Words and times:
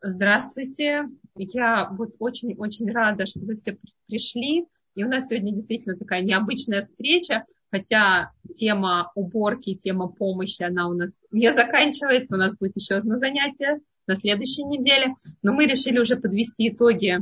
Здравствуйте. 0.00 1.08
Я 1.34 1.88
вот 1.90 2.10
очень-очень 2.20 2.90
рада, 2.92 3.26
что 3.26 3.40
вы 3.40 3.56
все 3.56 3.76
пришли. 4.06 4.64
И 4.94 5.04
у 5.04 5.08
нас 5.08 5.28
сегодня 5.28 5.52
действительно 5.52 5.96
такая 5.96 6.22
необычная 6.22 6.82
встреча, 6.82 7.44
хотя 7.70 8.30
тема 8.56 9.10
уборки, 9.14 9.74
тема 9.74 10.08
помощи, 10.08 10.62
она 10.62 10.88
у 10.88 10.92
нас 10.92 11.18
не 11.32 11.52
заканчивается. 11.52 12.36
У 12.36 12.38
нас 12.38 12.56
будет 12.56 12.76
еще 12.76 12.96
одно 12.96 13.18
занятие 13.18 13.80
на 14.06 14.14
следующей 14.14 14.64
неделе. 14.64 15.14
Но 15.42 15.52
мы 15.52 15.66
решили 15.66 15.98
уже 15.98 16.16
подвести 16.16 16.68
итоги 16.68 17.18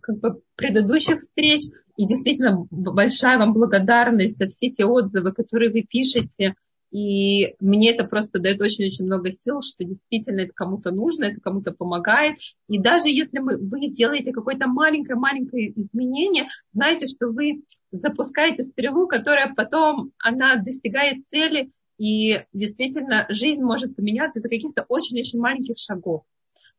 как 0.00 0.18
бы, 0.20 0.40
предыдущих 0.56 1.18
встреч. 1.18 1.62
И 1.96 2.06
действительно 2.06 2.66
большая 2.70 3.38
вам 3.38 3.52
благодарность 3.52 4.38
за 4.38 4.46
все 4.46 4.70
те 4.70 4.86
отзывы, 4.86 5.32
которые 5.32 5.70
вы 5.70 5.82
пишете 5.82 6.54
и 6.90 7.54
мне 7.60 7.92
это 7.92 8.04
просто 8.04 8.40
дает 8.40 8.60
очень-очень 8.60 9.04
много 9.04 9.30
сил, 9.30 9.60
что 9.62 9.84
действительно 9.84 10.40
это 10.40 10.52
кому-то 10.52 10.90
нужно, 10.90 11.26
это 11.26 11.40
кому-то 11.40 11.72
помогает. 11.72 12.38
И 12.68 12.78
даже 12.78 13.08
если 13.08 13.38
мы, 13.38 13.58
вы 13.58 13.88
делаете 13.88 14.32
какое-то 14.32 14.66
маленькое-маленькое 14.66 15.72
изменение, 15.78 16.48
знаете, 16.68 17.06
что 17.06 17.28
вы 17.28 17.62
запускаете 17.92 18.64
стрелу, 18.64 19.06
которая 19.06 19.54
потом, 19.54 20.12
она 20.18 20.56
достигает 20.56 21.24
цели, 21.30 21.70
и 21.98 22.44
действительно 22.52 23.26
жизнь 23.28 23.62
может 23.62 23.94
поменяться 23.94 24.40
из-за 24.40 24.48
каких-то 24.48 24.84
очень-очень 24.88 25.38
маленьких 25.38 25.76
шагов. 25.78 26.22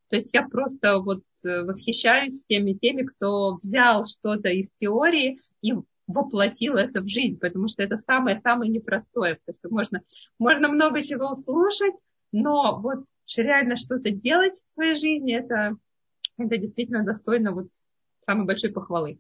То 0.10 0.16
есть 0.16 0.34
я 0.34 0.44
просто 0.44 1.00
вот 1.00 1.24
э, 1.46 1.62
восхищаюсь 1.62 2.44
всеми 2.44 2.74
теми, 2.74 3.04
кто 3.04 3.56
взял 3.56 4.04
что-то 4.04 4.50
из 4.50 4.70
теории 4.80 5.40
и 5.62 5.74
воплотил 6.08 6.76
это 6.76 7.02
в 7.02 7.08
жизнь, 7.08 7.40
потому 7.40 7.68
что 7.68 7.84
это 7.84 7.96
самое-самое 7.96 8.70
непростое, 8.72 9.40
потому 9.46 9.56
что 9.56 9.70
можно, 9.70 10.02
можно 10.40 10.68
много 10.68 11.02
чего 11.02 11.32
услышать, 11.32 11.94
но 12.32 12.80
вот 12.82 13.06
реально 13.38 13.78
что-то 13.78 14.12
делать 14.12 14.54
в 14.54 14.74
своей 14.74 14.96
жизни, 14.96 15.36
это, 15.36 15.78
это 16.38 16.58
действительно 16.58 17.06
достойно 17.06 17.52
вот 17.52 17.68
самой 18.22 18.46
большой 18.46 18.72
похвалы. 18.72 19.20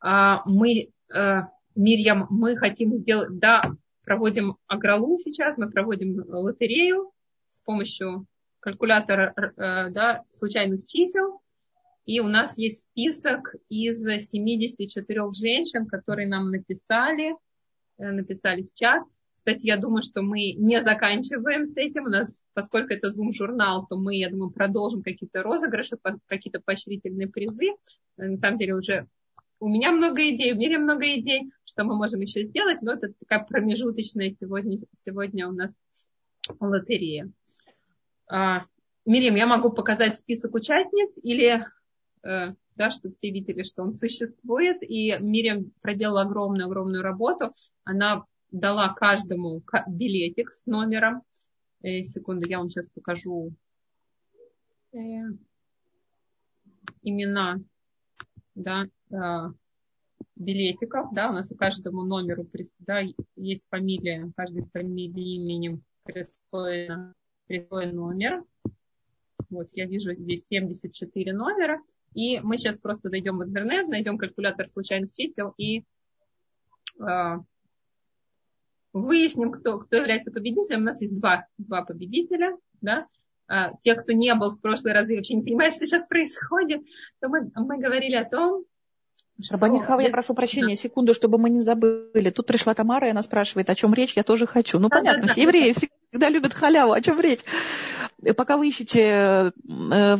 А, 0.00 0.42
мы, 0.46 0.90
э, 1.14 1.40
Мирьям, 1.74 2.26
мы 2.30 2.56
хотим 2.56 2.98
сделать, 2.98 3.38
да, 3.38 3.62
проводим 4.04 4.56
агралу 4.66 5.18
сейчас, 5.18 5.56
мы 5.56 5.70
проводим 5.70 6.22
лотерею 6.28 7.12
с 7.50 7.60
помощью 7.62 8.26
калькулятора 8.60 9.34
э, 9.36 9.90
да, 9.90 10.24
случайных 10.30 10.86
чисел. 10.86 11.40
И 12.06 12.20
у 12.20 12.28
нас 12.28 12.58
есть 12.58 12.82
список 12.90 13.54
из 13.68 14.02
74 14.04 15.32
женщин, 15.32 15.86
которые 15.86 16.28
нам 16.28 16.50
написали, 16.50 17.34
э, 17.98 18.10
написали 18.10 18.62
в 18.62 18.72
чат. 18.74 19.02
Кстати, 19.34 19.66
я 19.66 19.76
думаю, 19.76 20.02
что 20.02 20.22
мы 20.22 20.52
не 20.52 20.82
заканчиваем 20.82 21.66
с 21.66 21.76
этим. 21.76 22.04
У 22.04 22.08
нас, 22.08 22.42
поскольку 22.52 22.92
это 22.92 23.08
Zoom-журнал, 23.08 23.86
то 23.88 23.96
мы, 23.96 24.16
я 24.16 24.30
думаю, 24.30 24.50
продолжим 24.50 25.02
какие-то 25.02 25.42
розыгрыши, 25.42 25.96
какие-то 26.26 26.60
поощрительные 26.60 27.28
призы. 27.28 27.70
Э, 28.18 28.26
на 28.28 28.36
самом 28.36 28.58
деле 28.58 28.74
уже 28.74 29.08
у 29.60 29.68
меня 29.68 29.92
много 29.92 30.28
идей, 30.28 30.52
в 30.52 30.58
мире 30.58 30.78
много 30.78 31.06
идей, 31.14 31.50
что 31.64 31.84
мы 31.84 31.96
можем 31.96 32.20
еще 32.20 32.44
сделать, 32.44 32.82
но 32.82 32.92
это 32.92 33.12
такая 33.18 33.46
промежуточная 33.46 34.30
сегодня, 34.30 34.78
сегодня 34.94 35.48
у 35.48 35.52
нас 35.52 35.78
лотерея. 36.60 37.30
А, 38.26 38.66
Мирим, 39.06 39.36
я 39.36 39.46
могу 39.46 39.70
показать 39.70 40.18
список 40.18 40.54
участниц 40.54 41.18
или 41.22 41.64
да, 42.24 42.90
чтобы 42.90 43.14
все 43.14 43.30
видели, 43.30 43.62
что 43.62 43.82
он 43.82 43.94
существует. 43.94 44.78
И 44.82 45.16
Мириам 45.20 45.72
проделала 45.80 46.22
огромную-огромную 46.22 47.02
работу. 47.02 47.52
Она 47.84 48.24
дала 48.50 48.92
каждому 48.94 49.62
билетик 49.88 50.52
с 50.52 50.66
номером. 50.66 51.22
Э, 51.82 52.02
секунду, 52.02 52.48
я 52.48 52.58
вам 52.58 52.70
сейчас 52.70 52.88
покажу 52.88 53.52
э, 54.92 54.96
имена 57.02 57.60
да, 58.54 58.86
э, 59.10 59.52
билетиков. 60.36 61.12
Да, 61.12 61.30
у 61.30 61.32
нас 61.32 61.50
у 61.52 61.56
каждому 61.56 62.04
номеру 62.04 62.48
да, 62.78 63.02
есть 63.36 63.68
фамилия, 63.68 64.32
каждой 64.36 64.64
фамилии 64.72 65.36
именем 65.36 65.84
присвоен, 66.04 67.14
присвоен 67.46 67.94
номер. 67.94 68.44
Вот 69.50 69.68
я 69.74 69.86
вижу 69.86 70.14
здесь 70.14 70.46
74 70.46 71.32
номера. 71.32 71.82
И 72.14 72.40
мы 72.40 72.56
сейчас 72.56 72.76
просто 72.76 73.10
зайдем 73.10 73.38
в 73.38 73.44
интернет, 73.44 73.88
найдем 73.88 74.18
калькулятор 74.18 74.68
случайных 74.68 75.12
чисел 75.12 75.52
и 75.58 75.84
э, 77.00 77.38
выясним, 78.92 79.50
кто, 79.50 79.78
кто 79.80 79.96
является 79.96 80.30
победителем. 80.30 80.80
У 80.80 80.84
нас 80.84 81.02
есть 81.02 81.18
два, 81.18 81.46
два 81.58 81.82
победителя. 81.82 82.56
Да? 82.80 83.06
Э, 83.48 83.72
те, 83.82 83.94
кто 83.94 84.12
не 84.12 84.34
был 84.34 84.50
в 84.50 84.60
прошлый 84.60 84.92
раз 84.92 85.08
и 85.08 85.16
вообще 85.16 85.34
не 85.34 85.42
понимает, 85.42 85.74
что 85.74 85.86
сейчас 85.86 86.06
происходит, 86.08 86.82
то 87.20 87.28
мы, 87.28 87.50
мы 87.54 87.78
говорили 87.78 88.16
о 88.16 88.28
том, 88.28 88.64
Рабанихава, 89.50 90.00
я 90.00 90.10
прошу 90.10 90.32
прощения, 90.32 90.76
да. 90.76 90.80
секунду, 90.80 91.12
чтобы 91.12 91.38
мы 91.38 91.50
не 91.50 91.60
забыли. 91.60 92.30
Тут 92.30 92.46
пришла 92.46 92.72
Тамара, 92.72 93.08
и 93.08 93.10
она 93.10 93.20
спрашивает, 93.20 93.68
о 93.68 93.74
чем 93.74 93.92
речь, 93.92 94.12
я 94.14 94.22
тоже 94.22 94.46
хочу. 94.46 94.78
Ну, 94.78 94.88
да, 94.88 94.98
понятно, 94.98 95.22
да, 95.22 95.26
все 95.26 95.42
да, 95.42 95.48
евреи 95.48 95.72
да. 95.72 95.88
всегда 96.12 96.28
любят 96.28 96.54
халяву, 96.54 96.92
о 96.92 97.00
чем 97.00 97.18
речь. 97.18 97.40
Пока 98.36 98.56
вы 98.56 98.68
ищете 98.68 99.00
э, 99.00 100.16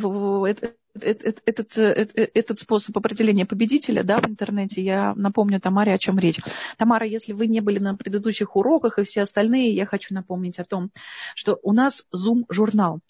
этот, 0.94 1.43
этот, 1.44 2.16
этот 2.16 2.60
способ 2.60 2.97
определения 2.97 3.47
победителя 3.47 4.03
да, 4.03 4.19
в 4.21 4.28
интернете, 4.28 4.82
я 4.82 5.15
напомню 5.16 5.60
Тамаре, 5.60 5.94
о 5.94 5.99
чем 5.99 6.19
речь. 6.19 6.41
Тамара, 6.77 7.06
если 7.06 7.32
вы 7.32 7.47
не 7.47 7.60
были 7.60 7.78
на 7.78 7.94
предыдущих 7.97 8.56
уроках 8.56 8.99
и 8.99 9.05
все 9.05 9.22
остальные, 9.22 9.75
я 9.75 9.87
хочу 9.87 10.15
напомнить 10.15 10.59
о 10.59 10.65
том, 10.65 10.91
что 11.34 11.59
у 11.62 11.72
нас 11.72 12.05
Zoom-журнал, 12.15 13.00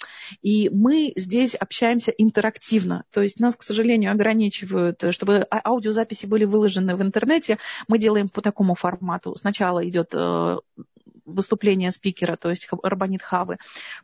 и 0.42 0.70
мы 0.70 1.12
здесь 1.16 1.54
общаемся 1.54 2.10
интерактивно. 2.10 3.04
То 3.10 3.22
есть 3.22 3.40
нас, 3.40 3.56
к 3.56 3.62
сожалению, 3.62 4.12
ограничивают, 4.12 5.02
чтобы 5.10 5.46
а, 5.50 5.60
аудиозаписи 5.64 6.26
были 6.26 6.44
выложены 6.44 6.96
в 6.96 7.02
интернете, 7.02 7.58
мы 7.88 7.98
делаем 7.98 8.28
по 8.28 8.40
такому 8.40 8.74
формату. 8.74 9.34
Сначала 9.36 9.86
идет 9.86 10.10
э, 10.12 10.56
выступление 11.24 11.90
спикера, 11.90 12.36
то 12.36 12.50
есть 12.50 12.68
Рабанит 12.82 13.22
Хавы, 13.22 13.58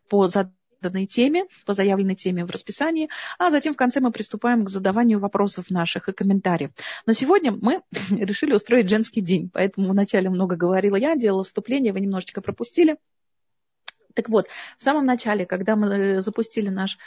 по 0.08 0.26
заданию 0.28 0.59
данной 0.80 1.06
теме, 1.06 1.44
по 1.66 1.72
заявленной 1.72 2.14
теме 2.14 2.44
в 2.44 2.50
расписании, 2.50 3.08
а 3.38 3.50
затем 3.50 3.74
в 3.74 3.76
конце 3.76 4.00
мы 4.00 4.10
приступаем 4.12 4.64
к 4.64 4.70
задаванию 4.70 5.18
вопросов 5.18 5.70
наших 5.70 6.08
и 6.08 6.12
комментариев. 6.12 6.70
Но 7.06 7.12
сегодня 7.12 7.52
мы 7.52 7.82
решили 8.10 8.52
устроить 8.52 8.88
женский 8.88 9.20
день, 9.20 9.50
поэтому 9.52 9.90
вначале 9.90 10.30
много 10.30 10.56
говорила 10.56 10.96
я, 10.96 11.16
делала 11.16 11.44
вступление, 11.44 11.92
вы 11.92 12.00
немножечко 12.00 12.40
пропустили. 12.40 12.96
Так 14.14 14.28
вот, 14.28 14.48
в 14.78 14.82
самом 14.82 15.06
начале, 15.06 15.46
когда 15.46 15.76
мы 15.76 15.86
э, 15.86 16.20
запустили 16.20 16.68
наш 16.68 16.98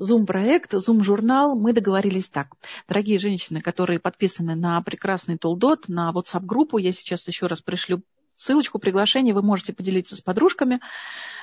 Zoom-проект, 0.00 0.74
Zoom-журнал, 0.74 1.54
мы 1.56 1.72
договорились 1.72 2.28
так. 2.28 2.54
Дорогие 2.88 3.18
женщины, 3.18 3.60
которые 3.60 4.00
подписаны 4.00 4.54
на 4.54 4.80
прекрасный 4.82 5.38
Толдот, 5.38 5.88
на 5.88 6.12
WhatsApp-группу, 6.12 6.78
я 6.78 6.92
сейчас 6.92 7.26
еще 7.28 7.46
раз 7.46 7.60
пришлю 7.60 8.02
ссылочку, 8.36 8.78
приглашение, 8.78 9.34
вы 9.34 9.42
можете 9.42 9.72
поделиться 9.72 10.16
с 10.16 10.20
подружками. 10.20 10.80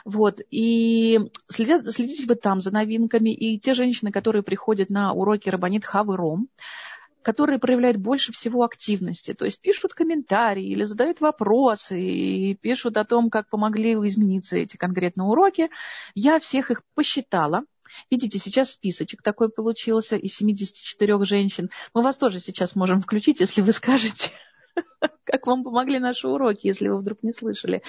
Вот. 0.06 0.40
И 0.50 1.20
следят, 1.50 1.88
следите 1.92 2.26
вы 2.28 2.36
там 2.36 2.60
за 2.60 2.72
новинками. 2.72 3.34
И 3.34 3.60
те 3.60 3.74
женщины, 3.74 4.12
которые 4.12 4.44
приходят 4.44 4.90
на 4.90 5.14
уроки 5.14 5.50
Рабанит 5.50 5.86
Хавы 5.86 6.18
Ром, 6.18 6.50
которые 7.22 7.60
проявляют 7.60 7.98
больше 7.98 8.32
всего 8.32 8.64
активности, 8.64 9.34
то 9.34 9.46
есть 9.46 9.62
пишут 9.62 9.94
комментарии 9.94 10.66
или 10.66 10.84
задают 10.84 11.22
вопросы 11.22 12.02
и 12.02 12.56
пишут 12.56 12.98
о 12.98 13.06
том, 13.06 13.30
как 13.30 13.50
помогли 13.50 13.94
измениться 13.94 14.58
эти 14.58 14.78
конкретные 14.78 15.28
уроки. 15.28 15.70
Я 16.16 16.40
всех 16.40 16.72
их 16.72 16.82
посчитала, 16.96 17.64
Видите, 18.10 18.40
сейчас 18.40 18.72
списочек 18.72 19.22
такой 19.22 19.50
получился 19.50 20.16
из 20.16 20.36
74 20.36 21.26
женщин. 21.26 21.70
Мы 21.94 22.02
вас 22.02 22.18
тоже 22.18 22.40
сейчас 22.40 22.76
можем 22.76 23.02
включить, 23.02 23.42
если 23.42 23.62
вы 23.62 23.74
скажете, 23.74 24.32
как 25.24 25.48
вам 25.48 25.64
помогли 25.64 26.00
наши 26.00 26.28
уроки, 26.28 26.68
если 26.68 26.88
вы 26.88 26.98
вдруг 26.98 27.24
не 27.24 27.32
слышали, 27.32 27.82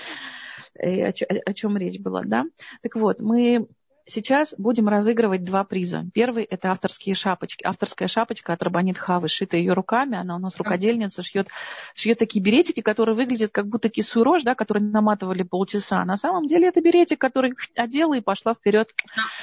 э, 0.75 1.09
о 1.09 1.55
чем 1.55 1.77
речь 1.77 1.99
была, 1.99 2.23
да? 2.25 2.45
Так 2.83 2.97
вот, 2.97 3.21
мы 3.21 3.69
Сейчас 4.07 4.55
будем 4.59 4.89
разыгрывать 4.89 5.45
два 5.45 5.65
приза. 5.65 6.05
Первый– 6.15 6.45
это 6.51 6.71
авторские 6.71 7.15
шапочки. 7.15 7.65
Авторская 7.65 8.09
шапочка 8.09 8.53
от 8.53 8.63
Рабанит 8.63 8.99
Хавы, 8.99 9.29
шита 9.29 9.57
ее 9.57 9.75
руками. 9.75 10.17
Она 10.17 10.37
у 10.37 10.39
нас 10.39 10.57
рукодельница, 10.57 11.23
шьет, 11.23 11.49
шьет 11.95 12.19
такие 12.19 12.43
беретики, 12.43 12.81
которые 12.81 13.15
выглядят 13.15 13.53
как 13.53 13.67
будто 13.67 13.89
кисуй 13.89 14.23
да, 14.45 14.55
которые 14.55 14.85
наматывали 14.85 15.43
полчаса. 15.43 16.05
На 16.05 16.17
самом 16.17 16.47
деле 16.47 16.69
это 16.69 16.81
беретик, 16.81 17.21
который 17.21 17.55
одела 17.77 18.15
и 18.15 18.21
пошла 18.21 18.55
вперед. 18.55 18.95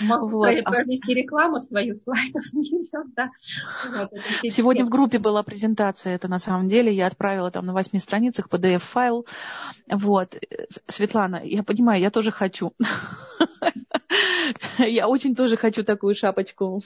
Могу 0.02 0.30
вот. 0.30 0.64
провести 0.64 1.14
рекламу 1.14 1.60
свою 1.60 1.96
слайдов. 1.96 2.44
да. 3.16 3.30
Сегодня 4.50 4.86
в 4.86 4.90
группе 4.90 5.20
была 5.20 5.44
презентация, 5.44 6.16
это 6.16 6.28
на 6.28 6.40
самом 6.40 6.68
деле. 6.68 6.94
Я 6.94 7.08
отправила 7.08 7.52
там 7.52 7.66
на 7.66 7.74
восьми 7.74 8.00
страницах 8.00 8.48
PDF-файл. 8.48 9.26
Вот. 9.92 10.38
Светлана, 10.88 11.42
я 11.44 11.64
понимаю, 11.64 12.02
я 12.02 12.12
тоже 12.12 12.32
хочу. 12.32 12.74
Я 14.80 15.08
очень 15.08 15.36
тоже 15.36 15.58
хочу 15.58 15.84
такую 15.84 16.16
шапочку. 16.16 16.82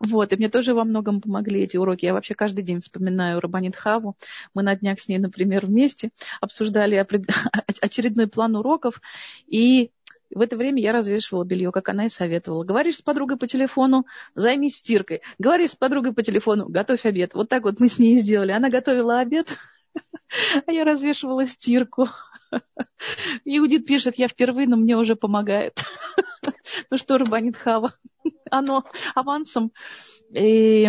Вот, 0.00 0.32
и 0.32 0.36
мне 0.36 0.48
тоже 0.48 0.74
во 0.74 0.84
многом 0.84 1.20
помогли 1.20 1.62
эти 1.62 1.76
уроки. 1.76 2.04
Я 2.04 2.14
вообще 2.14 2.34
каждый 2.34 2.62
день 2.62 2.80
вспоминаю 2.80 3.40
Рабанит 3.40 3.76
Хаву. 3.76 4.16
Мы 4.54 4.62
на 4.62 4.76
днях 4.76 5.00
с 5.00 5.08
ней, 5.08 5.18
например, 5.18 5.66
вместе 5.66 6.10
обсуждали 6.40 6.96
очередной 7.80 8.26
план 8.26 8.56
уроков. 8.56 9.00
И 9.46 9.90
в 10.30 10.40
это 10.40 10.56
время 10.56 10.82
я 10.82 10.92
развешивала 10.92 11.44
белье, 11.44 11.70
как 11.70 11.88
она 11.88 12.06
и 12.06 12.08
советовала. 12.08 12.64
Говоришь 12.64 12.96
с 12.96 13.02
подругой 13.02 13.36
по 13.36 13.46
телефону, 13.46 14.06
займись 14.34 14.76
стиркой. 14.76 15.22
Говоришь 15.38 15.70
с 15.70 15.76
подругой 15.76 16.12
по 16.12 16.22
телефону, 16.22 16.68
готовь 16.68 17.06
обед. 17.06 17.34
Вот 17.34 17.48
так 17.48 17.64
вот 17.64 17.78
мы 17.80 17.88
с 17.88 17.98
ней 17.98 18.18
сделали. 18.18 18.52
Она 18.52 18.68
готовила 18.68 19.20
обед, 19.20 19.56
а 20.66 20.72
я 20.72 20.84
развешивала 20.84 21.46
стирку. 21.46 22.08
Иудит 23.44 23.86
пишет, 23.86 24.16
я 24.16 24.28
впервые, 24.28 24.68
но 24.68 24.76
мне 24.76 24.96
уже 24.96 25.16
помогает. 25.16 25.80
Ну 26.90 26.98
что, 26.98 27.18
Рабанит 27.18 27.56
Хава, 27.56 27.94
оно 28.50 28.84
авансом. 29.14 29.72
И 30.30 30.88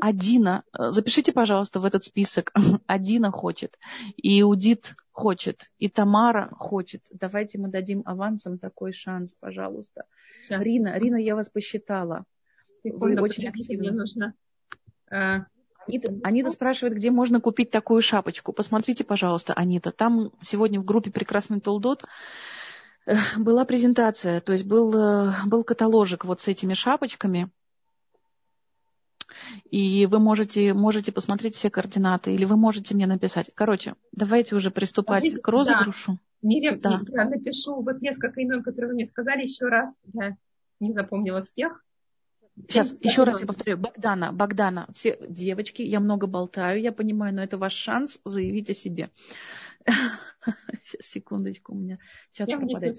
Адина, 0.00 0.64
запишите, 0.72 1.32
пожалуйста, 1.32 1.80
в 1.80 1.84
этот 1.84 2.04
список. 2.04 2.52
Адина 2.86 3.30
хочет, 3.30 3.78
и 4.16 4.40
Иудит 4.40 4.94
хочет, 5.12 5.70
и 5.78 5.88
Тамара 5.88 6.48
хочет. 6.52 7.02
Давайте 7.10 7.58
мы 7.58 7.68
дадим 7.68 8.02
авансом 8.04 8.58
такой 8.58 8.92
шанс, 8.92 9.34
пожалуйста. 9.38 10.04
Сейчас. 10.42 10.62
Рина, 10.62 10.98
Рина, 10.98 11.16
я 11.16 11.34
вас 11.34 11.48
посчитала. 11.48 12.24
Секунду, 12.82 13.16
Вы 13.16 13.22
очень 13.22 13.46
активны. 13.46 13.90
Мне 13.90 13.90
нужно... 13.92 14.34
Анита, 15.88 16.14
Анита 16.22 16.50
спрашивает, 16.50 16.94
где 16.94 17.10
можно 17.10 17.40
купить 17.40 17.70
такую 17.70 18.02
шапочку. 18.02 18.52
Посмотрите, 18.52 19.04
пожалуйста, 19.04 19.54
Анита. 19.54 19.90
Там 19.90 20.32
сегодня 20.40 20.80
в 20.80 20.84
группе 20.84 21.10
«Прекрасный 21.10 21.60
Толдот» 21.60 22.04
э, 23.06 23.14
была 23.38 23.64
презентация, 23.64 24.40
то 24.40 24.52
есть 24.52 24.64
был, 24.64 24.94
э, 24.94 25.32
был 25.46 25.64
каталожик 25.64 26.24
вот 26.24 26.40
с 26.40 26.48
этими 26.48 26.74
шапочками. 26.74 27.50
И 29.70 30.06
вы 30.06 30.18
можете, 30.18 30.74
можете 30.74 31.12
посмотреть 31.12 31.54
все 31.54 31.70
координаты, 31.70 32.34
или 32.34 32.44
вы 32.44 32.56
можете 32.56 32.94
мне 32.94 33.06
написать. 33.06 33.50
Короче, 33.54 33.94
давайте 34.12 34.56
уже 34.56 34.70
приступать 34.70 35.20
Скажите, 35.20 35.40
к 35.40 35.48
розыгрышу. 35.48 36.12
Да. 36.12 36.18
Мирим, 36.48 36.80
да. 36.80 37.00
я 37.08 37.24
напишу 37.24 37.82
вот 37.82 38.00
несколько 38.00 38.40
имен, 38.40 38.62
которые 38.62 38.90
вы 38.90 38.94
мне 38.94 39.06
сказали 39.06 39.42
еще 39.42 39.66
раз. 39.66 39.92
Я 40.12 40.36
не 40.80 40.92
запомнила 40.92 41.42
всех. 41.42 41.84
Сейчас, 42.66 42.94
еще 43.00 43.24
раз 43.24 43.40
я 43.40 43.46
повторю. 43.46 43.76
Богдана, 43.78 44.32
Богдана, 44.32 44.88
все 44.92 45.18
девочки, 45.28 45.82
я 45.82 46.00
много 46.00 46.26
болтаю, 46.26 46.80
я 46.80 46.92
понимаю, 46.92 47.34
но 47.34 47.42
это 47.42 47.58
ваш 47.58 47.72
шанс 47.72 48.20
заявить 48.24 48.70
о 48.70 48.74
себе. 48.74 49.10
Сейчас, 50.82 51.06
секундочку, 51.06 51.72
у 51.72 51.76
меня 51.76 51.98
чат 52.32 52.48
я 52.48 52.58
пропадает. 52.58 52.98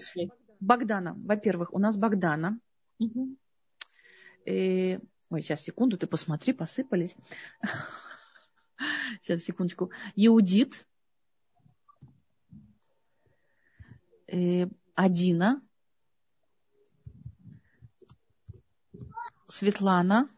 Богдана, 0.59 1.15
во-первых, 1.17 1.73
у 1.73 1.79
нас 1.79 1.97
Богдана. 1.97 2.59
Угу. 3.00 3.38
И... 4.45 5.00
Ой, 5.29 5.41
сейчас, 5.44 5.61
секунду, 5.61 5.97
ты 5.97 6.07
посмотри, 6.07 6.53
посыпались. 6.53 7.15
Сейчас, 9.21 9.44
секундочку. 9.44 9.91
Иудит. 10.15 10.88
И... 14.27 14.67
Адина. 14.95 15.61
Светлана. 19.49 20.29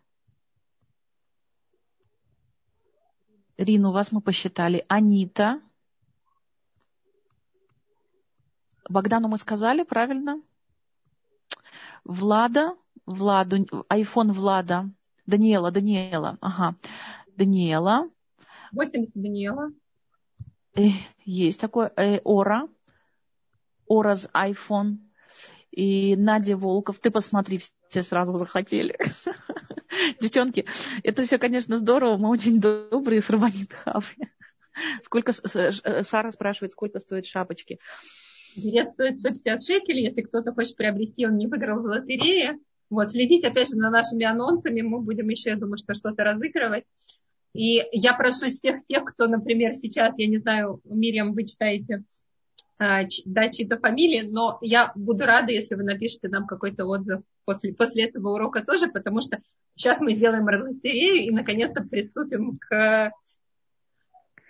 Рину, 3.58 3.92
вас 3.92 4.12
мы 4.14 4.22
посчитали. 4.22 4.86
Анита. 4.88 5.62
Богдану 8.90 9.28
мы 9.28 9.38
сказали, 9.38 9.84
правильно? 9.84 10.42
Влада. 12.06 12.78
Владу. 13.06 13.68
Айфон 13.90 14.32
Влада. 14.32 14.90
Даниэла, 15.26 15.72
Даниэла. 15.72 16.38
Ага. 16.40 16.76
Даниэла. 17.36 18.10
80 18.72 19.22
Даниэла. 19.22 19.72
Э, 20.76 20.88
есть 21.26 21.60
такое. 21.60 21.92
Э, 21.98 22.22
Ора. 22.24 22.70
Ораз 23.90 24.30
iPhone. 24.34 25.00
И 25.72 26.16
Надя 26.16 26.58
Волков. 26.58 27.00
Ты 27.00 27.12
посмотри, 27.12 27.62
все 27.90 28.04
сразу 28.04 28.38
захотели. 28.38 28.98
Девчонки, 30.22 30.66
это 31.04 31.24
все, 31.24 31.38
конечно, 31.38 31.78
здорово. 31.78 32.18
Мы 32.18 32.30
очень 32.30 32.60
добрые 32.60 33.22
с 33.22 33.30
Рабанит 33.30 33.74
Хави. 33.74 34.30
Сколько, 35.04 35.32
э, 35.54 36.04
Сара 36.04 36.32
спрашивает, 36.32 36.72
сколько 36.72 37.00
стоят 37.00 37.26
шапочки. 37.26 37.80
Билет 38.56 38.90
стоит 38.90 39.18
150 39.18 39.62
шекелей. 39.62 40.04
Если 40.04 40.22
кто-то 40.22 40.54
хочет 40.54 40.76
приобрести, 40.76 41.26
он 41.26 41.38
не 41.38 41.48
выиграл 41.48 41.82
в 41.82 41.86
лотерее. 41.86 42.60
Вот, 42.90 43.10
следить, 43.10 43.46
опять 43.46 43.70
же, 43.70 43.76
за 43.76 43.90
нашими 43.90 44.26
анонсами. 44.26 44.82
Мы 44.82 45.00
будем 45.00 45.30
еще, 45.30 45.52
я 45.52 45.56
думаю, 45.56 45.78
что 45.78 45.94
что-то 45.94 46.24
разыгрывать. 46.24 46.84
И 47.54 47.84
я 47.92 48.14
прошу 48.14 48.48
всех 48.48 48.86
тех, 48.88 49.04
кто, 49.06 49.28
например, 49.28 49.74
сейчас, 49.74 50.18
я 50.18 50.28
не 50.28 50.38
знаю, 50.38 50.82
Мириам, 50.86 51.34
вы 51.34 51.46
читаете 51.46 52.04
а, 52.84 53.04
да, 53.26 53.48
чьи-то 53.48 53.78
фамилии, 53.78 54.22
но 54.28 54.58
я 54.62 54.92
буду 54.96 55.28
рада, 55.28 55.52
если 55.52 55.76
вы 55.76 55.84
напишите 55.84 56.30
нам 56.30 56.48
какой-то 56.48 56.86
отзыв 56.86 57.22
после, 57.46 57.76
после 57.76 58.06
этого 58.06 58.34
урока 58.34 58.66
тоже, 58.66 58.88
потому 58.88 59.22
что 59.22 59.40
сейчас 59.76 60.00
мы 60.00 60.16
сделаем 60.16 60.46
лотерею 60.46 61.28
и 61.28 61.30
наконец-то 61.30 61.84
приступим 61.84 62.58
к, 62.58 63.12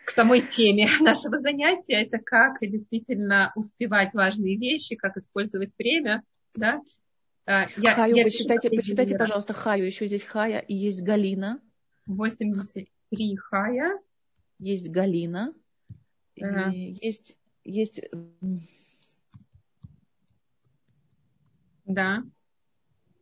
к 0.05 0.09
самой 0.11 0.39
теме 0.39 0.87
нашего 1.01 1.41
занятия. 1.41 2.03
Это 2.03 2.19
как 2.19 2.59
действительно 2.61 3.51
успевать 3.55 4.13
важные 4.13 4.55
вещи, 4.55 4.95
как 4.95 5.17
использовать 5.17 5.77
время. 5.77 6.23
Да? 6.55 6.79
А, 7.45 7.67
я, 7.75 7.95
Хаю, 7.95 8.15
я 8.15 8.23
посчитайте, 8.23 8.69
посчитайте 8.69 9.17
пожалуйста, 9.17 9.51
Хаю. 9.51 9.85
Еще 9.85 10.07
здесь 10.07 10.23
Хая 10.23 10.59
и 10.59 10.73
есть 10.73 11.03
Галина. 11.03 11.59
83 12.05 13.35
Хая. 13.35 13.99
Есть 14.57 14.89
Галина. 14.89 15.53
Ага. 16.39 16.69
Есть 16.71 17.35
есть... 17.63 18.01
Да. 21.85 22.23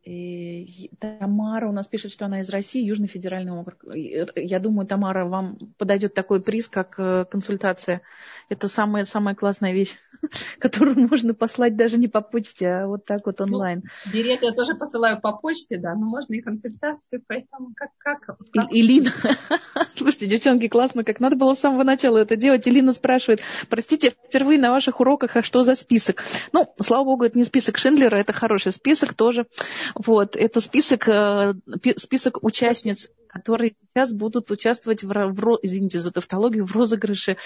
И 0.04 0.90
Тамара 0.98 1.68
у 1.68 1.72
нас 1.72 1.86
пишет, 1.86 2.10
что 2.10 2.24
она 2.24 2.40
из 2.40 2.48
России, 2.48 2.82
Южный 2.82 3.06
федеральный 3.06 3.52
округ. 3.52 3.84
Я 3.94 4.58
думаю, 4.58 4.86
Тамара, 4.86 5.26
вам 5.26 5.58
подойдет 5.76 6.14
такой 6.14 6.40
приз, 6.40 6.68
как 6.68 6.94
э, 6.98 7.26
консультация. 7.30 8.00
Это 8.48 8.66
самая, 8.66 9.04
самая 9.04 9.34
классная 9.34 9.72
вещь, 9.72 9.96
которую 10.58 11.06
можно 11.06 11.34
послать 11.34 11.76
даже 11.76 11.98
не 11.98 12.08
по 12.08 12.22
почте, 12.22 12.68
а 12.68 12.86
вот 12.86 13.04
так 13.04 13.26
вот 13.26 13.40
ну, 13.40 13.44
онлайн. 13.44 13.82
Ну, 14.06 14.12
билеты 14.12 14.46
я 14.46 14.52
тоже 14.52 14.74
посылаю 14.74 15.20
по 15.20 15.32
почте, 15.32 15.76
да, 15.76 15.94
но 15.94 16.06
можно 16.06 16.32
и 16.32 16.40
консультацию, 16.40 17.22
поэтому 17.26 17.72
как... 17.76 17.90
как, 17.98 18.20
как? 18.20 18.38
И, 18.72 18.80
Илина, 18.80 19.10
слушайте, 19.96 20.26
девчонки, 20.26 20.68
классно, 20.68 21.04
как 21.04 21.20
надо 21.20 21.36
было 21.36 21.54
с 21.54 21.60
самого 21.60 21.84
начала 21.84 22.18
это 22.18 22.36
делать. 22.36 22.66
Илина 22.66 22.92
спрашивает, 22.92 23.40
простите, 23.68 24.10
впервые 24.10 24.58
на 24.58 24.70
ваших 24.70 25.00
уроках, 25.00 25.36
а 25.36 25.42
что 25.42 25.62
за 25.62 25.74
список? 25.74 26.24
Ну, 26.52 26.72
слава 26.80 27.04
богу, 27.04 27.24
это 27.24 27.36
не 27.36 27.44
список 27.44 27.76
Шиндлера, 27.76 28.16
это 28.16 28.32
хороший 28.32 28.72
список 28.72 29.12
тоже. 29.12 29.46
Вот, 29.94 30.36
это 30.36 30.60
список, 30.60 31.08
э, 31.08 31.54
список 31.96 32.42
участниц, 32.42 33.10
которые 33.28 33.74
сейчас 33.92 34.12
будут 34.12 34.50
участвовать 34.50 35.02
в, 35.02 35.08
в 35.08 35.58
извините 35.62 35.98
за 35.98 36.10
тавтологию, 36.10 36.64
в 36.64 36.74
розыгрыше 36.74 37.36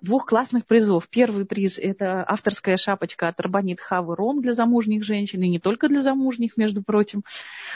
двух 0.00 0.26
классных 0.26 0.64
призов. 0.66 1.08
Первый 1.08 1.44
приз– 1.44 1.78
это 1.82 2.24
авторская 2.26 2.76
шапочка 2.76 3.28
от 3.28 3.40
Рабанит 3.40 3.80
Хавы 3.80 4.16
Ром 4.16 4.40
для 4.40 4.54
замужних 4.54 5.04
женщин, 5.04 5.42
и 5.42 5.48
не 5.48 5.58
только 5.58 5.88
для 5.88 6.02
замужних, 6.02 6.56
между 6.56 6.82
прочим. 6.82 7.24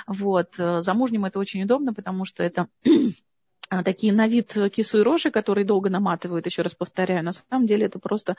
Вот. 0.06 0.54
Э, 0.58 0.80
замужним 0.80 1.24
это 1.24 1.38
очень 1.38 1.62
удобно, 1.62 1.92
потому 1.92 2.24
что 2.24 2.42
это 2.42 2.68
такие 3.84 4.12
на 4.12 4.28
вид 4.28 4.56
кису 4.72 5.00
и 5.00 5.02
рожи, 5.02 5.30
которые 5.30 5.64
долго 5.64 5.90
наматывают, 5.90 6.46
еще 6.46 6.62
раз 6.62 6.74
повторяю, 6.74 7.24
на 7.24 7.32
самом 7.32 7.66
деле 7.66 7.86
это 7.86 7.98
просто 7.98 8.36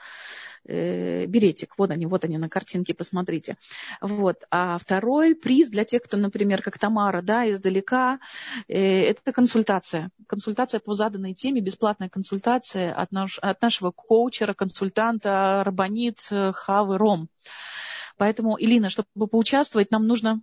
э, 0.65 1.25
беретик. 1.25 1.73
Вот 1.77 1.91
они, 1.91 2.05
вот 2.05 2.23
они 2.23 2.37
на 2.37 2.49
картинке, 2.49 2.93
посмотрите. 2.93 3.57
Вот. 4.01 4.43
А 4.51 4.77
второй 4.77 5.35
приз 5.35 5.69
для 5.69 5.83
тех, 5.83 6.03
кто, 6.03 6.17
например, 6.17 6.61
как 6.61 6.77
Тамара, 6.77 7.21
да, 7.21 7.49
издалека, 7.49 8.19
э, 8.67 9.03
это 9.03 9.31
консультация. 9.31 10.09
Консультация 10.27 10.79
по 10.79 10.93
заданной 10.93 11.33
теме, 11.33 11.61
бесплатная 11.61 12.09
консультация 12.09 12.93
от, 12.93 13.11
наш, 13.11 13.39
от 13.39 13.61
нашего 13.61 13.91
коучера, 13.91 14.53
консультанта 14.53 15.63
Рабанит 15.65 16.19
Хавы 16.53 16.97
Ром. 16.97 17.29
Поэтому, 18.17 18.57
Илина, 18.59 18.89
чтобы 18.89 19.27
поучаствовать, 19.27 19.91
нам 19.91 20.07
нужно 20.07 20.41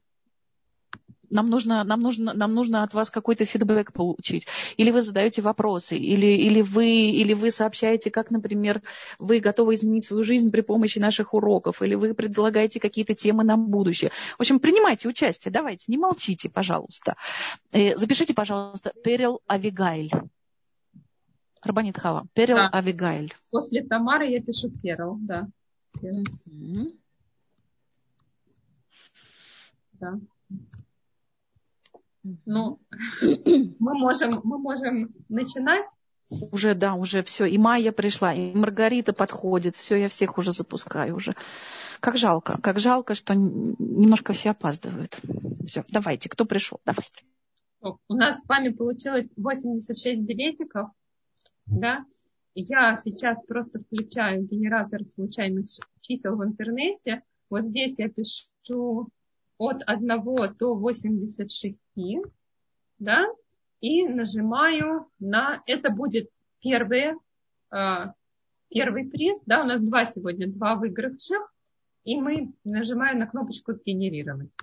нам 1.33 1.51
нужно, 1.51 1.83
нам 1.85 2.01
нужно, 2.01 2.33
нам 2.35 2.55
нужно 2.55 2.83
от 2.83 2.95
вас 2.95 3.11
какой-то 3.11 3.45
фидбэк 3.45 3.93
получить. 3.93 4.47
Или 4.77 4.91
вы 4.91 5.03
задаете 5.03 5.43
вопросы, 5.43 5.97
или, 5.97 6.27
или, 6.27 6.61
вы, 6.61 6.87
или 6.87 7.33
вы 7.33 7.51
сообщаете, 7.51 8.11
как, 8.11 8.31
например, 8.31 8.83
вы 9.19 9.41
готовы 9.41 9.75
изменить 9.75 10.05
свою 10.05 10.23
жизнь 10.23 10.51
при 10.51 10.61
помощи 10.61 10.99
наших 10.99 11.35
уроков, 11.35 11.83
или 11.83 11.95
вы 11.95 12.15
предлагаете 12.15 12.81
какие-то 12.81 13.15
темы 13.15 13.45
на 13.45 13.57
будущее. 13.57 14.11
В 14.37 14.43
общем, 14.43 14.61
принимайте 14.61 15.09
участие, 15.09 15.51
давайте, 15.53 15.85
не 15.89 15.99
молчите, 15.99 16.49
пожалуйста. 16.49 17.17
Э, 17.73 17.97
запишите, 17.97 18.35
пожалуйста, 18.35 18.93
Перел 19.03 19.41
Авигайль. 19.47 20.11
Рабанит 21.63 21.99
Хава. 21.99 22.27
Перел 22.35 22.57
да. 22.57 22.69
Авигайль. 22.69 23.33
После 23.51 23.83
Тамары 23.83 24.29
я 24.29 24.43
пишу 24.43 24.71
Перел, 24.83 25.17
да. 25.21 25.49
Угу. 26.01 26.93
Да. 30.01 30.19
Ну, 32.23 32.81
мы 33.79 33.95
можем, 33.95 34.41
мы 34.45 34.59
можем 34.59 35.15
начинать. 35.29 35.85
Уже, 36.51 36.75
да, 36.75 36.95
уже 36.95 37.23
все. 37.23 37.45
И 37.45 37.59
Майя 37.59 37.93
пришла, 37.93 38.33
и 38.33 38.55
Маргарита 38.55 39.13
подходит. 39.13 39.77
Все, 39.77 39.97
я 39.97 40.09
всех 40.09 40.39
уже 40.39 40.53
запускаю 40.53 41.17
уже. 41.17 41.35
Как 42.01 42.17
жалко, 42.17 42.59
как 42.63 42.79
жалко, 42.79 43.15
что 43.15 43.35
немножко 43.35 44.33
все 44.33 44.51
опаздывают. 44.51 45.21
Все, 45.67 45.85
давайте, 45.91 46.29
кто 46.29 46.45
пришел, 46.45 46.81
давайте. 46.85 47.25
У 48.09 48.15
нас 48.15 48.41
с 48.41 48.49
вами 48.49 48.71
получилось 48.71 49.29
86 49.37 50.21
билетиков, 50.21 50.91
да? 51.67 52.05
Я 52.55 52.97
сейчас 53.03 53.39
просто 53.47 53.81
включаю 53.81 54.45
генератор 54.45 55.05
случайных 55.05 55.67
чисел 56.01 56.37
в 56.37 56.45
интернете. 56.45 57.23
Вот 57.51 57.65
здесь 57.65 57.99
я 57.99 58.09
пишу 58.09 59.09
от 59.59 59.83
1 59.87 60.09
до 60.59 60.75
86, 60.75 61.83
да, 62.99 63.27
и 63.81 64.07
нажимаю 64.07 65.11
на, 65.19 65.63
это 65.67 65.91
будет 65.91 66.31
первый, 66.61 67.15
а, 67.71 68.15
первый 68.69 69.09
приз, 69.09 69.43
да, 69.47 69.63
у 69.63 69.67
нас 69.67 69.81
два 69.81 70.07
сегодня, 70.07 70.49
два 70.49 70.77
выигравших, 70.77 71.53
и 72.05 72.21
мы 72.21 72.53
нажимаем 72.65 73.19
на 73.19 73.27
кнопочку 73.27 73.75
«Сгенерировать». 73.75 74.55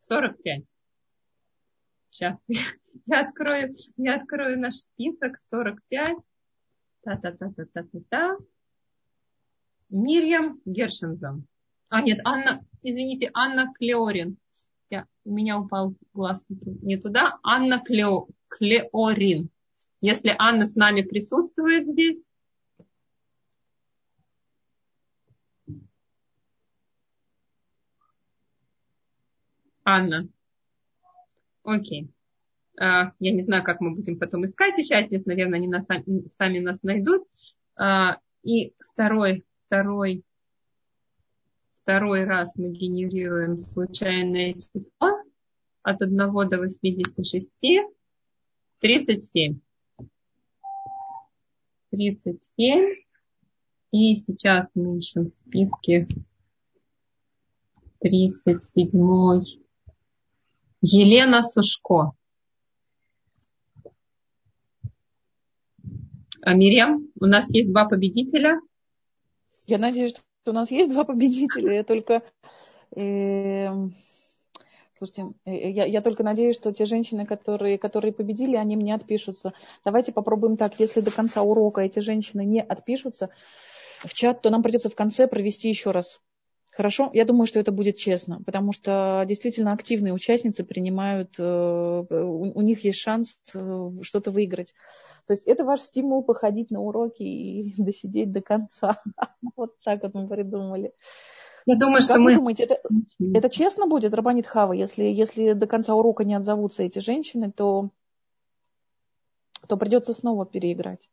45. 0.00 0.64
Сейчас 2.10 2.38
я 3.06 3.20
открою, 3.20 3.74
я 3.96 4.16
открою 4.16 4.58
наш 4.58 4.74
список. 4.74 5.40
45. 5.40 6.16
Та-та-та-та-та-та-та. 7.02 8.38
Мирьям 9.90 10.60
Гершензон. 10.64 11.46
А, 11.94 12.02
нет, 12.02 12.18
Анна, 12.24 12.66
извините, 12.82 13.30
Анна 13.34 13.72
Клеорин. 13.72 14.36
Я, 14.90 15.06
у 15.24 15.32
меня 15.32 15.60
упал 15.60 15.94
глаз 16.12 16.44
не 16.48 16.96
туда. 16.96 17.38
Анна 17.44 17.78
Клео, 17.78 18.26
Клеорин. 18.48 19.48
Если 20.00 20.34
Анна 20.36 20.66
с 20.66 20.74
нами 20.74 21.02
присутствует 21.02 21.86
здесь, 21.86 22.26
Анна. 29.84 30.28
Окей. 31.62 32.10
А, 32.76 33.12
я 33.20 33.30
не 33.30 33.42
знаю, 33.42 33.62
как 33.62 33.80
мы 33.80 33.94
будем 33.94 34.18
потом 34.18 34.44
искать 34.46 34.76
участниц. 34.80 35.26
Наверное, 35.26 35.60
они 35.60 35.68
нас, 35.68 35.86
сами 35.86 36.58
нас 36.58 36.82
найдут. 36.82 37.28
А, 37.76 38.18
и 38.42 38.74
второй, 38.80 39.44
второй, 39.66 40.24
второй 41.84 42.24
раз 42.24 42.56
мы 42.56 42.70
генерируем 42.70 43.60
случайное 43.60 44.54
число 44.54 45.22
от 45.82 46.00
1 46.00 46.16
до 46.16 46.58
86. 46.58 47.52
37. 48.80 49.60
37. 51.90 52.94
И 53.92 54.14
сейчас 54.16 54.66
мы 54.74 54.96
ищем 54.96 55.26
в 55.26 55.34
списке 55.34 56.08
37. 58.00 58.90
Елена 60.80 61.42
Сушко. 61.42 62.12
А 66.40 66.54
Мирям, 66.54 67.10
у 67.20 67.26
нас 67.26 67.52
есть 67.54 67.70
два 67.70 67.86
победителя. 67.86 68.58
Я 69.66 69.76
надеюсь, 69.78 70.14
у 70.50 70.54
нас 70.54 70.70
есть 70.70 70.90
два 70.90 71.04
победителя. 71.04 71.74
Я 71.74 71.84
только, 71.84 72.22
э, 72.96 73.68
слушайте, 74.96 75.32
э, 75.44 75.70
я, 75.70 75.84
я 75.84 76.00
только 76.00 76.22
надеюсь, 76.22 76.56
что 76.56 76.72
те 76.72 76.86
женщины, 76.86 77.24
которые, 77.24 77.78
которые 77.78 78.12
победили, 78.12 78.56
они 78.56 78.76
мне 78.76 78.94
отпишутся. 78.94 79.52
Давайте 79.84 80.12
попробуем 80.12 80.56
так. 80.56 80.78
Если 80.78 81.00
до 81.00 81.10
конца 81.10 81.42
урока 81.42 81.80
эти 81.82 82.00
женщины 82.00 82.44
не 82.44 82.60
отпишутся 82.60 83.30
в 83.98 84.12
чат, 84.12 84.42
то 84.42 84.50
нам 84.50 84.62
придется 84.62 84.90
в 84.90 84.94
конце 84.94 85.26
провести 85.26 85.68
еще 85.68 85.90
раз 85.90 86.20
Хорошо, 86.76 87.08
я 87.12 87.24
думаю, 87.24 87.46
что 87.46 87.60
это 87.60 87.70
будет 87.70 87.96
честно, 87.96 88.42
потому 88.42 88.72
что 88.72 89.24
действительно 89.28 89.72
активные 89.72 90.12
участницы 90.12 90.64
принимают, 90.64 91.34
э, 91.38 91.42
у 92.10 92.60
них 92.62 92.84
есть 92.84 92.98
шанс 92.98 93.38
э, 93.54 93.90
что-то 94.02 94.32
выиграть. 94.32 94.74
То 95.28 95.34
есть 95.34 95.46
это 95.46 95.64
ваш 95.64 95.82
стимул 95.82 96.24
походить 96.24 96.72
на 96.72 96.80
уроки 96.80 97.22
и 97.22 97.74
досидеть 97.78 98.32
до 98.32 98.40
конца. 98.40 99.00
Вот 99.56 99.78
так 99.84 100.02
вот 100.02 100.14
мы 100.14 100.26
придумали. 100.26 100.92
Я 101.64 101.78
думаю, 101.78 102.02
что 102.02 102.14
как 102.14 102.22
мы... 102.22 102.34
думаете, 102.34 102.64
это, 102.64 102.80
это 103.20 103.48
честно 103.48 103.86
будет, 103.86 104.12
Рабанит 104.12 104.48
Хава, 104.48 104.72
если, 104.72 105.04
если 105.04 105.52
до 105.52 105.68
конца 105.68 105.94
урока 105.94 106.24
не 106.24 106.34
отзовутся 106.34 106.82
эти 106.82 106.98
женщины, 106.98 107.52
то, 107.52 107.90
то 109.68 109.76
придется 109.76 110.12
снова 110.12 110.44
переиграть. 110.44 111.08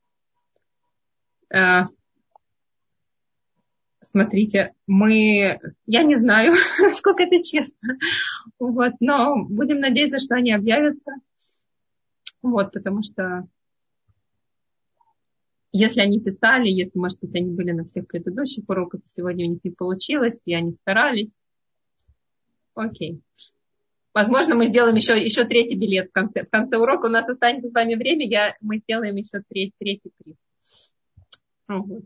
Смотрите, 4.04 4.74
мы, 4.88 5.60
я 5.86 6.04
не 6.04 6.18
знаю, 6.18 6.54
сколько 6.94 7.24
это 7.24 7.44
честно, 7.44 7.98
вот, 8.58 8.94
но 9.00 9.46
будем 9.46 9.80
надеяться, 9.80 10.18
что 10.18 10.36
они 10.36 10.52
объявятся, 10.52 11.12
вот, 12.42 12.72
потому 12.72 13.04
что 13.04 13.48
если 15.72 16.02
они 16.02 16.20
писали, 16.20 16.68
если, 16.68 16.98
может 16.98 17.20
быть, 17.22 17.36
они 17.36 17.52
были 17.52 17.72
на 17.72 17.86
всех 17.86 18.08
предыдущих 18.08 18.68
уроках, 18.68 19.02
сегодня 19.06 19.46
у 19.46 19.52
них 19.52 19.60
не 19.64 19.72
получилось, 19.72 20.42
и 20.46 20.54
они 20.54 20.74
старались, 20.74 21.38
окей. 22.74 23.22
Возможно, 24.14 24.56
мы 24.56 24.66
сделаем 24.66 24.96
еще, 24.96 25.18
еще 25.24 25.46
третий 25.46 25.76
билет 25.76 26.10
в 26.10 26.12
конце, 26.12 26.44
в 26.44 26.50
конце 26.50 26.78
урока. 26.78 27.06
У 27.06 27.10
нас 27.10 27.30
останется 27.30 27.70
с 27.70 27.74
вами 27.74 27.96
время, 27.96 28.28
я, 28.28 28.58
мы 28.60 28.80
сделаем 28.80 29.16
еще 29.16 29.42
третий, 29.48 29.74
третий 29.80 30.12
приз. 30.18 30.36
Вот. 31.70 32.04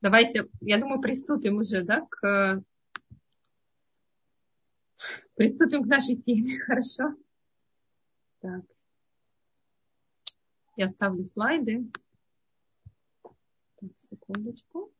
Давайте, 0.00 0.48
я 0.62 0.78
думаю, 0.78 1.00
приступим 1.00 1.58
уже, 1.58 1.84
да, 1.84 2.06
к... 2.08 2.62
Приступим 5.34 5.84
к 5.84 5.86
нашей 5.86 6.16
теме, 6.16 6.58
хорошо? 6.66 7.14
Так. 8.40 8.64
Я 10.76 10.88
ставлю 10.88 11.24
слайды. 11.24 11.90
Так, 13.22 13.90
секундочку. 13.98 14.90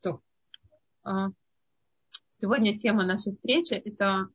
То. 0.00 0.22
А, 1.02 1.28
сегодня 2.30 2.78
тема 2.78 3.04
нашей 3.04 3.32
встречи– 3.32 3.74
это 3.84 4.28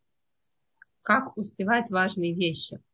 как 1.01 1.35
успевать 1.35 1.89
важные 1.89 2.35
вещи– 2.35 2.79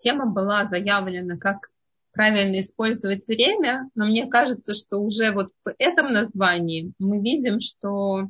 тема 0.00 0.26
была 0.26 0.66
заявлена 0.68 1.36
как 1.36 1.70
правильно 2.12 2.60
использовать 2.60 3.26
время, 3.28 3.90
но 3.94 4.06
мне 4.06 4.26
кажется, 4.26 4.74
что 4.74 4.98
уже 4.98 5.32
вот 5.32 5.52
в 5.64 5.72
этом 5.78 6.12
названии 6.12 6.92
мы 6.98 7.20
видим, 7.20 7.60
что 7.60 8.28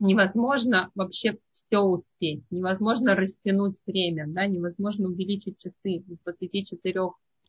невозможно 0.00 0.90
вообще 0.94 1.38
все 1.52 1.78
успеть, 1.78 2.42
невозможно 2.50 3.14
растянуть 3.14 3.76
время, 3.86 4.26
да, 4.28 4.46
невозможно 4.46 5.08
увеличить 5.08 5.58
часы 5.58 6.02
с 6.08 6.18
24 6.24 7.00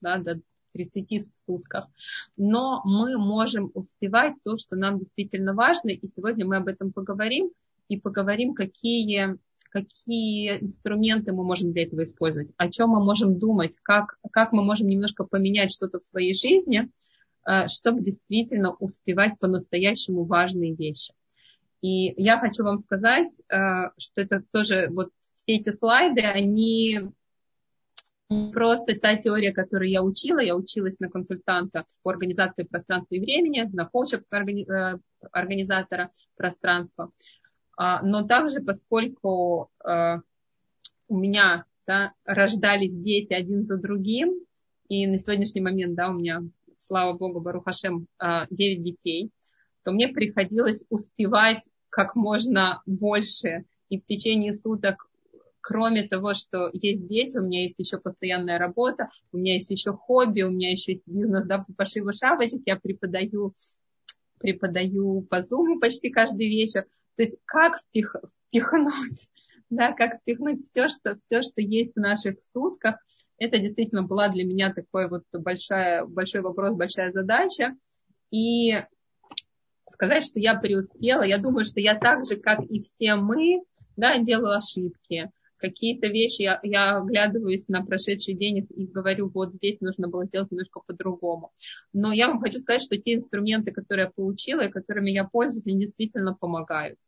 да, 0.02 0.18
до 0.18 0.40
30 0.74 1.32
в 1.36 1.42
сутках. 1.46 1.88
Но 2.36 2.82
мы 2.86 3.18
можем 3.18 3.72
успевать 3.74 4.36
то, 4.44 4.58
что 4.58 4.76
нам 4.76 5.00
действительно 5.00 5.54
важно, 5.54 5.90
и 5.90 6.08
сегодня 6.08 6.46
мы 6.46 6.58
об 6.58 6.68
этом 6.68 6.92
поговорим, 6.92 7.52
и 7.90 8.00
поговорим, 8.00 8.54
какие 8.54 9.38
какие 9.70 10.60
инструменты 10.64 11.34
мы 11.34 11.44
можем 11.44 11.72
для 11.72 11.84
этого 11.84 12.04
использовать, 12.04 12.54
о 12.58 12.70
чем 12.70 12.90
мы 12.90 13.04
можем 13.04 13.40
думать, 13.40 13.78
как, 13.82 14.18
как 14.32 14.52
мы 14.52 14.64
можем 14.64 14.88
немножко 14.88 15.24
поменять 15.24 15.72
что-то 15.72 16.00
в 16.00 16.04
своей 16.04 16.34
жизни, 16.34 16.90
э, 17.46 17.68
чтобы 17.68 18.02
действительно 18.02 18.74
успевать 18.74 19.40
по-настоящему 19.40 20.26
важные 20.26 20.76
вещи. 20.76 21.14
И 21.82 22.14
я 22.22 22.40
хочу 22.40 22.64
вам 22.64 22.80
сказать, 22.80 23.32
э, 23.50 23.90
что 23.98 24.22
это 24.22 24.44
тоже 24.52 24.88
вот 24.90 25.12
все 25.36 25.56
эти 25.58 25.72
слайды, 25.72 26.22
они 26.22 27.12
просто 28.54 29.00
та 29.00 29.16
теория, 29.16 29.54
которую 29.54 29.90
я 29.90 30.04
учила. 30.04 30.40
Я 30.40 30.56
училась 30.56 31.00
на 31.00 31.10
консультанта 31.10 31.86
по 32.04 32.12
организации 32.12 32.64
пространства 32.64 33.16
и 33.16 33.20
времени, 33.20 33.70
на 33.72 33.86
коуча 33.86 34.22
э, 34.32 34.98
организатора 35.32 36.12
пространства. 36.36 37.12
А, 37.78 38.02
но 38.02 38.24
также, 38.24 38.60
поскольку 38.60 39.70
а, 39.84 40.22
у 41.08 41.18
меня 41.18 41.66
да, 41.86 42.14
рождались 42.26 42.98
дети 42.98 43.34
один 43.34 43.66
за 43.66 43.78
другим, 43.78 44.34
и 44.90 45.06
на 45.06 45.18
сегодняшний 45.18 45.62
момент, 45.62 45.96
да, 45.96 46.10
у 46.10 46.14
меня, 46.14 46.42
слава 46.80 47.14
богу, 47.14 47.40
Барухашем, 47.40 48.00
9 48.00 48.10
а, 48.20 48.48
детей, 48.50 49.32
то 49.84 49.92
мне 49.92 50.08
приходилось 50.10 50.86
успевать 50.90 51.70
как 51.90 52.16
можно 52.16 52.82
больше. 52.86 53.66
И 53.90 54.00
в 54.00 54.06
течение 54.06 54.52
суток, 54.52 55.10
кроме 55.62 56.04
того, 56.04 56.34
что 56.34 56.70
есть 56.74 57.06
дети, 57.08 57.38
у 57.38 57.44
меня 57.44 57.62
есть 57.62 57.80
еще 57.80 57.98
постоянная 57.98 58.58
работа, 58.58 59.10
у 59.32 59.38
меня 59.38 59.54
есть 59.54 59.70
еще 59.70 59.94
хобби, 59.94 60.42
у 60.42 60.50
меня 60.50 60.72
еще 60.72 60.94
есть 60.94 61.04
бизнес 61.06 61.46
да, 61.46 61.60
по 61.60 61.74
пошиву 61.74 62.12
шапочек, 62.12 62.62
я 62.66 62.76
преподаю, 62.76 63.54
преподаю 64.40 65.22
по 65.22 65.36
Zoom 65.38 65.80
почти 65.80 66.10
каждый 66.10 66.48
вечер. 66.50 66.86
То 67.18 67.24
есть 67.24 67.36
как 67.46 67.80
впих, 67.80 68.16
впихнуть 68.48 69.28
да, 69.70 69.92
как 69.92 70.22
впихнуть 70.22 70.66
все, 70.66 70.88
что, 70.88 71.16
все, 71.16 71.42
что 71.42 71.62
есть 71.62 71.96
в 71.96 72.00
наших 72.00 72.38
сутках. 72.54 72.96
Это 73.38 73.60
действительно 73.60 74.04
была 74.04 74.30
для 74.30 74.46
меня 74.46 74.74
такой 74.74 75.10
вот 75.10 75.24
большая, 75.34 76.06
большой 76.06 76.42
вопрос, 76.42 76.72
большая 76.72 77.12
задача. 77.12 77.76
И 78.32 78.82
сказать, 79.90 80.26
что 80.26 80.40
я 80.40 80.56
преуспела, 80.56 81.24
я 81.24 81.38
думаю, 81.38 81.66
что 81.66 81.80
я 81.80 81.96
так 81.96 82.24
же, 82.26 82.38
как 82.38 82.62
и 82.64 82.82
все 82.82 83.16
мы, 83.16 83.64
да, 83.96 84.18
делаю 84.18 84.58
ошибки. 84.58 85.32
Какие-то 85.58 86.08
вещи 86.08 86.44
я, 86.44 86.60
я 86.64 86.98
оглядываюсь 86.98 87.68
на 87.68 87.84
прошедший 87.84 88.36
день 88.36 88.66
и 88.76 88.86
говорю, 88.86 89.30
вот 89.34 89.54
здесь 89.54 89.82
нужно 89.82 90.08
было 90.08 90.26
сделать 90.26 90.52
немножко 90.52 90.82
по-другому. 90.86 91.52
Но 91.94 92.12
я 92.12 92.28
вам 92.28 92.40
хочу 92.40 92.60
сказать, 92.60 92.84
что 92.84 92.98
те 92.98 93.16
инструменты, 93.16 93.72
которые 93.72 94.06
я 94.06 94.12
получила 94.12 94.62
и 94.62 94.72
которыми 94.72 95.12
я 95.12 95.24
пользуюсь, 95.26 95.66
они 95.66 95.80
действительно 95.80 96.34
помогают. 96.34 97.00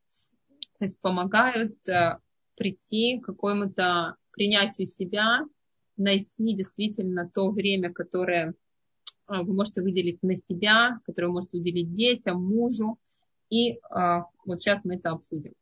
То 0.79 0.86
есть 0.86 1.00
помогают 1.01 1.75
э, 1.88 2.18
прийти 2.56 3.20
к 3.20 3.25
какому-то 3.25 4.15
принятию 4.32 4.88
себя, 4.88 5.41
найти 5.98 6.53
действительно 6.53 7.29
то 7.29 7.51
время, 7.51 7.91
которое 7.91 8.56
а, 9.29 9.44
вы 9.44 9.53
можете 9.53 9.82
выделить 9.82 10.24
на 10.24 10.36
себя, 10.36 11.00
которое 11.06 11.27
вы 11.27 11.34
можете 11.34 11.58
уделить 11.58 11.91
детям, 11.91 12.44
мужу. 12.44 12.98
И 13.50 13.79
а, 13.89 14.25
вот 14.46 14.62
сейчас 14.62 14.84
мы 14.84 14.96
это 14.96 15.12
обсудим. 15.12 15.53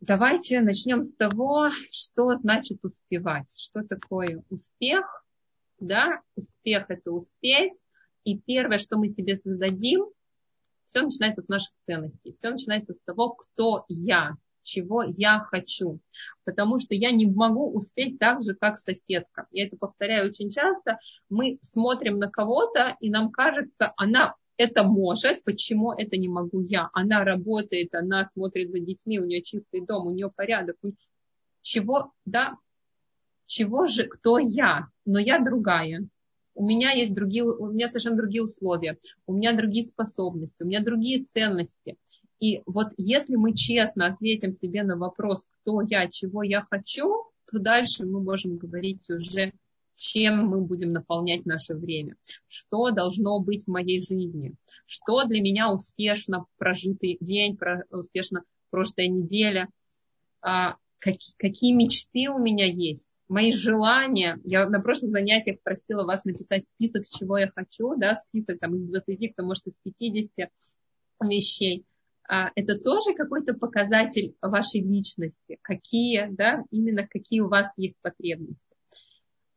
Давайте 0.00 0.62
начнем 0.62 1.04
с 1.04 1.12
того, 1.12 1.68
что 1.90 2.34
значит 2.36 2.78
успевать. 2.82 3.54
Что 3.54 3.82
такое 3.82 4.42
успех? 4.48 5.26
Да, 5.78 6.22
успех– 6.36 6.86
это 6.88 7.10
успеть. 7.10 7.74
И 8.24 8.38
первое, 8.38 8.78
что 8.78 8.96
мы 8.96 9.10
себе 9.10 9.36
создадим, 9.36 10.06
все 10.86 11.02
начинается 11.02 11.42
с 11.42 11.48
наших 11.48 11.74
ценностей. 11.84 12.32
Все 12.32 12.50
начинается 12.50 12.94
с 12.94 13.00
того, 13.04 13.34
кто 13.34 13.84
я, 13.88 14.36
чего 14.62 15.02
я 15.02 15.40
хочу. 15.40 16.00
Потому 16.44 16.80
что 16.80 16.94
я 16.94 17.10
не 17.10 17.26
могу 17.26 17.70
успеть 17.70 18.18
так 18.18 18.42
же, 18.42 18.54
как 18.54 18.78
соседка. 18.78 19.48
Я 19.50 19.66
это 19.66 19.76
повторяю 19.76 20.30
очень 20.30 20.50
часто. 20.50 20.98
Мы 21.28 21.58
смотрим 21.60 22.18
на 22.18 22.30
кого-то, 22.30 22.96
и 23.00 23.10
нам 23.10 23.30
кажется, 23.30 23.92
она 23.98 24.34
это 24.60 24.82
может, 24.82 25.42
почему 25.44 25.92
это 25.92 26.18
не 26.18 26.28
могу 26.28 26.60
я? 26.60 26.90
Она 26.92 27.24
работает, 27.24 27.94
она 27.94 28.26
смотрит 28.26 28.70
за 28.70 28.78
детьми, 28.78 29.18
у 29.18 29.24
нее 29.24 29.40
чистый 29.40 29.80
дом, 29.80 30.06
у 30.06 30.10
нее 30.10 30.30
порядок. 30.30 30.76
Чего, 31.62 32.12
да, 32.26 32.56
чего 33.46 33.86
же, 33.86 34.06
кто 34.06 34.38
я? 34.38 34.88
Но 35.06 35.18
я 35.18 35.38
другая. 35.38 36.06
У 36.54 36.66
меня 36.66 36.90
есть 36.92 37.14
другие, 37.14 37.44
у 37.44 37.68
меня 37.68 37.88
совершенно 37.88 38.18
другие 38.18 38.44
условия, 38.44 38.98
у 39.26 39.32
меня 39.32 39.54
другие 39.54 39.82
способности, 39.82 40.62
у 40.62 40.66
меня 40.66 40.82
другие 40.82 41.22
ценности. 41.22 41.96
И 42.38 42.60
вот 42.66 42.88
если 42.98 43.36
мы 43.36 43.54
честно 43.54 44.08
ответим 44.08 44.52
себе 44.52 44.82
на 44.82 44.98
вопрос, 44.98 45.48
кто 45.62 45.80
я, 45.88 46.06
чего 46.10 46.42
я 46.42 46.66
хочу, 46.68 47.24
то 47.50 47.58
дальше 47.58 48.04
мы 48.04 48.22
можем 48.22 48.58
говорить 48.58 49.08
уже, 49.08 49.54
чем 50.00 50.46
мы 50.46 50.62
будем 50.62 50.92
наполнять 50.92 51.44
наше 51.44 51.74
время, 51.74 52.16
что 52.48 52.90
должно 52.90 53.38
быть 53.38 53.64
в 53.64 53.68
моей 53.68 54.02
жизни, 54.02 54.54
что 54.86 55.24
для 55.24 55.42
меня 55.42 55.70
успешно 55.70 56.46
прожитый 56.56 57.18
день, 57.20 57.58
успешно 57.90 58.42
прошлая 58.70 59.08
неделя, 59.08 59.68
а, 60.40 60.76
какие 61.00 61.74
мечты 61.74 62.30
у 62.30 62.38
меня 62.38 62.64
есть, 62.64 63.10
мои 63.28 63.52
желания. 63.52 64.40
Я 64.44 64.66
на 64.70 64.80
прошлых 64.80 65.10
занятиях 65.10 65.60
просила 65.62 66.04
вас 66.04 66.24
написать 66.24 66.66
список, 66.70 67.04
чего 67.06 67.36
я 67.36 67.50
хочу, 67.54 67.94
да, 67.96 68.16
список 68.16 68.58
там 68.58 68.76
из 68.76 68.86
20, 68.86 69.34
кто 69.34 69.44
может 69.44 69.66
из 69.66 69.76
50 69.82 70.50
вещей. 71.20 71.84
А, 72.26 72.50
это 72.54 72.78
тоже 72.78 73.12
какой-то 73.14 73.52
показатель 73.52 74.34
вашей 74.40 74.80
личности, 74.80 75.58
какие, 75.60 76.28
да, 76.30 76.64
именно 76.70 77.06
какие 77.06 77.40
у 77.40 77.48
вас 77.48 77.68
есть 77.76 77.96
потребности. 78.00 78.64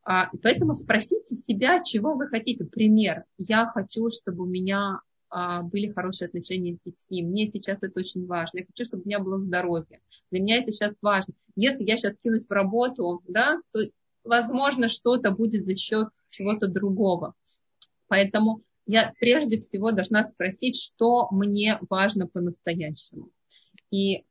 А, 0.03 0.29
поэтому 0.41 0.74
спросите 0.74 1.36
себя, 1.48 1.81
чего 1.81 2.15
вы 2.15 2.27
хотите. 2.27 2.65
Пример. 2.65 3.24
Я 3.38 3.67
хочу, 3.67 4.10
чтобы 4.10 4.43
у 4.43 4.48
меня 4.48 5.00
а, 5.29 5.62
были 5.62 5.91
хорошие 5.91 6.27
отношения 6.27 6.74
с 6.74 6.79
детьми. 6.86 7.24
Мне 7.24 7.48
сейчас 7.48 7.79
это 7.81 8.00
очень 8.00 8.25
важно. 8.25 8.60
Я 8.60 8.65
хочу, 8.65 8.86
чтобы 8.86 9.03
у 9.03 9.05
меня 9.07 9.19
было 9.19 9.39
здоровье. 9.39 10.01
Для 10.30 10.41
меня 10.41 10.58
это 10.58 10.71
сейчас 10.71 10.93
важно. 11.01 11.34
Если 11.56 11.84
я 11.84 11.95
сейчас 11.97 12.15
кинусь 12.21 12.45
в 12.45 12.51
работу, 12.51 13.23
да, 13.28 13.60
то, 13.71 13.80
возможно, 14.23 14.88
что-то 14.88 15.32
будет 15.32 15.65
за 15.65 15.75
счет 15.75 16.10
чего-то 16.30 16.67
другого. 16.67 17.34
Поэтому 18.08 18.62
я 18.86 19.13
прежде 19.19 19.58
всего 19.60 19.91
должна 19.91 20.23
спросить, 20.25 20.80
что 20.80 21.30
мне 21.32 21.80
важно 21.89 22.28
по-настоящему. 22.28 23.30
И 23.89 24.23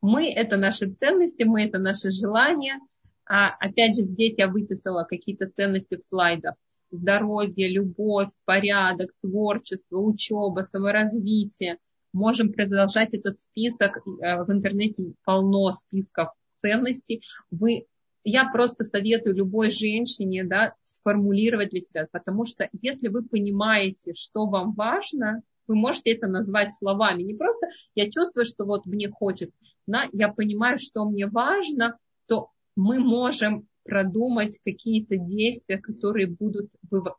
мы– 0.00 0.30
это 0.34 0.56
наши 0.56 0.92
ценности, 0.92 1.44
мы– 1.44 1.62
это 1.64 1.78
наши 1.78 2.10
желания. 2.10 2.80
А 3.28 3.48
опять 3.60 3.96
же, 3.96 4.04
здесь 4.04 4.34
я 4.38 4.48
выписала 4.48 5.04
какие-то 5.04 5.48
ценности 5.48 5.96
в 5.96 6.02
слайдах. 6.02 6.54
Здоровье, 6.90 7.68
любовь, 7.68 8.30
порядок, 8.46 9.10
творчество, 9.20 9.98
учеба, 9.98 10.62
саморазвитие. 10.62 11.76
Можем 12.14 12.52
продолжать 12.52 13.12
этот 13.12 13.38
список. 13.38 13.98
Э, 13.98 14.42
в 14.44 14.50
интернете 14.50 15.12
полно 15.24 15.70
списков 15.72 16.30
ценностей. 16.56 17.22
Вы 17.50 17.86
я 18.24 18.50
просто 18.50 18.84
советую 18.84 19.36
любой 19.36 19.70
женщине 19.70 20.44
да, 20.44 20.74
сформулировать 20.82 21.70
для 21.70 21.80
себя, 21.80 22.08
потому 22.10 22.44
что 22.46 22.68
если 22.80 23.08
вы 23.08 23.22
понимаете, 23.22 24.12
что 24.14 24.46
вам 24.46 24.72
важно, 24.72 25.42
вы 25.66 25.76
можете 25.76 26.12
это 26.12 26.26
назвать 26.26 26.74
словами. 26.74 27.22
Не 27.22 27.34
просто 27.34 27.68
я 27.94 28.10
чувствую, 28.10 28.44
что 28.44 28.64
вот 28.64 28.86
мне 28.86 29.10
хочется, 29.10 29.54
но 29.86 29.98
я 30.12 30.28
понимаю, 30.28 30.78
что 30.78 31.04
мне 31.04 31.26
важно, 31.26 31.96
то 32.26 32.50
мы 32.78 33.00
можем 33.00 33.66
продумать 33.82 34.60
какие-то 34.64 35.16
действия, 35.16 35.78
которые 35.78 36.28
будут 36.28 36.70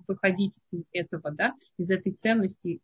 выходить 0.08 0.62
из 0.72 0.86
этого, 0.94 1.32
да, 1.32 1.54
из 1.78 1.90
этой 1.90 2.14
ценности. 2.14 2.80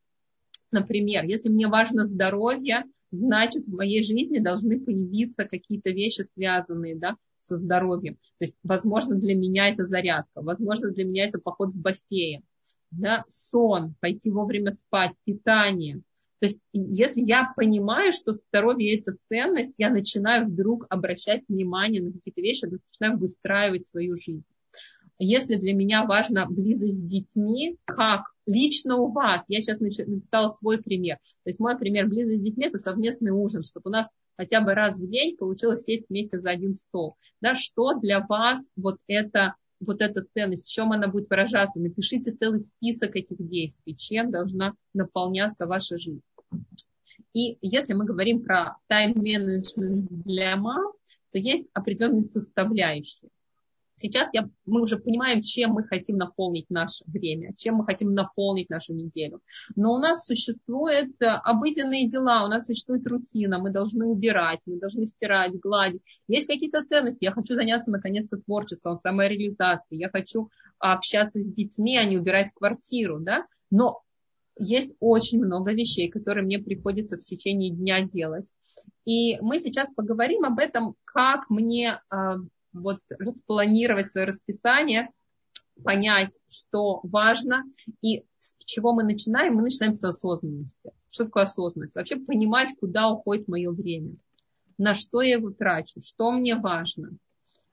Например, 0.72 1.24
если 1.24 1.48
мне 1.48 1.68
важно 1.68 2.06
здоровье, 2.06 2.84
значит 3.12 3.66
в 3.66 3.74
моей 3.74 4.04
жизни 4.04 4.40
должны 4.40 4.82
появиться 4.82 5.46
какие-то 5.46 5.92
вещи, 5.92 6.26
связанные 6.34 6.98
да, 6.98 7.16
со 7.38 7.56
здоровьем. 7.56 8.16
То 8.16 8.42
есть, 8.42 8.58
возможно, 8.62 9.16
для 9.16 9.36
меня 9.36 9.70
это 9.70 9.86
зарядка, 9.86 10.42
возможно, 10.42 10.92
для 10.92 11.06
меня 11.06 11.30
это 11.30 11.40
поход 11.40 11.70
в 11.70 11.78
бассейн, 11.78 12.44
да, 12.92 13.24
сон, 13.30 13.96
пойти 14.02 14.32
вовремя 14.32 14.72
спать, 14.72 15.14
питание. 15.24 16.02
То 16.39 16.48
есть, 16.48 16.60
если 16.74 17.21
я 17.21 17.54
понимаю, 17.56 18.12
что 18.12 18.34
здоровье– 18.34 19.00
это 19.00 19.15
ценность, 19.30 19.76
я 19.78 19.89
начинаю 19.89 20.48
вдруг 20.48 20.86
обращать 20.89 21.43
внимание 21.48 22.02
на 22.02 22.12
какие-то 22.12 22.41
вещи, 22.41 22.65
начинаю 22.65 23.17
выстраивать 23.17 23.88
свою 23.88 24.15
жизнь. 24.15 24.43
Если 25.17 25.56
для 25.56 25.74
меня 25.74 26.06
важна 26.06 26.45
близость 26.45 27.00
с 27.00 27.04
детьми, 27.04 27.78
как 27.86 28.34
лично 28.45 28.98
у 28.98 29.12
вас, 29.12 29.45
я 29.48 29.62
сейчас 29.62 29.80
написала 29.80 30.50
свой 30.50 30.78
пример. 30.78 31.17
То 31.43 31.50
есть 31.50 31.60
мой 31.62 31.78
пример 31.78 32.08
близость 32.08 32.39
с 32.39 32.43
детьми– 32.43 32.65
это 32.67 32.78
совместный 32.78 33.32
ужин, 33.32 33.63
чтобы 33.63 33.89
у 33.89 33.93
нас 33.93 34.12
хотя 34.38 34.60
бы 34.60 34.74
раз 34.74 35.00
в 35.00 35.10
день 35.10 35.38
получилось 35.38 35.84
сесть 35.84 36.10
вместе 36.10 36.39
за 36.39 36.50
один 36.50 36.76
стол. 36.76 37.15
Да, 37.39 37.56
что 37.56 37.93
для 37.93 38.26
вас 38.28 38.69
вот 38.76 38.98
это 39.08 39.56
вот 39.80 40.02
эта 40.02 40.24
ценность, 40.24 40.66
в 40.66 40.72
чем 40.72 40.92
она 40.92 41.08
будет 41.08 41.30
выражаться. 41.30 41.80
Напишите 41.80 42.32
целый 42.32 42.60
список 42.60 43.16
этих 43.16 43.38
действий, 43.40 43.96
чем 43.96 44.32
должна 44.32 44.74
наполняться 44.94 45.68
ваша 45.68 45.98
жизнь. 45.98 46.22
И 47.34 47.58
если 47.62 47.94
мы 47.94 48.06
говорим 48.06 48.44
про 48.44 48.78
тайм-менеджмент 48.88 50.08
для 50.10 50.56
мам, 50.56 50.94
то 51.32 51.38
есть 51.38 51.70
определенные 51.74 52.24
составляющие. 52.24 53.30
Сейчас 53.98 54.30
я, 54.34 54.50
мы 54.66 54.82
уже 54.82 54.98
понимаем, 54.98 55.42
чем 55.42 55.72
мы 55.72 55.84
хотим 55.84 56.18
наполнить 56.18 56.70
наше 56.70 57.04
время, 57.08 57.54
чем 57.58 57.76
мы 57.76 57.86
хотим 57.86 58.14
наполнить 58.14 58.70
нашу 58.70 58.94
неделю. 58.94 59.42
Но 59.76 59.94
у 59.94 59.98
нас 59.98 60.26
существуют 60.26 61.22
э, 61.22 61.28
обыденные 61.28 62.08
дела, 62.08 62.44
у 62.46 62.50
нас 62.50 62.66
существует 62.66 63.08
рутина, 63.08 63.58
мы 63.58 63.70
должны 63.70 64.06
убирать, 64.06 64.60
мы 64.66 64.80
должны 64.80 65.06
стирать, 65.06 65.58
гладить. 65.60 66.02
Есть 66.28 66.48
какие-то 66.48 66.84
ценности. 66.84 67.24
Я 67.24 67.32
хочу 67.32 67.56
заняться 67.56 67.90
наконец-то 67.90 68.38
творчеством, 68.38 68.98
самореализацией. 68.98 70.02
Я 70.02 70.10
хочу 70.10 70.50
общаться 70.78 71.40
с 71.40 71.54
детьми, 71.54 71.98
а 71.98 72.04
не 72.04 72.18
убирать 72.18 72.52
квартиру. 72.54 73.20
Да? 73.20 73.46
Но 73.72 74.02
есть 74.58 74.92
очень 75.00 75.44
много 75.44 75.74
вещей, 75.74 76.10
которые 76.10 76.44
мне 76.44 76.60
приходится 76.60 77.18
в 77.18 77.22
течение 77.22 77.72
дня 77.72 78.02
делать. 78.02 78.54
И 79.06 79.38
мы 79.42 79.60
сейчас 79.60 79.90
поговорим 79.96 80.46
об 80.46 80.60
этом, 80.60 80.96
как 81.04 81.50
мне 81.50 82.00
а, 82.10 82.38
вот 82.82 83.00
распланировать 83.10 84.12
свое 84.12 84.28
расписание, 84.28 85.10
понять, 85.84 86.38
что 86.50 87.00
важно, 87.04 87.64
и 88.02 88.24
с 88.40 88.56
чего 88.66 88.94
мы 88.94 89.04
начинаем, 89.04 89.56
мы 89.56 89.64
начинаем 89.64 89.94
с 89.94 90.04
осознанности. 90.04 90.92
Что 91.10 91.26
такое 91.26 91.44
осознанность? 91.44 91.96
Вообще 91.96 92.18
понимать, 92.18 92.70
куда 92.80 93.10
уходит 93.10 93.48
мое 93.48 93.72
время, 93.72 94.16
на 94.78 94.96
что 94.96 95.22
я 95.22 95.34
его 95.34 95.52
трачу, 95.52 96.02
что 96.02 96.32
мне 96.32 96.56
важно. 96.56 97.12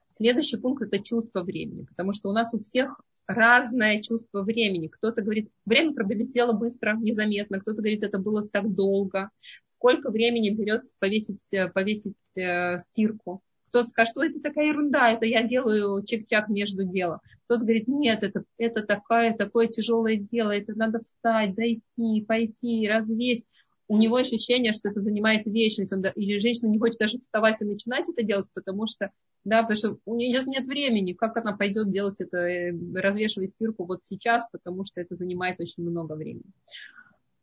Следующий 0.07 0.57
пункт– 0.57 0.83
это 0.83 0.99
чувство 1.03 1.41
времени, 1.41 1.85
потому 1.85 2.13
что 2.13 2.29
у 2.29 2.33
нас 2.33 2.53
у 2.53 2.59
всех 2.61 3.01
разное 3.25 4.01
чувство 4.01 4.41
времени. 4.43 4.87
Кто-то 4.87 5.21
говорит, 5.21 5.49
время 5.65 5.93
пролетело 5.93 6.51
быстро, 6.53 6.95
незаметно, 6.97 7.59
кто-то 7.59 7.77
говорит, 7.77 8.03
это 8.03 8.19
было 8.19 8.47
так 8.47 8.73
долго. 8.73 9.29
Сколько 9.63 10.11
времени 10.11 10.49
берет 10.49 10.83
повесить, 10.99 11.49
повесить 11.73 12.15
э, 12.35 12.79
стирку? 12.79 13.41
Кто-то 13.73 13.87
скажет, 13.87 14.11
что 14.11 14.23
это 14.23 14.39
такая 14.39 14.67
ерунда, 14.67 15.09
это 15.09 15.25
я 15.25 15.41
делаю 15.41 16.03
чик-чак 16.03 16.47
между 16.47 16.83
делом. 16.83 17.21
Кто-то 17.45 17.61
говорит, 17.61 17.87
нет, 17.87 18.21
это, 18.21 18.43
это 18.59 18.83
такое, 18.83 19.33
такое 19.33 19.65
тяжелое 19.65 20.17
дело, 20.17 20.51
это 20.51 20.77
надо 20.77 20.99
встать, 20.99 21.55
дойти, 21.55 22.21
пойти, 22.27 22.87
развесить 22.87 23.47
у 23.87 23.97
него 23.97 24.17
ощущение, 24.17 24.73
что 24.73 24.89
это 24.89 25.01
занимает 25.01 25.45
вечность, 25.45 25.91
он, 25.91 26.05
или 26.15 26.37
женщина 26.37 26.67
не 26.67 26.77
хочет 26.77 26.99
даже 26.99 27.17
вставать 27.17 27.61
и 27.61 27.65
начинать 27.65 28.07
это 28.07 28.23
делать, 28.23 28.47
потому 28.53 28.85
что, 28.87 29.09
да, 29.43 29.63
потому 29.63 29.77
что 29.77 29.97
у 30.05 30.15
нее 30.15 30.41
нет 30.45 30.65
времени, 30.65 31.13
как 31.13 31.35
она 31.37 31.57
пойдет 31.57 31.91
делать 31.91 32.21
это, 32.21 32.37
э, 32.37 32.73
развешивать 32.95 33.51
стирку 33.51 33.85
вот 33.85 34.05
сейчас, 34.05 34.47
потому 34.51 34.85
что 34.85 35.01
это 35.01 35.15
занимает 35.15 35.59
очень 35.59 35.83
много 35.83 36.13
времени. 36.13 36.53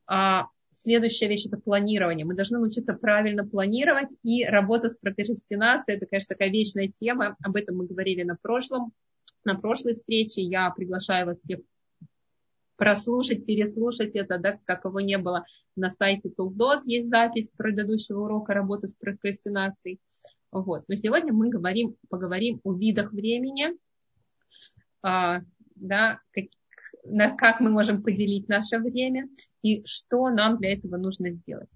А 0.07 0.47
следующая 0.70 1.28
вещь 1.28 1.46
это 1.46 1.59
планирование. 1.59 2.26
Мы 2.26 2.35
должны 2.35 2.59
научиться 2.59 2.94
правильно 2.94 3.46
планировать 3.46 4.16
и 4.22 4.44
работа 4.44 4.88
с 4.88 4.96
прокрастинацией. 4.96 5.96
Это, 5.96 6.06
конечно, 6.06 6.35
такая 6.35 6.50
вечная 6.50 6.88
тема. 6.88 7.37
Об 7.42 7.56
этом 7.56 7.76
мы 7.76 7.87
говорили 7.87 8.22
на 8.22 8.37
прошлом, 8.37 8.92
на 9.44 9.59
прошлой 9.59 9.94
встрече. 9.94 10.42
Я 10.42 10.70
приглашаю 10.70 11.26
вас 11.26 11.40
всех 11.40 11.61
прослушать, 12.80 13.44
переслушать 13.44 14.14
это, 14.14 14.38
да, 14.38 14.59
как 14.64 14.87
его 14.87 15.00
не 15.00 15.18
было 15.18 15.44
на 15.76 15.90
сайте 15.90 16.30
Тулдот, 16.30 16.87
есть 16.87 17.11
запись 17.11 17.50
предыдущего 17.54 18.20
урока 18.20 18.54
работы 18.54 18.88
с 18.88 18.94
прокрастинацией. 18.94 20.00
Вот. 20.50 20.85
Но 20.88 20.94
сегодня 20.94 21.30
мы 21.30 21.50
говорим, 21.50 21.96
поговорим 22.09 22.59
о 22.64 22.72
видах 22.72 23.12
времени, 23.12 23.76
а, 25.02 25.40
да, 25.74 26.20
как, 26.33 26.44
на, 27.04 27.34
как 27.36 27.60
мы 27.60 27.70
можем 27.70 28.02
поделить 28.02 28.48
наше 28.48 28.78
время 28.78 29.28
и 29.62 29.82
что 29.84 30.28
нам 30.30 30.58
для 30.58 30.74
этого 30.74 30.96
нужно 30.96 31.30
сделать. 31.30 31.68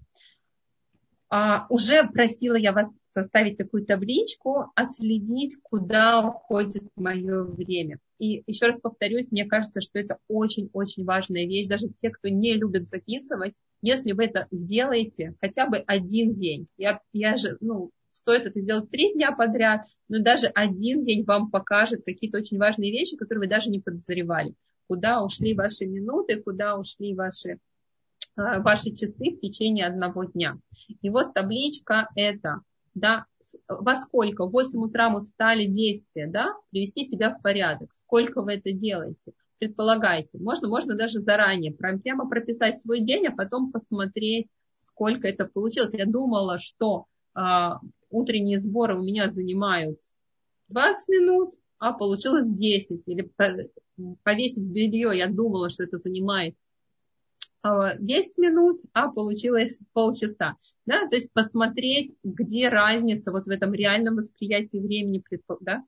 А, 1.29 1.65
уже 1.69 2.03
просила 2.07 2.55
я 2.55 2.71
вас 2.71 2.87
составить 3.13 3.57
такую 3.57 3.85
табличку, 3.85 4.71
отследить, 4.75 5.55
куда 5.63 6.27
уходит 6.27 6.83
мое 6.95 7.43
время. 7.43 7.97
И 8.19 8.43
еще 8.45 8.67
раз 8.67 8.79
повторюсь, 8.79 9.31
мне 9.31 9.45
кажется, 9.45 9.81
что 9.81 9.99
это 9.99 10.17
очень-очень 10.27 11.05
важная 11.05 11.45
вещь. 11.45 11.67
Даже 11.67 11.87
те, 11.97 12.09
кто 12.09 12.27
не 12.27 12.53
любит 12.53 12.87
записывать, 12.87 13.53
если 13.81 14.11
вы 14.11 14.25
это 14.25 14.47
сделаете 14.51 15.33
хотя 15.41 15.67
бы 15.67 15.77
один 15.77 16.35
день, 16.35 16.67
я, 16.77 16.99
я 17.13 17.37
же, 17.37 17.57
ну, 17.61 17.91
стоит 18.11 18.45
это 18.45 18.59
сделать 18.61 18.89
три 18.89 19.13
дня 19.13 19.31
подряд, 19.31 19.85
но 20.09 20.19
даже 20.19 20.47
один 20.47 21.03
день 21.03 21.23
вам 21.23 21.49
покажет 21.49 22.03
какие-то 22.05 22.37
очень 22.37 22.57
важные 22.57 22.91
вещи, 22.91 23.17
которые 23.17 23.47
вы 23.47 23.53
даже 23.53 23.69
не 23.69 23.79
подозревали. 23.79 24.53
Куда 24.87 25.23
ушли 25.23 25.53
ваши 25.53 25.85
минуты, 25.85 26.41
куда 26.41 26.77
ушли 26.77 27.15
ваши, 27.15 27.59
а, 28.35 28.59
ваши 28.59 28.91
часы 28.91 29.31
в 29.31 29.39
течение 29.39 29.87
одного 29.87 30.25
дня. 30.25 30.59
И 31.01 31.09
вот 31.09 31.33
табличка 31.33 32.07
это 32.15 32.61
да, 32.95 33.25
во 33.67 33.95
сколько, 33.95 34.45
в 34.45 34.51
8 34.51 34.79
утра 34.79 35.09
мы 35.09 35.21
встали, 35.21 35.65
действия, 35.65 36.27
да, 36.27 36.55
привести 36.71 37.03
себя 37.03 37.35
в 37.35 37.41
порядок, 37.41 37.93
сколько 37.93 38.41
вы 38.41 38.53
это 38.53 38.71
делаете, 38.71 39.33
предполагайте, 39.59 40.37
можно, 40.39 40.69
можно 40.69 40.95
даже 40.95 41.19
заранее 41.19 41.73
прям, 41.73 41.99
прямо 41.99 42.27
прописать 42.27 42.81
свой 42.81 43.01
день, 43.01 43.27
а 43.27 43.35
потом 43.35 43.71
посмотреть, 43.71 44.47
сколько 44.75 45.27
это 45.27 45.45
получилось. 45.45 45.93
Я 45.93 46.05
думала, 46.05 46.57
что 46.57 47.05
э, 47.35 47.69
утренние 48.09 48.59
сборы 48.59 48.97
у 48.97 49.03
меня 49.03 49.29
занимают 49.29 49.99
20 50.69 51.09
минут, 51.09 51.55
а 51.79 51.93
получилось 51.93 52.47
10. 52.47 53.03
Или 53.07 53.21
повесить 54.23 54.69
белье, 54.69 55.17
я 55.17 55.27
думала, 55.27 55.69
что 55.69 55.83
это 55.83 55.97
занимает 55.99 56.55
10 57.63 58.37
минут, 58.37 58.81
а 58.93 59.09
получилось 59.09 59.79
полчаса. 59.93 60.55
Да? 60.85 61.07
То 61.07 61.15
есть 61.15 61.33
посмотреть, 61.33 62.15
где 62.23 62.69
разница 62.69 63.31
вот 63.31 63.45
в 63.45 63.49
этом 63.49 63.73
реальном 63.73 64.17
восприятии 64.17 64.77
времени, 64.77 65.23
да? 65.61 65.83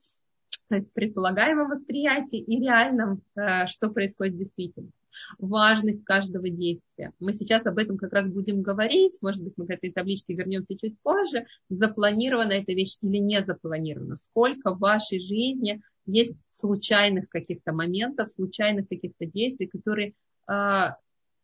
то 0.68 0.76
есть 0.76 0.92
предполагаемом 0.92 1.68
восприятии 1.68 2.40
и 2.40 2.60
реальном, 2.60 3.22
э, 3.36 3.66
что 3.66 3.90
происходит 3.90 4.36
действительно. 4.36 4.90
Важность 5.38 6.04
каждого 6.04 6.48
действия. 6.48 7.12
Мы 7.18 7.32
сейчас 7.32 7.64
об 7.66 7.78
этом 7.78 7.96
как 7.96 8.12
раз 8.12 8.28
будем 8.28 8.62
говорить, 8.62 9.18
может 9.22 9.42
быть, 9.42 9.54
мы 9.56 9.66
к 9.66 9.70
этой 9.70 9.90
табличке 9.90 10.34
вернемся 10.34 10.76
чуть 10.76 11.00
позже, 11.00 11.46
запланирована 11.70 12.52
эта 12.52 12.72
вещь 12.72 12.98
или 13.02 13.16
не 13.16 13.42
запланирована, 13.42 14.14
сколько 14.14 14.74
в 14.74 14.78
вашей 14.78 15.18
жизни 15.18 15.80
есть 16.08 16.40
случайных 16.48 17.28
каких-то 17.28 17.72
моментов, 17.72 18.30
случайных 18.30 18.88
каких-то 18.88 19.26
действий, 19.26 19.66
которые 19.66 20.14
э, 20.50 20.92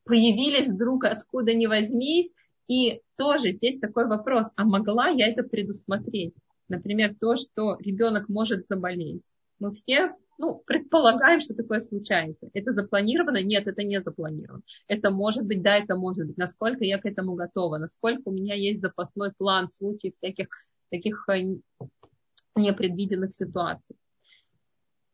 появились 0.05 0.69
вдруг 0.69 1.05
откуда 1.05 1.55
ни 1.55 1.67
возьмись. 1.67 2.33
И 2.67 3.03
тоже 3.17 3.53
здесь 3.53 3.79
такой 3.79 4.07
вопрос, 4.07 4.49
а 4.57 4.65
могла 4.65 5.09
я 5.09 5.29
это 5.29 5.43
предусмотреть? 5.43 6.35
Например, 6.69 7.15
то, 7.21 7.37
что 7.37 7.77
ребенок 7.79 8.29
может 8.29 8.67
заболеть. 8.69 9.25
Мы 9.59 9.75
все 9.75 10.15
ну, 10.39 10.63
предполагаем, 10.67 11.41
что 11.41 11.55
такое 11.55 11.81
случается. 11.81 12.49
Это 12.55 12.73
запланировано? 12.73 13.43
Нет, 13.43 13.67
это 13.67 13.83
не 13.83 14.01
запланировано. 14.01 14.63
Это 14.89 15.11
может 15.11 15.45
быть, 15.45 15.63
да, 15.63 15.77
это 15.77 15.95
может 15.95 16.27
быть. 16.27 16.37
Насколько 16.37 16.85
я 16.85 16.99
к 16.99 17.07
этому 17.07 17.35
готова, 17.35 17.79
насколько 17.79 18.23
у 18.25 18.33
меня 18.33 18.55
есть 18.55 18.81
запасной 18.81 19.33
план 19.37 19.69
в 19.69 19.75
случае 19.75 20.13
всяких 20.13 20.49
таких 20.91 21.25
э, 21.29 21.57
непредвиденных 22.57 23.35
ситуаций. 23.35 23.97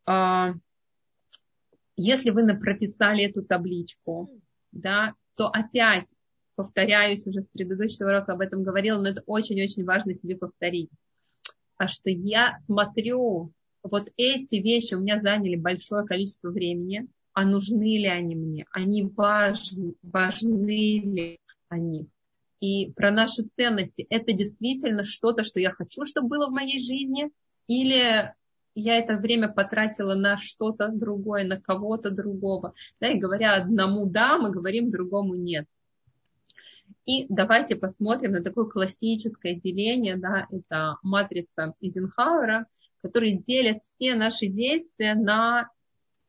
А, 0.06 0.54
если 1.96 2.30
вы 2.30 2.46
прописали 2.58 3.24
эту 3.24 3.42
табличку, 3.42 4.30
да, 4.72 5.14
то 5.36 5.48
опять, 5.48 6.14
повторяюсь 6.54 7.26
уже 7.26 7.42
с 7.42 7.48
предыдущего 7.48 8.08
урока, 8.08 8.32
об 8.32 8.40
этом 8.40 8.62
говорила, 8.62 9.00
но 9.00 9.08
это 9.08 9.22
очень-очень 9.26 9.84
важно 9.84 10.14
себе 10.14 10.36
повторить. 10.36 10.90
А 11.76 11.88
что 11.88 12.10
я 12.10 12.58
смотрю, 12.66 13.52
вот 13.82 14.10
эти 14.16 14.56
вещи 14.56 14.94
у 14.94 15.00
меня 15.00 15.18
заняли 15.18 15.56
большое 15.56 16.04
количество 16.04 16.50
времени, 16.50 17.06
а 17.32 17.44
нужны 17.44 17.98
ли 17.98 18.06
они 18.06 18.34
мне? 18.34 18.66
Они 18.72 19.02
важны, 19.02 19.94
важны 20.02 21.00
ли 21.00 21.38
они? 21.68 22.08
И 22.60 22.92
про 22.92 23.10
наши 23.10 23.44
ценности. 23.56 24.06
Это 24.10 24.32
действительно 24.32 25.04
что-то, 25.04 25.44
что 25.44 25.60
я 25.60 25.70
хочу, 25.70 26.04
чтобы 26.04 26.28
было 26.28 26.48
в 26.48 26.52
моей 26.52 26.78
жизни? 26.78 27.30
Или 27.66 28.34
я 28.80 28.98
это 28.98 29.16
время 29.16 29.48
потратила 29.48 30.14
на 30.14 30.38
что-то 30.38 30.88
другое, 30.88 31.44
на 31.44 31.60
кого-то 31.60 32.10
другого. 32.10 32.74
Да, 33.00 33.08
и 33.08 33.18
говоря 33.18 33.56
одному 33.56 34.06
да, 34.06 34.38
мы 34.38 34.50
говорим 34.50 34.90
другому 34.90 35.34
нет. 35.34 35.66
И 37.06 37.26
давайте 37.28 37.76
посмотрим 37.76 38.32
на 38.32 38.42
такое 38.42 38.66
классическое 38.66 39.54
деление, 39.54 40.16
да, 40.16 40.46
это 40.50 40.96
матрица 41.02 41.74
Эйзенхауэра, 41.80 42.66
который 43.02 43.32
делит 43.32 43.84
все 43.84 44.14
наши 44.14 44.46
действия 44.46 45.14
на 45.14 45.70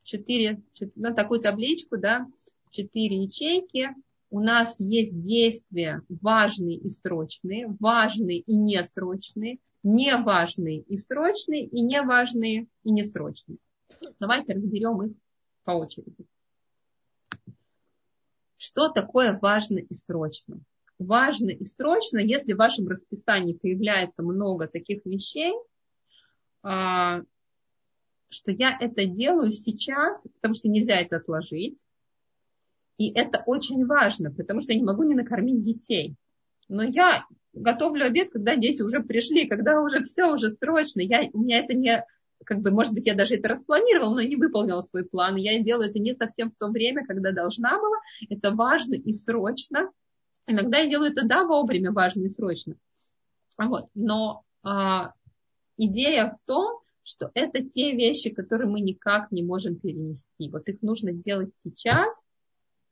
четыре, 0.02 0.62
на 0.94 1.12
такую 1.12 1.40
табличку, 1.40 1.98
да, 1.98 2.26
четыре 2.70 3.22
ячейки. 3.22 3.90
У 4.30 4.40
нас 4.40 4.80
есть 4.80 5.20
действия 5.22 6.02
важные 6.08 6.78
и 6.78 6.88
срочные, 6.88 7.76
важные 7.78 8.38
и 8.38 8.54
несрочные– 8.54 9.58
неважные 9.82 10.80
и 10.80 10.96
срочные, 10.96 11.64
и 11.66 11.80
неважные 11.80 12.66
и 12.84 12.90
несрочные. 12.90 13.58
Давайте 14.18 14.54
разберем 14.54 15.02
их 15.02 15.12
по 15.64 15.72
очереди. 15.72 16.26
Что 18.56 18.88
такое 18.88 19.38
важно 19.40 19.78
и 19.78 19.94
срочно? 19.94 20.60
Важно 20.98 21.50
и 21.50 21.64
срочно, 21.64 22.18
если 22.18 22.52
в 22.52 22.58
вашем 22.58 22.86
расписании 22.86 23.54
появляется 23.54 24.22
много 24.22 24.68
таких 24.68 25.04
вещей, 25.04 25.52
а, 26.62 27.22
что 28.28 28.52
я 28.52 28.76
это 28.80 29.06
делаю 29.06 29.50
сейчас, 29.50 30.26
потому 30.34 30.54
что 30.54 30.68
нельзя 30.68 31.00
это 31.00 31.16
отложить. 31.16 31.84
И 32.98 33.12
это 33.12 33.42
очень 33.46 33.84
важно, 33.86 34.30
потому 34.30 34.60
что 34.60 34.72
я 34.72 34.78
не 34.78 34.84
могу 34.84 35.02
не 35.02 35.14
накормить 35.14 35.62
детей. 35.62 36.14
Но 36.72 36.82
я 36.82 37.26
готовлю 37.52 38.06
обед, 38.06 38.30
когда 38.32 38.56
дети 38.56 38.80
уже 38.80 39.00
пришли, 39.00 39.46
когда 39.46 39.80
уже 39.82 40.02
все 40.04 40.32
уже 40.32 40.50
срочно. 40.50 41.02
Я, 41.02 41.28
у 41.34 41.40
меня 41.40 41.60
это 41.60 41.74
не, 41.74 42.02
как 42.44 42.60
бы, 42.60 42.70
может 42.70 42.94
быть, 42.94 43.06
я 43.06 43.14
даже 43.14 43.36
это 43.36 43.48
распланировала, 43.48 44.14
но 44.14 44.22
не 44.22 44.36
выполнила 44.36 44.80
свой 44.80 45.04
план. 45.04 45.36
Я 45.36 45.62
делаю 45.62 45.90
это 45.90 45.98
не 45.98 46.14
совсем 46.14 46.50
в 46.50 46.56
то 46.56 46.68
время, 46.68 47.06
когда 47.06 47.30
должна 47.30 47.78
была. 47.78 47.98
Это 48.30 48.52
важно 48.52 48.94
и 48.94 49.12
срочно. 49.12 49.90
Иногда 50.46 50.78
я 50.78 50.88
делаю 50.88 51.12
это, 51.12 51.26
да, 51.26 51.44
вовремя, 51.44 51.92
важно 51.92 52.22
и 52.22 52.30
срочно. 52.30 52.74
Вот. 53.58 53.88
Но 53.94 54.42
а, 54.62 55.12
идея 55.76 56.34
в 56.38 56.46
том, 56.46 56.80
что 57.02 57.30
это 57.34 57.62
те 57.62 57.92
вещи, 57.92 58.30
которые 58.30 58.70
мы 58.70 58.80
никак 58.80 59.30
не 59.30 59.42
можем 59.42 59.76
перенести. 59.76 60.48
Вот 60.50 60.68
их 60.70 60.80
нужно 60.80 61.12
делать 61.12 61.54
сейчас, 61.62 62.24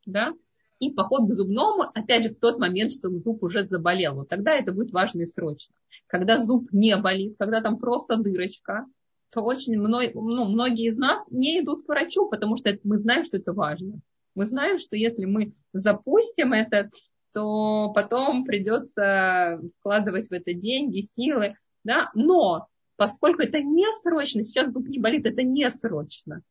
да, 0.05 0.35
и 0.81 0.91
поход 0.91 1.29
к 1.29 1.33
зубному, 1.33 1.85
опять 1.95 2.25
же, 2.25 2.31
в 2.31 2.39
тот 2.39 2.59
момент, 2.59 2.93
что 2.93 3.11
зуб 3.11 3.43
уже 3.43 3.65
заболел. 3.65 4.15
Вот 4.15 4.29
тогда 4.29 4.57
это 4.57 4.73
будет 4.73 4.93
важно 4.93 5.23
и 5.23 5.27
срочно. 5.27 5.75
Когда 6.07 6.39
зуб 6.39 6.73
не 6.73 6.97
болит, 6.97 7.37
когда 7.39 7.61
там 7.61 7.79
просто 7.79 8.17
дырочка, 8.17 8.87
то 9.31 9.43
очень 9.43 9.79
много, 9.79 10.11
ну, 10.15 10.47
многие 10.47 10.89
из 10.89 10.97
нас 10.97 11.25
не 11.31 11.61
идут 11.61 11.85
к 11.85 11.89
врачу, 11.89 12.29
потому 12.29 12.57
что 12.57 12.77
мы 12.83 12.99
знаем, 12.99 13.25
что 13.25 13.37
это 13.37 13.53
важно. 13.53 14.01
Мы 14.35 14.47
знаем, 14.47 14.79
что 14.79 14.97
если 14.97 15.27
мы 15.27 15.53
запустим 15.73 16.53
это, 16.53 16.91
то 17.33 17.93
потом 17.95 18.45
придется 18.45 19.61
вкладывать 19.79 20.29
в 20.29 20.33
это 20.33 20.55
деньги, 20.55 21.03
силы, 21.03 21.57
да, 21.85 22.11
но 22.15 22.67
поскольку 22.97 23.43
это 23.43 23.61
не 23.61 23.87
срочно, 24.03 24.43
сейчас 24.43 24.69
вдруг 24.69 24.89
не 24.89 24.99
болит, 24.99 25.27
это 25.27 25.43
не 25.43 25.69
срочно, 25.71 26.43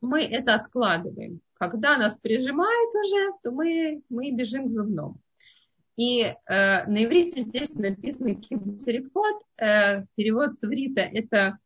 мы 0.00 0.22
это 0.22 0.54
откладываем. 0.54 1.40
Когда 1.58 1.96
нас 1.96 2.18
прижимает 2.18 2.94
уже, 2.94 3.32
то 3.42 3.50
мы, 3.50 4.02
мы 4.08 4.30
бежим 4.30 4.66
к 4.66 4.70
зубному. 4.70 5.18
И 5.96 6.22
э, 6.22 6.34
на 6.86 7.04
иврите 7.04 7.42
здесь 7.42 7.70
написано 7.70 8.34
кибуцерикот, 8.34 9.42
э, 9.56 10.04
перевод 10.14 10.58
с 10.58 10.62
иврита, 10.62 11.00
это 11.00 11.58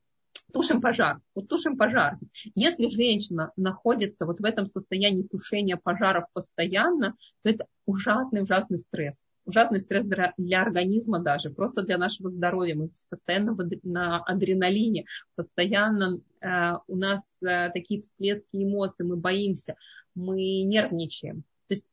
тушим 0.52 0.80
пожар. 0.80 1.20
Вот 1.34 1.48
тушим 1.48 1.76
пожар. 1.76 2.18
Если 2.54 2.88
женщина 2.88 3.52
находится 3.56 4.26
вот 4.26 4.38
в 4.40 4.44
этом 4.44 4.66
состоянии 4.66 5.22
тушения 5.22 5.76
пожаров 5.76 6.26
постоянно, 6.32 7.16
то 7.42 7.50
это 7.50 7.66
ужасный-ужасный 7.86 8.78
стресс. 8.78 9.24
Ужасный 9.50 9.80
стресс 9.80 10.06
для 10.06 10.62
организма 10.62 11.18
даже, 11.18 11.50
просто 11.50 11.82
для 11.82 11.98
нашего 11.98 12.30
здоровья. 12.30 12.76
Мы 12.76 12.88
постоянно 13.10 13.56
на 13.82 14.22
адреналине, 14.22 15.06
постоянно 15.34 16.20
э, 16.40 16.74
у 16.86 16.96
нас 16.96 17.20
э, 17.42 17.70
такие 17.70 18.00
всплески 18.00 18.46
эмоций, 18.52 19.04
мы 19.04 19.16
боимся, 19.16 19.74
мы 20.14 20.62
нервничаем. 20.62 21.42
То 21.66 21.74
есть 21.74 21.84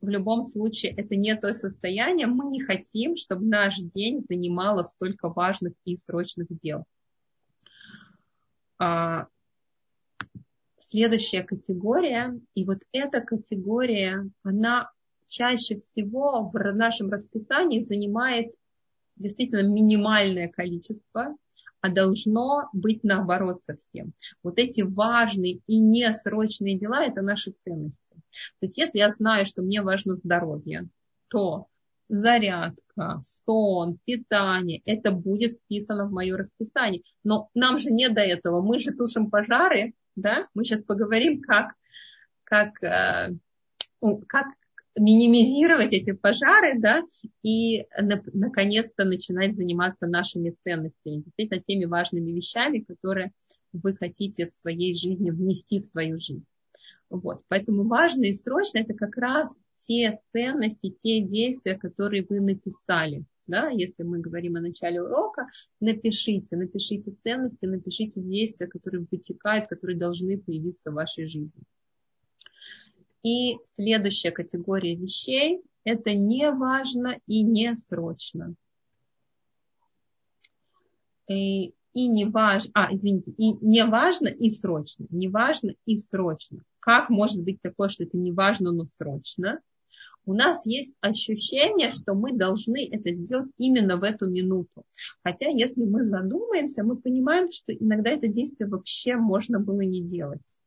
в 0.00 0.08
любом 0.08 0.42
случае 0.42 0.92
это 0.96 1.14
не 1.14 1.36
то 1.36 1.54
состояние, 1.54 2.26
мы 2.26 2.46
не 2.46 2.60
хотим, 2.60 3.16
чтобы 3.16 3.44
наш 3.46 3.76
день 3.76 4.26
занимало 4.28 4.82
столько 4.82 5.28
важных 5.28 5.74
и 5.84 5.94
срочных 5.94 6.48
дел. 6.48 6.82
А, 8.80 9.28
следующая 10.78 11.44
категория, 11.44 12.40
и 12.56 12.64
вот 12.64 12.80
эта 12.90 13.20
категория, 13.20 14.28
она 14.42 14.90
чаще 15.32 15.80
всего 15.80 16.50
в 16.52 16.72
нашем 16.74 17.10
расписании 17.10 17.80
занимает 17.80 18.54
действительно 19.16 19.66
минимальное 19.66 20.48
количество, 20.48 21.34
а 21.80 21.88
должно 21.88 22.68
быть 22.72 23.02
наоборот 23.02 23.62
совсем. 23.62 24.12
Вот 24.42 24.58
эти 24.58 24.82
важные 24.82 25.60
и 25.66 25.80
несрочные 25.80 26.78
дела– 26.78 27.04
это 27.06 27.22
наши 27.22 27.50
ценности. 27.50 28.04
То 28.10 28.62
есть 28.62 28.78
если 28.78 28.98
я 28.98 29.10
знаю, 29.10 29.46
что 29.46 29.62
мне 29.62 29.82
важно 29.82 30.14
здоровье, 30.14 30.88
то 31.28 31.66
зарядка, 32.08 33.20
сон, 33.22 33.98
питание, 34.04 34.82
это 34.84 35.10
будет 35.12 35.52
вписано 35.52 36.06
в 36.06 36.12
мое 36.12 36.36
расписание. 36.36 37.02
Но 37.24 37.48
нам 37.54 37.78
же 37.78 37.90
не 37.90 38.10
до 38.10 38.20
этого, 38.20 38.60
мы 38.60 38.78
же 38.78 38.92
тушим 38.92 39.30
пожары, 39.30 39.94
да, 40.14 40.46
мы 40.54 40.64
сейчас 40.64 40.82
поговорим, 40.82 41.40
как, 41.40 41.72
как, 42.44 42.82
э, 42.82 43.30
как 44.28 44.46
минимизировать 44.98 45.92
эти 45.92 46.12
пожары, 46.12 46.78
да, 46.78 47.02
и 47.42 47.86
наконец-то 48.32 49.04
начинать 49.04 49.56
заниматься 49.56 50.06
нашими 50.06 50.54
ценностями, 50.64 51.22
действительно 51.22 51.60
теми 51.60 51.84
важными 51.86 52.30
вещами, 52.30 52.80
которые 52.80 53.32
вы 53.72 53.94
хотите 53.94 54.46
в 54.46 54.52
своей 54.52 54.94
жизни 54.94 55.30
внести 55.30 55.80
в 55.80 55.84
свою 55.84 56.18
жизнь. 56.18 56.46
Вот. 57.08 57.42
Поэтому 57.48 57.84
важно 57.84 58.24
и 58.24 58.34
срочно 58.34 58.78
это 58.78 58.94
как 58.94 59.16
раз 59.16 59.54
те 59.86 60.20
ценности, 60.32 60.94
те 61.00 61.20
действия, 61.20 61.76
которые 61.76 62.24
вы 62.28 62.40
написали. 62.40 63.24
Да, 63.48 63.70
если 63.70 64.04
мы 64.04 64.20
говорим 64.20 64.54
о 64.54 64.60
начале 64.60 65.02
урока, 65.02 65.48
напишите, 65.80 66.56
напишите 66.56 67.12
ценности, 67.24 67.66
напишите 67.66 68.20
действия, 68.20 68.68
которые 68.68 69.04
вытекают, 69.10 69.66
которые 69.66 69.98
должны 69.98 70.38
появиться 70.38 70.92
в 70.92 70.94
вашей 70.94 71.26
жизни. 71.26 71.50
И 73.22 73.58
следующая 73.76 74.30
категория 74.30 74.94
вещей– 74.94 75.62
это 75.84 76.14
не 76.14 76.50
важно 76.50 77.18
и 77.26 77.42
не 77.42 77.74
срочно. 77.76 78.54
И, 81.28 81.68
и 81.94 82.08
не 82.08 82.30
а, 82.34 82.92
извините, 82.92 83.32
и 83.32 83.52
не 83.52 83.84
важно 83.84 84.28
и 84.28 84.50
срочно, 84.50 85.06
не 85.10 85.28
важно 85.28 85.74
и 85.86 85.96
срочно. 85.96 86.62
Как 86.80 87.10
может 87.10 87.42
быть 87.42 87.62
такое, 87.62 87.88
что 87.88 88.04
это 88.04 88.16
не 88.16 88.32
важно, 88.32 88.72
но 88.72 88.86
срочно? 88.98 89.60
у 90.24 90.34
нас 90.34 90.66
есть 90.66 90.94
ощущение, 91.00 91.90
что 91.90 92.14
мы 92.14 92.32
должны 92.32 92.88
это 92.90 93.12
сделать 93.12 93.50
именно 93.58 93.96
в 93.96 94.04
эту 94.04 94.28
минуту. 94.28 94.84
Хотя, 95.24 95.48
если 95.48 95.84
мы 95.84 96.04
задумаемся, 96.04 96.84
мы 96.84 96.96
понимаем, 96.96 97.50
что 97.50 97.72
иногда 97.72 98.10
это 98.10 98.28
действие 98.28 98.68
вообще 98.68 99.16
можно 99.16 99.58
было 99.58 99.80
не 99.80 100.00
делать. 100.00 100.60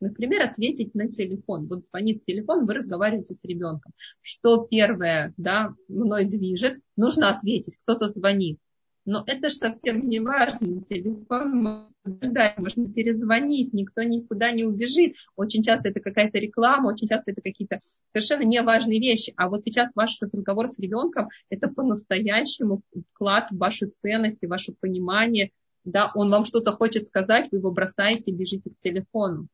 Например, 0.00 0.42
ответить 0.42 0.94
на 0.94 1.08
телефон. 1.08 1.66
Вот 1.66 1.86
звонит 1.86 2.24
телефон, 2.24 2.66
вы 2.66 2.74
разговариваете 2.74 3.34
с 3.34 3.44
ребенком. 3.44 3.92
Что 4.22 4.64
первое 4.64 5.34
да, 5.36 5.74
мной 5.88 6.24
движет? 6.24 6.78
Нужно 6.96 7.30
ответить. 7.30 7.78
Кто-то 7.82 8.08
звонит. 8.08 8.58
Но 9.04 9.24
это 9.26 9.48
же 9.48 9.56
совсем 9.56 10.08
не 10.08 10.20
важно. 10.20 10.82
Телефон 10.88 11.86
можно 12.04 12.92
перезвонить, 12.92 13.72
никто 13.72 14.02
никуда 14.02 14.52
не 14.52 14.64
убежит. 14.64 15.16
Очень 15.36 15.62
часто 15.62 15.88
это 15.88 16.00
какая-то 16.00 16.38
реклама, 16.38 16.88
очень 16.88 17.08
часто 17.08 17.32
это 17.32 17.42
какие-то 17.42 17.80
совершенно 18.10 18.44
неважные 18.44 19.00
вещи. 19.00 19.32
А 19.36 19.48
вот 19.48 19.64
сейчас 19.64 19.90
ваш 19.94 20.18
разговор 20.20 20.68
с 20.68 20.78
ребенком– 20.78 21.28
это 21.50 21.68
по-настоящему 21.68 22.82
вклад 23.10 23.50
в 23.50 23.58
ваши 23.58 23.86
ценности, 23.86 24.46
ваше 24.46 24.72
понимание. 24.78 25.50
Да, 25.84 26.10
он 26.14 26.30
вам 26.30 26.44
что-то 26.44 26.72
хочет 26.72 27.06
сказать, 27.06 27.48
вы 27.50 27.58
его 27.58 27.70
бросаете, 27.72 28.32
бежите 28.32 28.70
к 28.70 28.78
телефону 28.78 29.48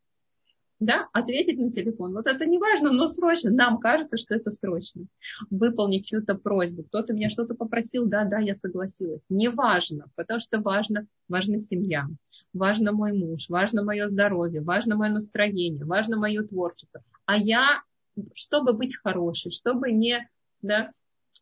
да, 0.78 1.08
ответить 1.12 1.58
на 1.58 1.72
телефон. 1.72 2.12
Вот 2.12 2.26
это 2.26 2.46
не 2.46 2.58
важно, 2.58 2.92
но 2.92 3.08
срочно. 3.08 3.50
Нам 3.50 3.78
кажется, 3.78 4.16
что 4.16 4.34
это 4.34 4.50
срочно. 4.50 5.06
Выполнить 5.50 6.06
чью-то 6.06 6.34
просьбу. 6.34 6.82
Кто-то 6.84 7.12
меня 7.12 7.30
что-то 7.30 7.54
попросил, 7.54 8.06
да, 8.06 8.24
да, 8.24 8.38
я 8.38 8.54
согласилась. 8.54 9.22
Не 9.28 9.48
важно, 9.48 10.06
потому 10.14 10.40
что 10.40 10.60
важно, 10.60 11.06
важна 11.28 11.58
семья, 11.58 12.06
важно 12.52 12.92
мой 12.92 13.12
муж, 13.12 13.48
важно 13.48 13.82
мое 13.82 14.08
здоровье, 14.08 14.60
важно 14.60 14.96
мое 14.96 15.10
настроение, 15.10 15.84
важно 15.84 16.18
мое 16.18 16.42
творчество. 16.42 17.02
А 17.24 17.36
я, 17.36 17.82
чтобы 18.34 18.74
быть 18.74 18.96
хорошей, 18.96 19.52
чтобы 19.52 19.92
не, 19.92 20.28
да, 20.60 20.90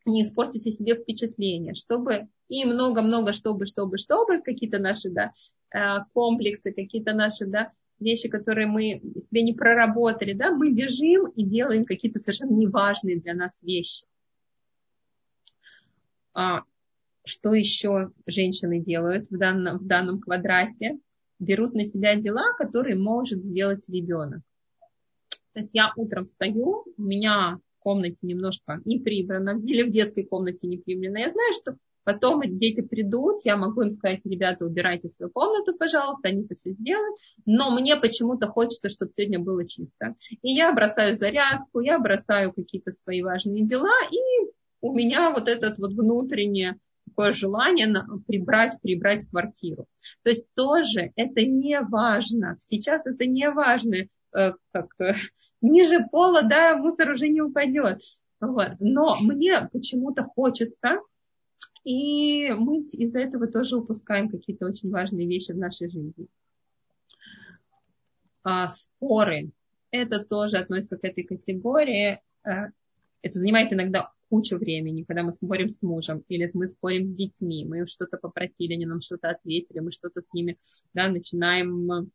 не 0.05 0.23
испортить 0.23 0.63
себе 0.63 0.95
впечатление, 0.95 1.75
чтобы 1.75 2.29
и 2.49 2.65
много-много, 2.65 3.33
чтобы, 3.33 3.67
чтобы, 3.67 3.97
чтобы, 3.97 4.41
какие-то 4.43 4.79
наши, 4.79 5.11
да, 5.11 5.33
э, 5.75 6.05
комплексы, 6.13 6.73
какие-то 6.73 7.15
наши, 7.15 7.47
да, 7.47 7.73
вещи, 8.05 8.29
которые 8.29 8.67
мы 8.67 9.03
себе 9.21 9.43
не 9.43 9.53
проработали, 9.53 10.33
да, 10.33 10.53
мы 10.53 10.71
бежим 10.71 11.27
и 11.31 11.45
делаем 11.45 11.85
какие-то 11.85 12.21
совершенно 12.21 12.53
неважные 12.53 13.19
для 13.19 13.35
нас 13.35 13.63
вещи. 13.63 14.07
А, 16.35 16.63
что 17.25 17.55
еще 17.55 18.13
женщины 18.27 18.81
делают 18.81 19.31
в 19.31 19.39
данном, 19.39 19.79
в 19.79 19.87
данном 19.87 20.21
квадрате? 20.21 20.99
Берут 21.41 21.75
на 21.75 21.85
себя 21.85 22.15
дела, 22.15 22.53
которые 22.59 22.97
может 22.97 23.43
сделать 23.43 23.89
ребенок. 23.89 24.43
То 25.53 25.61
есть 25.61 25.71
я 25.73 25.93
утром 25.97 26.27
встаю, 26.27 26.85
у 26.97 27.03
меня 27.03 27.59
в 27.79 27.83
комнате 27.83 28.27
немножко 28.27 28.81
не 28.85 28.99
прибрано, 28.99 29.61
или 29.65 29.83
в 29.83 29.91
детской 29.91 30.25
комнате 30.25 30.67
не 30.67 30.79
прибрано. 30.79 31.19
Я 31.19 31.31
знаю, 31.31 31.53
что 31.53 31.77
Потом 32.05 32.43
дети 32.45 32.83
придут, 32.83 33.41
я 33.45 33.57
могу 33.57 33.83
им 33.83 33.91
сказать, 33.91 34.21
ребята, 34.25 34.67
убирайте 34.67 35.09
свою 35.09 35.31
комнату, 35.33 35.75
пожалуйста, 35.75 36.29
они 36.29 36.45
это 36.45 36.55
все 36.55 36.73
сделают, 36.73 37.19
но 37.47 37.71
мне 37.71 37.97
почему-то 37.97 38.47
хочется, 38.47 38.91
чтобы 38.91 39.13
сегодня 39.17 39.39
было 39.39 39.67
чисто. 39.67 40.15
И 40.43 40.53
я 40.53 40.73
бросаю 40.73 41.17
зарядку, 41.17 41.81
я 41.81 41.99
бросаю 41.99 42.53
какие-то 42.53 42.91
свои 42.91 43.23
важные 43.23 43.65
дела, 43.65 43.95
и 44.11 44.17
у 44.81 44.93
меня 44.93 45.31
вот 45.31 45.49
это 45.49 45.75
вот 45.79 45.93
внутреннее 45.95 46.79
такое 47.07 47.33
желание 47.33 47.89
прибрать, 48.27 48.79
прибрать 48.83 49.27
квартиру. 49.29 49.87
То 50.23 50.31
есть 50.31 50.47
тоже 50.55 51.13
это 51.17 51.43
не 51.43 51.81
важно. 51.81 52.57
Сейчас 52.61 53.07
это 53.07 53.25
не 53.27 53.51
важно, 53.51 53.97
э, 54.37 54.53
как 54.73 54.87
э, 54.99 55.15
ниже 55.61 56.01
пола, 56.11 56.43
да, 56.43 56.77
мусор 56.77 57.11
уже 57.11 57.29
не 57.29 57.41
упадет. 57.41 58.01
Вот. 58.41 58.73
Но 58.81 59.17
мне 59.21 59.69
почему-то 59.73 60.25
хочется 60.25 60.99
и 61.85 62.51
мы 62.51 62.81
из-за 62.93 63.21
этого 63.21 63.47
тоже 63.47 63.77
упускаем 63.77 64.29
какие-то 64.29 64.67
очень 64.67 64.91
важные 64.91 65.27
вещи 65.27 65.53
в 65.53 65.59
нашей 65.59 65.91
жизни. 65.91 66.27
А, 68.43 68.69
споры. 68.69 69.51
Это 69.91 70.25
тоже 70.25 70.57
относится 70.57 70.97
к 70.97 71.05
этой 71.05 71.25
категории. 71.25 72.21
А, 72.43 72.69
это 73.23 73.39
занимает 73.39 73.73
иногда 73.73 74.13
кучу 74.29 74.57
времени, 74.57 75.05
когда 75.05 75.23
мы 75.23 75.33
спорим 75.33 75.69
с 75.69 75.83
мужем, 75.83 76.25
или 76.29 76.49
мы 76.55 76.69
спорим 76.69 77.05
с 77.05 77.11
детьми, 77.11 77.65
мы 77.65 77.87
что-то 77.87 78.17
попросили, 78.17 78.75
они 78.75 78.87
нам 78.87 79.01
что-то 79.01 79.31
ответили, 79.31 79.79
мы 79.79 79.93
что-то 79.93 80.23
с 80.23 80.33
ними 80.33 80.59
да, 80.93 81.09
начинаем 81.09 82.11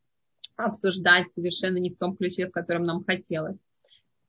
обсуждать 0.56 1.32
совершенно 1.34 1.78
не 1.78 1.92
в 1.92 1.98
том 1.98 2.18
ключе, 2.18 2.48
в 2.48 2.52
котором 2.52 2.84
нам 2.84 3.06
хотелось. 3.06 3.58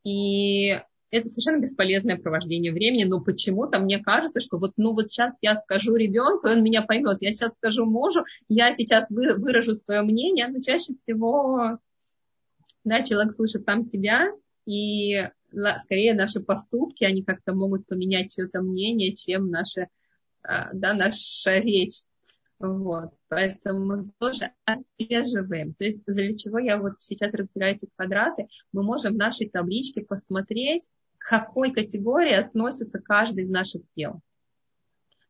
И 0.04 0.80
это 1.10 1.28
совершенно 1.28 1.60
бесполезное 1.60 2.16
провождение 2.16 2.72
времени, 2.72 3.04
но 3.04 3.20
почему-то 3.20 3.78
мне 3.78 3.98
кажется, 3.98 4.40
что 4.40 4.58
вот, 4.58 4.72
ну 4.76 4.92
вот 4.92 5.10
сейчас 5.10 5.34
я 5.40 5.56
скажу 5.56 5.96
ребенку, 5.96 6.48
и 6.48 6.52
он 6.52 6.62
меня 6.62 6.82
поймет, 6.82 7.18
я 7.20 7.32
сейчас 7.32 7.52
скажу 7.56 7.84
мужу, 7.84 8.24
я 8.48 8.72
сейчас 8.72 9.06
выражу 9.08 9.74
свое 9.74 10.02
мнение, 10.02 10.46
но 10.48 10.60
чаще 10.60 10.94
всего 10.94 11.78
да, 12.84 13.02
человек 13.02 13.34
слышит 13.34 13.64
сам 13.64 13.84
себя, 13.84 14.28
и 14.66 15.28
скорее 15.78 16.14
наши 16.14 16.40
поступки, 16.40 17.04
они 17.04 17.22
как-то 17.22 17.54
могут 17.54 17.86
поменять 17.86 18.32
чье-то 18.32 18.60
мнение, 18.60 19.14
чем 19.14 19.50
наша, 19.50 19.88
а, 20.42 20.70
да, 20.72 20.94
наша 20.94 21.52
речь. 21.54 22.02
Вот. 22.60 23.14
Поэтому 23.28 23.84
мы 23.86 24.10
тоже 24.18 24.52
отслеживаем. 24.66 25.72
То 25.74 25.84
есть 25.84 26.04
для 26.04 26.36
чего 26.36 26.58
я 26.58 26.76
вот 26.76 26.92
сейчас 26.98 27.32
разбираю 27.32 27.74
эти 27.74 27.88
квадраты, 27.96 28.48
мы 28.72 28.82
можем 28.82 29.14
в 29.14 29.16
нашей 29.16 29.48
табличке 29.48 30.02
посмотреть, 30.02 30.88
к 31.16 31.28
какой 31.28 31.72
категории 31.72 32.34
относится 32.34 33.00
каждый 33.00 33.44
из 33.44 33.50
наших 33.50 33.82
тел. 33.96 34.20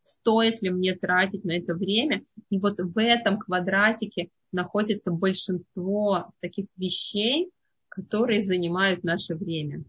Стоит 0.02 0.60
ли 0.60 0.70
мне 0.70 0.96
тратить 0.96 1.44
на 1.44 1.52
это 1.52 1.74
время? 1.74 2.24
И 2.48 2.58
вот 2.58 2.80
в 2.80 3.00
этом 3.00 3.38
квадратике 3.38 4.30
находится 4.50 5.12
большинство 5.12 6.32
таких 6.40 6.66
вещей, 6.76 7.50
которые 7.88 8.42
занимают 8.42 9.04
наше 9.04 9.36
время. 9.36 9.84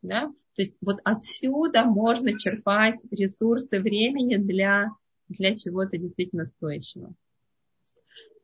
Да? 0.00 0.28
То 0.28 0.62
есть 0.62 0.76
вот 0.80 1.00
отсюда 1.04 1.84
можно 1.84 2.38
черпать 2.38 3.02
ресурсы 3.10 3.80
времени 3.80 4.36
для, 4.36 4.90
для 5.38 5.56
чего-то 5.56 5.98
действительно 5.98 6.46
стоящего. 6.46 7.14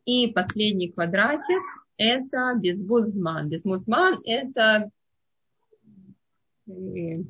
И 0.05 0.29
последний 0.29 0.91
квадратик– 0.91 1.63
это 1.97 2.55
безбудзман. 2.57 3.49
Безбудзман– 3.49 4.21
это 4.25 4.91
э, 6.67 7.23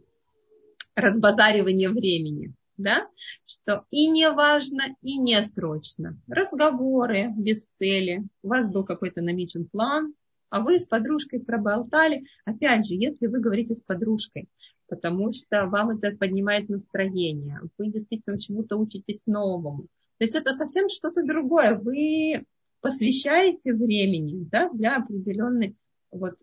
разбазаривание 0.95 1.91
времени. 1.91 2.55
Да? 2.77 3.07
Что 3.45 3.85
и 3.91 4.09
не 4.09 4.31
важно, 4.31 4.97
и 5.03 5.19
не 5.19 5.43
срочно. 5.45 6.19
Разговоры 6.29 7.31
без 7.37 7.69
цели. 7.79 8.25
У 8.43 8.49
вас 8.49 8.71
был 8.71 8.85
какой-то 8.85 9.21
намечен 9.21 9.67
план, 9.67 10.15
а 10.51 10.61
вы 10.61 10.79
с 10.79 10.87
подружкой 10.87 11.41
проболтали. 11.41 12.25
Опять 12.45 12.87
же, 12.87 12.95
если 12.97 13.27
вы 13.27 13.41
говорите 13.41 13.75
с 13.75 13.83
подружкой, 13.83 14.49
потому 14.89 15.33
что 15.33 15.67
вам 15.67 15.91
это 15.91 16.17
поднимает 16.17 16.69
настроение, 16.69 17.61
вы 17.79 17.89
действительно 17.89 18.39
чему-то 18.39 18.77
учитесь 18.77 19.23
новому. 19.27 19.85
То 20.19 20.25
есть 20.25 20.35
это 20.35 20.53
совсем 20.53 20.89
что-то 20.89 21.23
другое. 21.23 21.77
Вы 21.77 22.45
посвящаете 22.81 23.73
времени 23.73 24.45
да, 24.51 24.69
для 24.71 24.97
определенной 24.97 25.77
вот, 26.11 26.35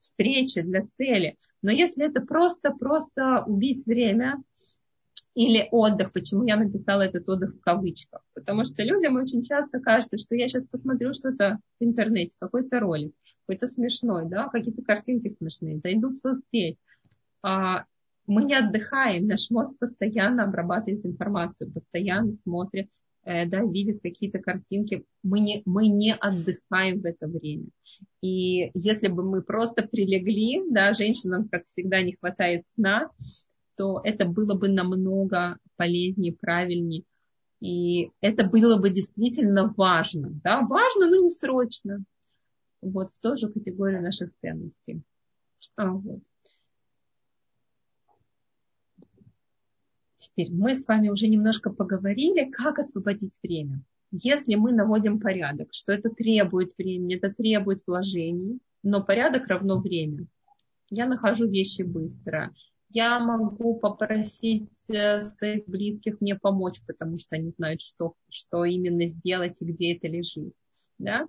встречи, 0.00 0.62
для 0.62 0.86
цели. 0.96 1.36
Но 1.62 1.70
если 1.70 2.06
это 2.06 2.20
просто-просто 2.20 3.44
убить 3.46 3.84
время, 3.84 4.42
или 5.34 5.68
отдых. 5.70 6.12
Почему 6.12 6.44
я 6.44 6.56
написала 6.56 7.02
этот 7.02 7.28
отдых 7.28 7.54
в 7.54 7.60
кавычках? 7.60 8.22
Потому 8.34 8.64
что 8.64 8.82
людям 8.82 9.16
очень 9.16 9.42
часто 9.42 9.80
кажется, 9.80 10.18
что 10.18 10.34
я 10.34 10.48
сейчас 10.48 10.64
посмотрю 10.64 11.12
что-то 11.14 11.58
в 11.78 11.84
интернете, 11.84 12.36
какой-то 12.38 12.80
ролик, 12.80 13.12
какой-то 13.46 13.66
смешной, 13.66 14.28
да, 14.28 14.48
какие-то 14.48 14.82
картинки 14.82 15.28
смешные, 15.28 15.80
зайду 15.82 16.10
в 16.10 16.14
соцсеть. 16.14 16.78
А, 17.42 17.84
мы 18.26 18.44
не 18.44 18.54
отдыхаем, 18.54 19.26
наш 19.26 19.50
мозг 19.50 19.74
постоянно 19.78 20.44
обрабатывает 20.44 21.04
информацию, 21.04 21.72
постоянно 21.72 22.32
смотрит, 22.32 22.88
э, 23.24 23.46
да, 23.46 23.62
видит 23.62 24.00
какие-то 24.02 24.38
картинки. 24.38 25.04
Мы 25.22 25.40
не, 25.40 25.62
мы 25.64 25.88
не 25.88 26.14
отдыхаем 26.14 27.00
в 27.00 27.06
это 27.06 27.26
время. 27.26 27.66
И 28.20 28.70
если 28.74 29.08
бы 29.08 29.22
мы 29.22 29.42
просто 29.42 29.82
прилегли, 29.82 30.62
да, 30.70 30.92
женщинам, 30.94 31.48
как 31.48 31.66
всегда, 31.66 32.02
не 32.02 32.16
хватает 32.16 32.64
сна, 32.74 33.10
то 33.80 33.98
это 34.04 34.26
было 34.26 34.52
бы 34.52 34.68
намного 34.68 35.56
полезнее, 35.76 36.34
правильнее. 36.34 37.04
И 37.60 38.10
это 38.20 38.46
было 38.46 38.76
бы 38.78 38.90
действительно 38.90 39.72
важно. 39.74 40.28
Да? 40.44 40.60
Важно, 40.60 41.08
но 41.08 41.16
не 41.16 41.30
срочно. 41.30 42.04
Вот 42.82 43.08
в 43.08 43.18
ту 43.20 43.38
же 43.38 43.48
категорию 43.48 44.02
наших 44.02 44.32
ценностей. 44.42 45.00
А, 45.76 45.92
вот. 45.92 46.20
Теперь 50.18 50.52
мы 50.52 50.74
с 50.74 50.86
вами 50.86 51.08
уже 51.08 51.28
немножко 51.28 51.70
поговорили, 51.70 52.50
как 52.50 52.80
освободить 52.80 53.38
время. 53.42 53.82
Если 54.10 54.56
мы 54.56 54.72
наводим 54.72 55.20
порядок, 55.20 55.68
что 55.72 55.92
это 55.92 56.10
требует 56.10 56.76
времени, 56.76 57.16
это 57.16 57.32
требует 57.32 57.80
вложений, 57.86 58.58
но 58.82 59.02
порядок 59.02 59.46
равно 59.46 59.80
время. 59.80 60.26
Я 60.90 61.06
нахожу 61.06 61.48
вещи 61.48 61.80
быстро, 61.80 62.52
я 62.92 63.20
могу 63.20 63.78
попросить 63.78 64.72
э, 64.88 65.20
своих 65.20 65.66
близких 65.66 66.20
мне 66.20 66.34
помочь, 66.34 66.80
потому 66.86 67.18
что 67.18 67.36
они 67.36 67.50
знают, 67.50 67.80
что, 67.80 68.14
что 68.28 68.64
именно 68.64 69.06
сделать 69.06 69.56
и 69.60 69.64
где 69.64 69.94
это 69.94 70.08
лежит. 70.08 70.52
Да? 70.98 71.26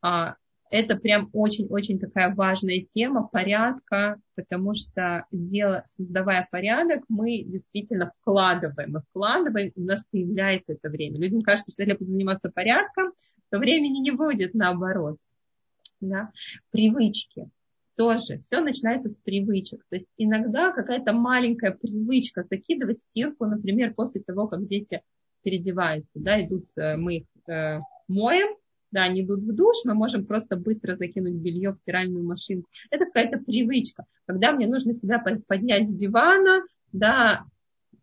А, 0.00 0.36
это 0.70 0.96
прям 0.96 1.28
очень-очень 1.32 1.98
такая 1.98 2.34
важная 2.34 2.80
тема 2.80 3.28
порядка, 3.28 4.20
потому 4.34 4.74
что 4.74 5.26
дело, 5.30 5.84
создавая 5.86 6.48
порядок, 6.50 7.04
мы 7.08 7.42
действительно 7.44 8.12
вкладываем, 8.20 8.92
мы 8.92 9.02
вкладываем, 9.10 9.72
у 9.76 9.82
нас 9.82 10.06
появляется 10.10 10.72
это 10.72 10.88
время. 10.88 11.18
Людям 11.18 11.42
кажется, 11.42 11.70
что 11.70 11.82
если 11.82 11.92
я 11.92 11.98
буду 11.98 12.10
заниматься 12.10 12.50
порядком, 12.50 13.12
то 13.50 13.58
времени 13.58 14.00
не 14.00 14.10
будет 14.10 14.54
наоборот. 14.54 15.18
Да? 16.00 16.30
Привычки 16.70 17.48
тоже 17.96 18.40
все 18.42 18.60
начинается 18.60 19.08
с 19.08 19.18
привычек. 19.18 19.84
То 19.88 19.96
есть 19.96 20.08
иногда 20.18 20.70
какая-то 20.70 21.12
маленькая 21.12 21.72
привычка 21.72 22.44
закидывать 22.48 23.00
стирку, 23.00 23.46
например, 23.46 23.94
после 23.94 24.20
того, 24.20 24.46
как 24.46 24.66
дети 24.66 25.02
переодеваются, 25.42 26.10
да, 26.14 26.42
идут, 26.44 26.66
э, 26.76 26.96
мы 26.96 27.16
их 27.18 27.24
э, 27.48 27.80
моем, 28.08 28.56
да, 28.90 29.04
они 29.04 29.22
идут 29.22 29.40
в 29.40 29.54
душ, 29.54 29.76
мы 29.84 29.94
можем 29.94 30.26
просто 30.26 30.56
быстро 30.56 30.96
закинуть 30.96 31.34
белье 31.34 31.72
в 31.72 31.76
стиральную 31.76 32.24
машинку. 32.24 32.68
Это 32.90 33.06
какая-то 33.06 33.38
привычка. 33.38 34.04
Когда 34.26 34.52
мне 34.52 34.66
нужно 34.66 34.92
себя 34.92 35.22
поднять 35.46 35.88
с 35.88 35.94
дивана, 35.94 36.62
да, 36.92 37.44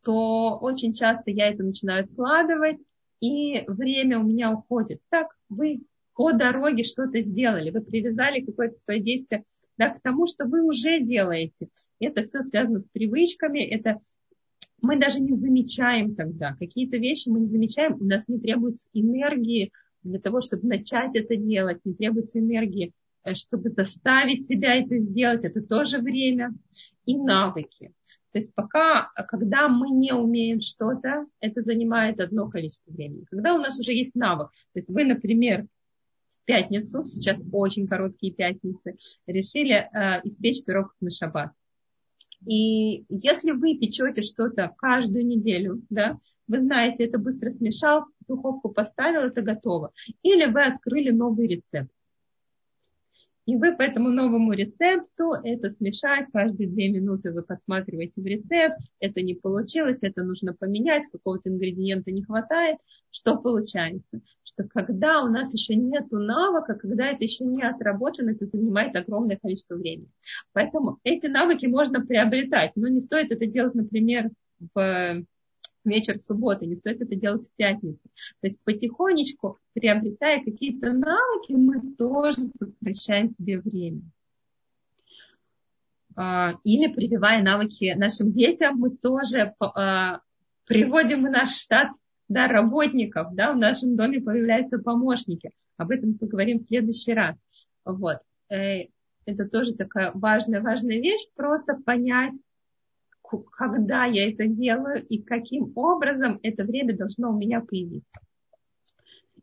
то 0.04 0.58
очень 0.62 0.94
часто 0.94 1.32
я 1.32 1.50
это 1.50 1.64
начинаю 1.64 2.04
откладывать, 2.04 2.78
и 3.22 3.64
время 3.68 4.20
у 4.20 4.24
меня 4.24 4.52
уходит. 4.52 5.00
Так, 5.10 5.28
вы 5.50 5.82
по 6.16 6.34
дороге 6.34 6.84
что-то 6.84 7.22
сделали, 7.22 7.72
вы 7.72 7.82
привязали 7.82 8.42
какое-то 8.42 8.76
свое 8.76 9.02
действие 9.02 9.44
да, 9.78 9.90
к 9.90 10.02
тому, 10.02 10.28
что 10.28 10.46
вы 10.46 10.64
уже 10.64 11.00
делаете. 11.02 11.68
Это 12.00 12.24
все 12.24 12.42
связано 12.42 12.80
с 12.80 12.88
привычками, 12.88 13.60
это 13.60 14.00
мы 14.82 15.00
даже 15.00 15.22
не 15.22 15.34
замечаем 15.34 16.16
тогда. 16.16 16.56
Какие-то 16.60 16.98
вещи 16.98 17.30
мы 17.30 17.40
не 17.42 17.48
замечаем, 17.48 17.96
у 18.00 18.04
нас 18.04 18.28
не 18.28 18.40
требуется 18.40 18.90
энергии 18.94 19.72
для 20.04 20.20
того, 20.20 20.42
чтобы 20.42 20.68
начать 20.68 21.16
это 21.16 21.36
делать, 21.38 21.80
не 21.86 21.94
требуется 21.94 22.40
энергии, 22.40 22.92
э, 23.24 23.34
чтобы 23.34 23.70
заставить 23.70 24.46
себя 24.46 24.76
это 24.76 24.98
сделать, 25.00 25.46
это 25.46 25.62
тоже 25.62 26.00
время. 26.00 26.54
И 27.06 27.18
навыки. 27.18 27.92
То 28.32 28.38
есть 28.38 28.56
пока, 28.56 29.12
когда 29.28 29.68
мы 29.68 29.90
не 29.90 30.14
умеем 30.14 30.62
что-то, 30.62 31.26
это 31.42 31.60
занимает 31.60 32.22
одно 32.22 32.50
количество 32.50 32.92
времени. 32.92 33.26
Когда 33.30 33.54
у 33.54 33.58
нас 33.58 33.78
уже 33.78 33.94
есть 33.94 34.16
навык, 34.16 34.48
то 34.48 34.78
есть 34.78 34.90
вы, 34.90 35.04
например, 35.04 35.68
пятницу, 36.46 37.04
сейчас 37.06 37.42
очень 37.52 37.88
короткие 37.88 38.34
пятницы, 38.34 38.98
решили 39.28 39.76
э, 39.76 40.22
испечь 40.24 40.64
пирог 40.64 40.96
на 41.00 41.10
шаббат. 41.10 41.52
И 42.46 43.06
если 43.10 43.52
вы 43.52 43.78
печете 43.78 44.22
что-то 44.22 44.74
каждую 44.78 45.26
неделю, 45.26 45.82
да, 45.90 46.20
вы 46.48 46.60
знаете, 46.60 47.06
это 47.06 47.18
быстро 47.18 47.50
смешал, 47.50 48.06
духовку 48.28 48.70
поставил, 48.70 49.22
это 49.22 49.42
готово. 49.42 49.92
Или 50.24 50.46
вы 50.46 50.66
открыли 50.66 51.12
новый 51.12 51.48
рецепт. 51.48 51.92
И 53.46 53.58
вы 53.58 53.76
по 53.76 53.82
этому 53.82 54.10
новому 54.10 54.54
рецепту 54.54 55.34
это 55.44 55.70
смешать, 55.70 56.28
каждые 56.32 56.70
две 56.70 56.90
минуты 56.90 57.32
вы 57.32 57.42
подсматриваете 57.42 58.22
в 58.22 58.26
рецепт, 58.26 58.78
это 59.00 59.22
не 59.22 59.34
получилось, 59.34 59.98
это 60.02 60.24
нужно 60.24 60.54
поменять, 60.54 61.08
какого-то 61.12 61.50
ингредиента 61.50 62.12
не 62.12 62.24
хватает. 62.24 62.78
Что 63.12 63.36
получается? 63.36 64.22
Что 64.44 64.64
когда 64.64 65.22
у 65.22 65.28
нас 65.28 65.54
еще 65.54 65.76
нет 65.76 66.12
навыка, 66.12 66.76
когда 66.76 67.08
это 67.08 67.24
еще 67.24 67.44
не 67.44 67.64
отработано, 67.64 68.30
это 68.32 68.46
занимает 68.46 68.96
огромное 68.96 69.38
количество 69.38 69.76
времени. 69.76 70.10
Поэтому 70.54 71.00
эти 71.04 71.28
навыки 71.28 71.66
можно 71.66 72.06
приобретать, 72.06 72.72
но 72.76 72.88
не 72.88 73.02
стоит 73.02 73.32
это 73.32 73.46
делать, 73.46 73.76
например, 73.76 74.30
в 74.74 75.26
вечер 75.86 76.20
субботы, 76.20 76.66
не 76.66 76.76
стоит 76.76 77.02
это 77.02 77.16
делать 77.16 77.48
в 77.48 77.52
пятницу. 77.56 78.10
То 78.42 78.48
есть 78.48 78.62
потихонечку, 78.64 79.58
приобретая 79.74 80.44
какие-то 80.44 80.92
навыки, 80.92 81.54
мы 81.54 81.94
тоже 81.96 82.38
сокращаем 82.60 83.30
себе 83.32 83.60
время. 83.60 84.02
А, 86.16 86.54
или 86.64 86.92
прививая 86.92 87.42
навыки 87.42 87.94
нашим 87.96 88.32
детям, 88.32 88.78
мы 88.78 88.92
тоже 88.92 89.54
а, 89.60 90.20
приводим 90.66 91.26
в 91.26 91.30
наш 91.30 91.58
штат 91.58 91.90
да, 92.30 92.48
работников, 92.48 93.34
да, 93.34 93.54
в 93.54 93.58
нашем 93.58 93.96
доме 93.96 94.22
появляются 94.22 94.78
помощники. 94.78 95.52
Об 95.78 95.92
этом 95.92 96.18
поговорим 96.18 96.60
в 96.60 96.64
следующий 96.64 97.14
раз. 97.14 97.36
Вот. 97.84 98.20
Э, 98.50 98.86
это 99.26 99.48
тоже 99.48 99.74
такая 99.74 100.12
важная, 100.14 100.62
важная 100.62 101.00
вещь, 101.00 101.28
просто 101.36 101.76
понять, 101.76 102.36
когда 103.40 104.06
я 104.06 104.30
это 104.30 104.48
делаю 104.48 105.06
и 105.06 105.22
каким 105.22 105.72
образом 105.76 106.40
это 106.44 106.64
время 106.64 106.96
должно 106.96 107.32
у 107.32 107.38
меня 107.38 107.62
появиться. 107.62 108.20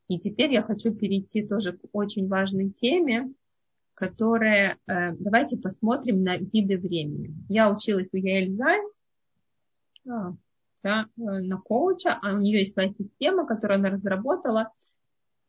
И 0.09 0.19
теперь 0.19 0.53
я 0.53 0.63
хочу 0.63 0.93
перейти 0.93 1.47
тоже 1.47 1.75
к 1.75 1.81
очень 1.93 2.27
важной 2.29 2.71
теме, 2.71 3.33
которая, 3.95 4.79
э, 4.89 5.13
давайте 5.13 5.57
посмотрим 5.57 6.25
на 6.25 6.37
виды 6.37 6.79
времени. 6.79 7.35
Я 7.49 7.71
училась 7.71 8.09
у 8.13 8.17
Яэль 8.17 8.59
а, 10.09 10.33
да, 10.83 11.07
э, 11.17 11.23
на 11.23 11.59
коуча, 11.59 12.19
а 12.21 12.35
у 12.35 12.39
нее 12.39 12.61
есть 12.61 12.73
своя 12.73 12.93
система, 12.99 13.47
которую 13.47 13.79
она 13.79 13.91
разработала. 13.91 14.73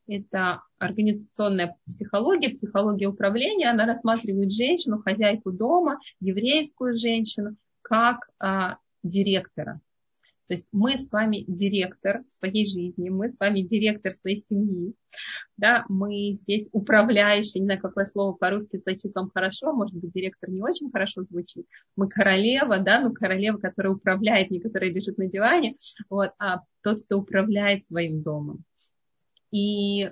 Это 0.08 0.62
организационная 0.78 1.78
психология, 1.88 2.50
психология 2.50 3.08
управления. 3.08 3.70
Она 3.70 3.86
рассматривает 3.86 4.52
женщину, 4.52 5.02
хозяйку 5.02 5.52
дома, 5.52 6.00
еврейскую 6.20 6.98
женщину, 6.98 7.56
как 7.82 8.30
а, 8.40 8.78
директора. 9.04 9.82
То 10.52 10.56
есть 10.56 10.68
мы 10.74 10.98
с 10.98 11.10
вами 11.12 11.46
директор 11.48 12.24
своей 12.26 12.66
жизни, 12.66 13.08
мы 13.08 13.30
с 13.30 13.40
вами 13.40 13.62
директор 13.62 14.12
своей 14.12 14.36
семьи, 14.36 14.94
да, 15.56 15.86
мы 15.88 16.34
здесь 16.34 16.68
управляющий, 16.74 17.62
не 17.62 17.68
знаю, 17.68 17.80
какое 17.80 18.04
слово 18.04 18.34
по-русски 18.34 18.78
звучит 18.78 19.16
вам 19.16 19.32
хорошо, 19.34 19.72
может 19.72 19.96
быть, 19.96 20.12
директор 20.12 20.50
не 20.50 20.62
очень 20.62 20.92
хорошо 20.92 21.24
звучит, 21.24 21.66
мы 21.96 22.10
королева, 22.10 22.80
да, 22.80 23.00
ну, 23.00 23.14
королева, 23.14 23.60
которая 23.60 23.94
управляет, 23.94 24.52
не 24.52 24.60
которая 24.60 24.92
лежит 24.92 25.18
на 25.18 25.28
диване, 25.28 25.78
вот, 26.10 26.32
а 26.38 26.64
тот, 26.84 27.06
кто 27.06 27.20
управляет 27.20 27.86
своим 27.86 28.22
домом. 28.22 28.66
И 29.52 30.12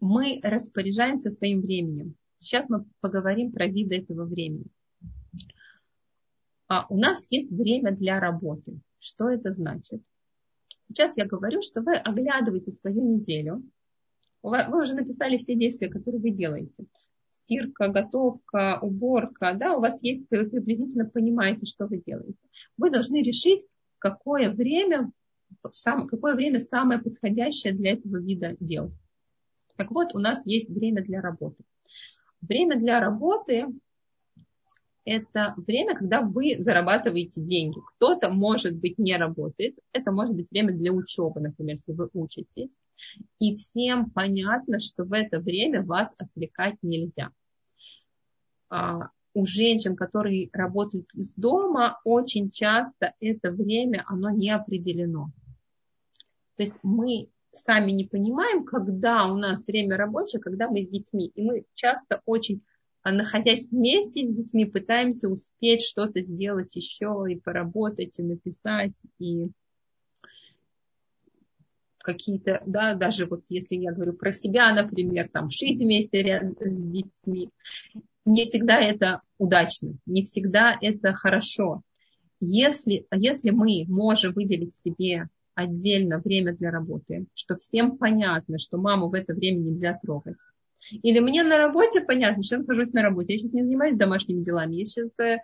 мы 0.00 0.40
распоряжаемся 0.42 1.30
своим 1.30 1.60
временем. 1.60 2.14
Сейчас 2.38 2.70
мы 2.70 2.86
поговорим 3.00 3.52
про 3.52 3.66
виды 3.66 3.98
этого 3.98 4.24
времени. 4.24 4.64
А 6.68 6.86
у 6.88 6.98
нас 6.98 7.26
есть 7.30 7.50
время 7.50 7.92
для 7.92 8.20
работы. 8.20 8.78
Что 8.98 9.30
это 9.30 9.50
значит? 9.50 10.02
Сейчас 10.88 11.16
я 11.16 11.26
говорю, 11.26 11.62
что 11.62 11.80
вы 11.80 11.96
оглядываете 11.96 12.70
свою 12.70 13.02
неделю. 13.02 13.62
Вы 14.42 14.82
уже 14.82 14.94
написали 14.94 15.38
все 15.38 15.54
действия, 15.54 15.88
которые 15.88 16.20
вы 16.20 16.30
делаете. 16.30 16.84
Стирка, 17.30 17.88
готовка, 17.88 18.78
уборка. 18.80 19.54
Да, 19.54 19.76
у 19.76 19.80
вас 19.80 20.02
есть, 20.02 20.24
вы 20.30 20.48
приблизительно 20.48 21.06
понимаете, 21.06 21.66
что 21.66 21.86
вы 21.86 22.02
делаете. 22.04 22.38
Вы 22.76 22.90
должны 22.90 23.22
решить, 23.22 23.64
какое 23.98 24.50
время, 24.50 25.10
какое 25.62 26.34
время 26.34 26.60
самое 26.60 27.00
подходящее 27.00 27.74
для 27.74 27.92
этого 27.92 28.18
вида 28.20 28.56
дел. 28.60 28.92
Так 29.76 29.90
вот, 29.90 30.14
у 30.14 30.18
нас 30.18 30.44
есть 30.46 30.68
время 30.68 31.02
для 31.02 31.20
работы. 31.20 31.64
Время 32.40 32.78
для 32.78 33.00
работы 33.00 33.66
это 35.08 35.54
время, 35.56 35.94
когда 35.96 36.20
вы 36.20 36.56
зарабатываете 36.58 37.40
деньги. 37.40 37.78
Кто-то, 37.96 38.28
может 38.28 38.76
быть, 38.76 38.98
не 38.98 39.16
работает. 39.16 39.78
Это 39.92 40.12
может 40.12 40.34
быть 40.34 40.50
время 40.50 40.74
для 40.74 40.92
учебы, 40.92 41.40
например, 41.40 41.76
если 41.76 41.92
вы 41.92 42.10
учитесь. 42.12 42.76
И 43.38 43.56
всем 43.56 44.10
понятно, 44.10 44.80
что 44.80 45.04
в 45.04 45.12
это 45.14 45.40
время 45.40 45.82
вас 45.82 46.12
отвлекать 46.18 46.76
нельзя. 46.82 47.30
А 48.68 49.08
у 49.32 49.46
женщин, 49.46 49.96
которые 49.96 50.50
работают 50.52 51.14
из 51.14 51.34
дома, 51.34 52.00
очень 52.04 52.50
часто 52.50 53.14
это 53.18 53.50
время, 53.50 54.04
оно 54.08 54.30
не 54.30 54.50
определено. 54.50 55.30
То 56.56 56.64
есть 56.64 56.74
мы 56.82 57.30
сами 57.52 57.92
не 57.92 58.04
понимаем, 58.04 58.64
когда 58.64 59.24
у 59.26 59.36
нас 59.36 59.66
время 59.66 59.96
рабочее, 59.96 60.40
когда 60.40 60.68
мы 60.68 60.82
с 60.82 60.88
детьми. 60.88 61.32
И 61.34 61.42
мы 61.42 61.64
часто 61.74 62.20
очень 62.26 62.62
находясь 63.12 63.68
вместе 63.70 64.26
с 64.26 64.34
детьми, 64.34 64.64
пытаемся 64.64 65.28
успеть 65.28 65.82
что-то 65.82 66.22
сделать 66.22 66.74
еще 66.76 67.24
и 67.28 67.36
поработать, 67.36 68.18
и 68.18 68.22
написать, 68.22 68.94
и 69.18 69.48
какие-то, 71.98 72.62
да, 72.64 72.94
даже 72.94 73.26
вот 73.26 73.44
если 73.50 73.76
я 73.76 73.92
говорю 73.92 74.14
про 74.14 74.32
себя, 74.32 74.72
например, 74.72 75.28
там 75.28 75.50
шить 75.50 75.80
вместе 75.80 76.22
рядом 76.22 76.56
с 76.58 76.82
детьми, 76.82 77.50
не 78.24 78.44
всегда 78.44 78.80
это 78.80 79.22
удачно, 79.36 79.94
не 80.06 80.22
всегда 80.22 80.76
это 80.80 81.12
хорошо. 81.12 81.82
Если, 82.40 83.06
если 83.12 83.50
мы 83.50 83.84
можем 83.88 84.32
выделить 84.32 84.74
себе 84.74 85.28
отдельно 85.54 86.18
время 86.18 86.54
для 86.54 86.70
работы, 86.70 87.26
что 87.34 87.56
всем 87.58 87.98
понятно, 87.98 88.58
что 88.58 88.78
маму 88.78 89.08
в 89.08 89.14
это 89.14 89.34
время 89.34 89.58
нельзя 89.58 89.98
трогать, 90.00 90.36
или 90.90 91.18
мне 91.20 91.42
на 91.42 91.58
работе 91.58 92.00
понятно, 92.00 92.42
что 92.42 92.56
я 92.56 92.60
нахожусь 92.60 92.92
на 92.92 93.02
работе, 93.02 93.34
я 93.34 93.38
сейчас 93.38 93.52
не 93.52 93.62
занимаюсь 93.62 93.96
домашними 93.96 94.42
делами, 94.42 94.76
я 94.76 94.84
сейчас 94.84 95.10
э, 95.18 95.38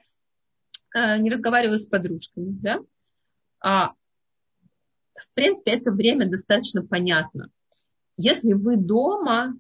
э, 0.95 1.19
не 1.19 1.31
разговариваю 1.31 1.79
с 1.79 1.87
подружками, 1.87 2.57
да? 2.61 2.81
А, 3.61 3.93
в 5.15 5.29
принципе, 5.35 5.73
это 5.73 5.91
время 5.91 6.29
достаточно 6.29 6.85
понятно. 6.85 7.51
Если 8.17 8.53
вы 8.53 8.77
дома, 8.77 9.55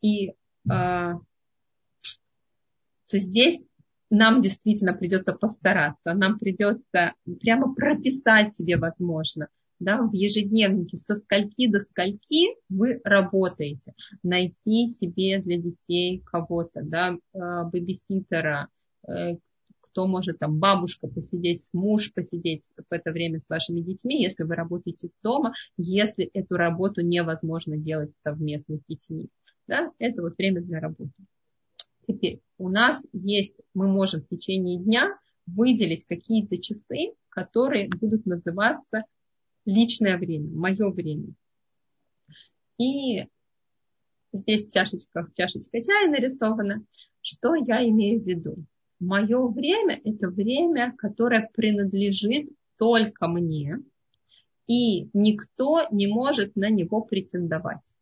и 0.00 0.30
э, 0.30 0.32
то 0.64 1.18
здесь 3.10 3.60
нам 4.10 4.42
действительно 4.42 4.92
придется 4.92 5.32
постараться, 5.32 6.14
нам 6.14 6.38
придется 6.38 7.14
прямо 7.40 7.74
прописать 7.74 8.54
себе, 8.54 8.76
возможно, 8.76 9.48
да, 9.80 10.02
в 10.02 10.12
ежедневнике 10.12 10.96
со 10.96 11.16
скольки 11.16 11.66
до 11.68 11.80
скольки 11.80 12.54
вы 12.68 13.00
работаете. 13.02 13.94
Найти 14.22 14.86
себе 14.86 15.40
для 15.40 15.56
детей 15.56 16.22
кого-то, 16.24 16.82
да, 16.82 17.16
э, 17.32 17.38
бэбиситера, 17.72 18.68
э, 19.08 19.36
кто 19.80 20.06
может 20.06 20.38
там 20.38 20.58
бабушка 20.58 21.08
посидеть, 21.08 21.68
муж 21.72 22.12
посидеть 22.12 22.70
в 22.76 22.92
это 22.92 23.10
время 23.10 23.40
с 23.40 23.48
вашими 23.48 23.80
детьми, 23.80 24.22
если 24.22 24.44
вы 24.44 24.54
работаете 24.54 25.08
с 25.08 25.16
дома, 25.22 25.54
если 25.76 26.30
эту 26.32 26.56
работу 26.56 27.00
невозможно 27.00 27.76
делать 27.76 28.14
совместно 28.22 28.76
с 28.76 28.84
детьми. 28.86 29.30
Да, 29.66 29.90
это 29.98 30.22
вот 30.22 30.36
время 30.36 30.60
для 30.60 30.78
работы. 30.78 31.10
Теперь 32.06 32.40
у 32.58 32.68
нас 32.68 33.04
есть, 33.12 33.54
мы 33.74 33.88
можем 33.88 34.20
в 34.20 34.28
течение 34.28 34.78
дня 34.78 35.16
выделить 35.46 36.04
какие-то 36.04 36.56
часы, 36.56 37.14
которые 37.30 37.88
будут 37.88 38.26
называться 38.26 39.04
личное 39.64 40.16
время, 40.16 40.48
мое 40.50 40.90
время. 40.90 41.34
И 42.78 43.26
здесь 44.32 44.70
чашечка, 44.70 45.30
чашечка 45.36 45.82
чая 45.82 46.08
нарисована. 46.10 46.84
Что 47.20 47.54
я 47.54 47.86
имею 47.88 48.22
в 48.22 48.26
виду? 48.26 48.64
Мое 48.98 49.46
время– 49.48 50.00
это 50.04 50.28
время, 50.28 50.94
которое 50.96 51.50
принадлежит 51.54 52.50
только 52.76 53.28
мне, 53.28 53.78
и 54.66 55.08
никто 55.12 55.86
не 55.90 56.06
может 56.06 56.54
на 56.56 56.70
него 56.70 57.02
претендовать. 57.02 57.96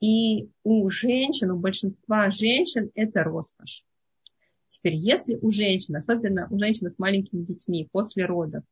И 0.00 0.50
у 0.62 0.90
женщин, 0.90 1.52
у 1.52 1.58
большинства 1.58 2.30
женщин 2.30 2.90
это 2.94 3.24
роскошь. 3.24 3.84
Теперь, 4.68 4.94
если 4.94 5.36
у 5.40 5.50
женщин, 5.50 5.96
особенно 5.96 6.48
у 6.50 6.58
женщин 6.58 6.90
с 6.90 6.98
маленькими 6.98 7.42
детьми 7.42 7.88
после 7.90 8.26
родов, 8.26 8.64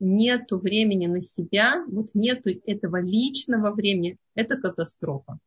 нету 0.00 0.58
времени 0.58 1.06
на 1.06 1.20
себя, 1.20 1.84
вот 1.88 2.10
нету 2.14 2.50
этого 2.66 3.00
личного 3.00 3.72
времени, 3.72 4.16
это 4.34 4.56
катастрофа. 4.56 5.38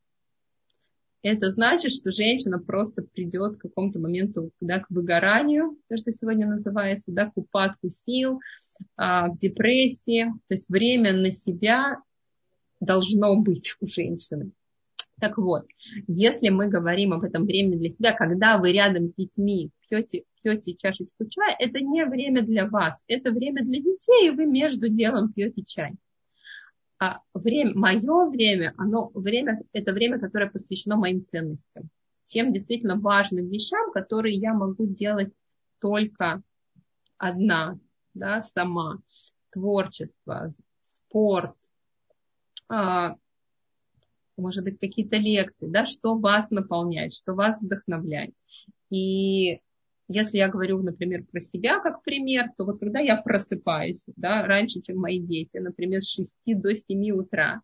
Это 1.24 1.50
значит, 1.50 1.92
что 1.92 2.12
женщина 2.12 2.60
просто 2.60 3.02
придет 3.02 3.58
к 3.58 3.62
какому-то 3.62 4.00
моменту 4.00 4.52
да, 4.62 4.80
к 4.80 4.90
выгоранию, 4.90 5.78
то, 5.90 5.98
что 5.98 6.12
сегодня 6.12 6.48
называется, 6.48 7.12
да, 7.12 7.26
к 7.26 7.36
упадку 7.36 7.90
сил, 7.90 8.40
а, 8.96 9.30
к 9.30 9.40
депрессии. 9.40 10.32
То 10.48 10.54
есть 10.54 10.70
время 10.70 11.14
на 11.14 11.32
себя 11.32 11.98
должно 12.80 13.36
быть 13.36 13.76
у 13.82 13.88
женщины. 13.88 14.52
Так 15.20 15.40
вот, 15.40 15.66
если 16.08 16.50
мы 16.50 16.68
говорим 16.68 17.14
об 17.14 17.24
этом 17.24 17.46
времени 17.46 17.78
для 17.78 17.90
себя, 17.90 18.14
когда 18.14 18.60
вы 18.60 18.72
рядом 18.72 19.08
с 19.08 19.16
детьми 19.16 19.72
пьете, 19.82 20.24
пьете 20.48 20.76
чашечку 20.76 21.28
чая, 21.28 21.56
это 21.60 21.80
не 21.80 22.06
время 22.06 22.42
для 22.42 22.68
вас, 22.68 23.04
это 23.08 23.32
время 23.32 23.64
для 23.64 23.82
детей, 23.82 24.28
и 24.28 24.32
вы 24.32 24.46
между 24.46 24.88
делом 24.88 25.34
пьете 25.34 25.64
чай. 25.64 25.96
А 27.00 27.22
время, 27.34 27.74
мое 27.76 28.30
время, 28.30 28.74
оно 28.78 29.12
время, 29.14 29.62
это 29.74 29.94
время, 29.94 30.20
которое 30.20 30.50
посвящено 30.50 30.96
моим 30.96 31.26
ценностям, 31.26 31.90
тем 32.26 32.54
действительно 32.54 32.96
важным 32.96 33.48
вещам, 33.50 33.92
которые 33.92 34.36
я 34.36 34.54
могу 34.54 34.88
делать 34.88 35.32
только 35.80 36.42
одна, 37.18 37.80
да, 38.14 38.42
сама. 38.42 39.00
Творчество, 39.52 40.50
спорт, 40.84 41.56
а, 42.70 43.16
может 44.36 44.64
быть, 44.64 44.78
какие-то 44.80 45.18
лекции, 45.18 45.68
да, 45.68 45.86
что 45.86 46.16
вас 46.16 46.50
наполняет, 46.50 47.14
что 47.14 47.34
вас 47.34 47.60
вдохновляет. 47.62 48.34
И 48.90 49.60
если 50.08 50.38
я 50.38 50.48
говорю, 50.48 50.82
например, 50.82 51.26
про 51.30 51.40
себя 51.40 51.80
как 51.80 52.02
пример, 52.04 52.50
то 52.58 52.66
вот 52.66 52.80
когда 52.80 53.00
я 53.00 53.18
просыпаюсь, 53.18 54.06
да, 54.16 54.44
раньше, 54.44 54.82
чем 54.82 54.98
мои 54.98 55.20
дети, 55.20 55.58
например, 55.58 56.02
с 56.02 56.10
6 56.10 56.38
до 56.46 56.74
7 56.74 57.12
утра, 57.12 57.62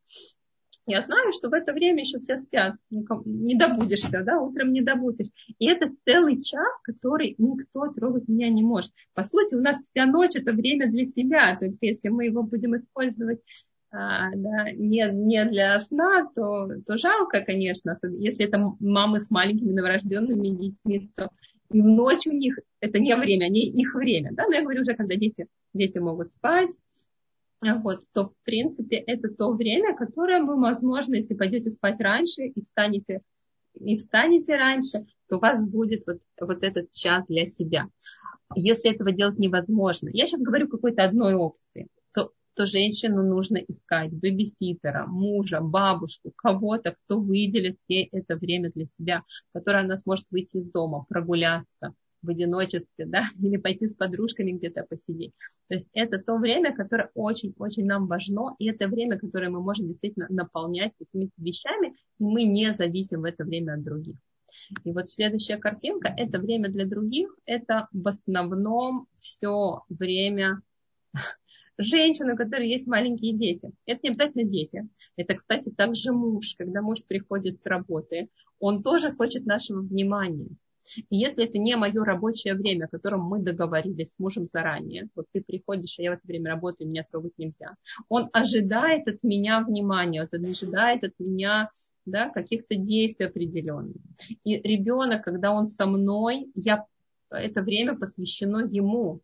Я 0.85 1.01
знаю, 1.01 1.31
что 1.31 1.49
в 1.49 1.53
это 1.53 1.71
время 1.71 2.01
еще 2.01 2.19
все 2.19 2.37
спят, 2.37 2.75
не 2.89 3.55
добудешься, 3.55 4.21
да, 4.25 4.41
утром 4.41 4.73
не 4.73 4.81
добудешь. 4.81 5.29
И 5.57 5.65
это 5.65 5.89
целый 6.03 6.41
час, 6.41 6.73
который 6.83 7.35
никто 7.37 7.87
трогать 7.93 8.27
меня 8.27 8.49
не 8.49 8.63
может. 8.63 8.91
По 9.13 9.23
сути, 9.23 9.55
у 9.55 9.61
нас 9.61 9.79
вся 9.79 10.05
ночь 10.05 10.35
это 10.35 10.51
время 10.51 10.89
для 10.89 11.05
себя. 11.05 11.55
То 11.55 11.65
есть, 11.65 11.77
если 11.79 12.09
мы 12.09 12.25
его 12.25 12.43
будем 12.43 12.75
использовать 12.75 13.39
а, 13.95 14.31
да, 14.35 14.71
не, 14.71 15.07
не 15.13 15.45
для 15.45 15.79
сна, 15.79 16.27
то, 16.35 16.67
то 16.85 16.97
жалко, 16.97 17.41
конечно. 17.41 17.99
Если 18.17 18.47
это 18.47 18.57
мамы 18.79 19.19
с 19.19 19.29
маленькими 19.29 19.71
новорожденными 19.71 20.47
детьми, 20.47 21.11
то 21.15 21.29
и 21.73 21.81
в 21.81 21.85
ночь 21.85 22.27
у 22.27 22.31
них 22.31 22.59
это 22.79 22.99
не 22.99 23.15
время, 23.15 23.49
не 23.49 23.67
их 23.67 23.95
время. 23.95 24.29
Да? 24.31 24.45
Но 24.47 24.53
я 24.53 24.61
говорю 24.61 24.81
уже, 24.81 24.93
когда 24.93 25.15
дети, 25.15 25.47
дети 25.73 25.97
могут 25.97 26.31
спать, 26.31 26.71
вот, 27.61 28.01
то 28.13 28.27
в 28.27 28.33
принципе 28.43 28.97
это 28.97 29.29
то 29.29 29.53
время, 29.53 29.95
которое 29.95 30.43
вы, 30.43 30.59
возможно, 30.59 31.15
если 31.15 31.33
пойдете 31.33 31.71
спать 31.71 31.99
раньше 31.99 32.43
и 32.43 32.61
встанете, 32.61 33.21
и 33.73 33.97
встанете 33.97 34.55
раньше, 34.55 35.05
то 35.27 35.37
у 35.37 35.39
вас 35.39 35.67
будет 35.67 36.03
вот, 36.05 36.19
вот 36.39 36.63
этот 36.63 36.91
час 36.91 37.25
для 37.27 37.45
себя. 37.45 37.87
Если 38.55 38.93
этого 38.93 39.11
делать 39.11 39.39
невозможно, 39.39 40.09
я 40.11 40.27
сейчас 40.27 40.41
говорю 40.41 40.67
какой-то 40.67 41.03
одной 41.03 41.33
опции, 41.33 41.87
то, 42.55 42.65
женщину 42.65 43.23
нужно 43.23 43.57
искать 43.57 44.11
бэбиситера, 44.11 45.05
мужа, 45.07 45.59
бабушку, 45.61 46.31
кого-то, 46.35 46.95
кто 47.03 47.19
выделит 47.19 47.77
ей 47.87 48.09
это 48.11 48.35
время 48.35 48.71
для 48.71 48.85
себя, 48.85 49.23
которое 49.53 49.83
она 49.83 49.97
сможет 49.97 50.25
выйти 50.31 50.57
из 50.57 50.69
дома, 50.71 51.05
прогуляться, 51.09 51.93
в 52.23 52.29
одиночестве, 52.29 53.05
да, 53.05 53.25
или 53.39 53.57
пойти 53.57 53.87
с 53.87 53.95
подружками 53.95 54.53
где-то 54.53 54.83
посидеть. 54.83 55.33
То 55.67 55.75
есть 55.75 55.87
это 55.93 56.17
то 56.17 56.37
время, 56.37 56.73
которое 56.73 57.11
очень-очень 57.13 57.85
нам 57.85 58.07
важно, 58.07 58.55
и 58.59 58.69
это 58.69 58.87
время, 58.87 59.19
которое 59.19 59.49
мы 59.49 59.61
можем 59.61 59.87
действительно 59.87 60.27
наполнять 60.29 60.93
какими-то 60.97 61.33
вещами, 61.37 61.95
и 62.19 62.23
мы 62.23 62.45
не 62.45 62.71
зависим 62.73 63.21
в 63.21 63.25
это 63.25 63.43
время 63.43 63.73
от 63.73 63.83
других. 63.83 64.15
И 64.83 64.91
вот 64.91 65.09
следующая 65.09 65.57
картинка, 65.57 66.13
это 66.15 66.39
время 66.39 66.69
для 66.69 66.85
других, 66.85 67.35
это 67.45 67.87
в 67.91 68.07
основном 68.07 69.07
все 69.19 69.83
время 69.89 70.61
женщин, 71.77 72.31
у 72.31 72.35
которых 72.35 72.65
есть 72.65 72.87
маленькие 72.87 73.33
дети. 73.33 73.71
Это 73.85 73.99
не 74.03 74.09
обязательно 74.09 74.43
дети. 74.43 74.87
Это, 75.15 75.35
кстати, 75.35 75.69
также 75.69 76.11
муж. 76.11 76.55
Когда 76.57 76.81
муж 76.81 77.03
приходит 77.03 77.61
с 77.61 77.65
работы, 77.65 78.29
он 78.59 78.83
тоже 78.83 79.11
хочет 79.13 79.45
нашего 79.45 79.81
внимания. 79.81 80.49
И 81.09 81.15
если 81.15 81.45
это 81.45 81.57
не 81.57 81.75
мое 81.75 82.03
рабочее 82.03 82.55
время, 82.55 82.85
о 82.85 82.89
котором 82.89 83.21
мы 83.21 83.39
договорились 83.39 84.13
с 84.13 84.19
мужем 84.19 84.45
заранее, 84.45 85.09
вот 85.15 85.25
ты 85.31 85.41
приходишь, 85.41 85.97
а 85.99 86.03
я 86.03 86.11
в 86.11 86.13
это 86.15 86.27
время 86.27 86.51
работаю, 86.51 86.89
меня 86.89 87.05
трогать 87.09 87.37
нельзя. 87.37 87.75
Он 88.09 88.29
ожидает 88.33 89.07
от 89.07 89.23
меня 89.23 89.61
внимания, 89.61 90.27
он 90.31 90.45
ожидает 90.45 91.03
от 91.03 91.13
меня 91.19 91.69
да, 92.05 92.29
каких-то 92.29 92.75
действий 92.75 93.27
определенных. 93.27 93.95
И 94.43 94.59
ребенок, 94.61 95.23
когда 95.23 95.51
он 95.51 95.67
со 95.67 95.85
мной, 95.85 96.51
я, 96.55 96.85
это 97.29 97.61
время 97.61 97.97
посвящено 97.97 98.65
ему. 98.69 99.21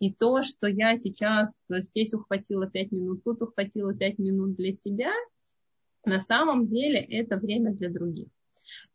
И 0.00 0.12
то, 0.12 0.42
что 0.42 0.66
я 0.66 0.96
сейчас 0.96 1.60
здесь 1.68 2.14
ухватила 2.14 2.66
пять 2.66 2.90
минут, 2.90 3.22
тут 3.22 3.42
ухватила 3.42 3.94
пять 3.94 4.18
минут 4.18 4.56
для 4.56 4.72
себя, 4.72 5.12
на 6.04 6.20
самом 6.22 6.68
деле 6.68 7.00
это 7.00 7.36
время 7.36 7.72
для 7.74 7.90
других. 7.90 8.28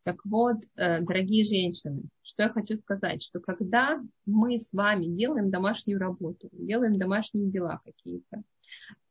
Так 0.03 0.25
вот, 0.25 0.57
э, 0.75 1.01
дорогие 1.01 1.45
женщины, 1.45 2.03
что 2.23 2.43
я 2.43 2.49
хочу 2.49 2.75
сказать, 2.75 3.21
что 3.21 3.39
когда 3.39 4.01
мы 4.25 4.57
с 4.57 4.73
вами 4.73 5.05
делаем 5.05 5.51
домашнюю 5.51 5.99
работу, 5.99 6.49
делаем 6.51 6.97
домашние 6.97 7.49
дела 7.49 7.81
какие-то, 7.83 8.41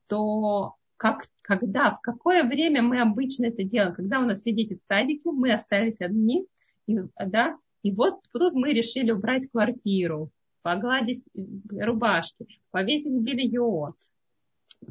то 0.09 0.75
как, 0.97 1.27
когда, 1.43 1.93
в 1.93 2.01
какое 2.01 2.43
время 2.45 2.83
мы 2.83 3.01
обычно 3.01 3.47
это 3.47 3.63
делаем? 3.63 3.95
Когда 3.95 4.21
у 4.21 4.25
нас 4.25 4.41
все 4.41 4.53
дети 4.53 4.75
в 4.75 4.83
садике, 4.89 5.31
мы 5.31 5.53
остались 5.53 6.01
одни, 6.01 6.47
и, 6.87 6.99
да, 7.25 7.57
и 7.83 7.93
вот 7.93 8.21
тут 8.33 8.55
мы 8.55 8.73
решили 8.73 9.11
убрать 9.11 9.49
квартиру, 9.51 10.31
погладить 10.65 11.25
рубашки, 11.71 12.49
повесить 12.73 13.13
белье, 13.21 13.95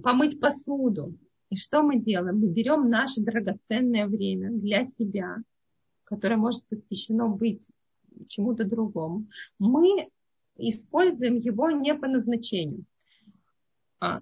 помыть 0.02 0.40
посуду. 0.40 1.18
И 1.50 1.58
что 1.58 1.84
мы 1.84 2.00
делаем? 2.00 2.40
Мы 2.40 2.48
берем 2.48 2.88
наше 2.88 3.20
драгоценное 3.20 4.08
время 4.08 4.52
для 4.52 4.86
себя– 4.86 5.38
которое 6.04 6.38
может 6.38 6.64
посвящено 6.66 7.28
быть 7.28 7.72
чему-то 8.28 8.66
другому, 8.66 9.26
мы 9.58 10.10
используем 10.58 11.38
его 11.38 11.72
не 11.72 11.96
по 11.96 12.08
назначению. 12.08 12.86
А, 14.00 14.22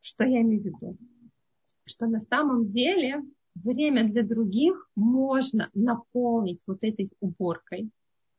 что 0.00 0.24
я 0.24 0.42
имею 0.42 0.62
в 0.62 0.66
виду? 0.66 0.96
Что 1.84 2.06
на 2.06 2.20
самом 2.20 2.70
деле 2.70 3.22
время 3.54 4.04
для 4.10 4.22
других 4.22 4.90
можно 4.94 5.70
наполнить 5.72 6.62
вот 6.66 6.78
этой 6.82 7.08
уборкой. 7.20 7.90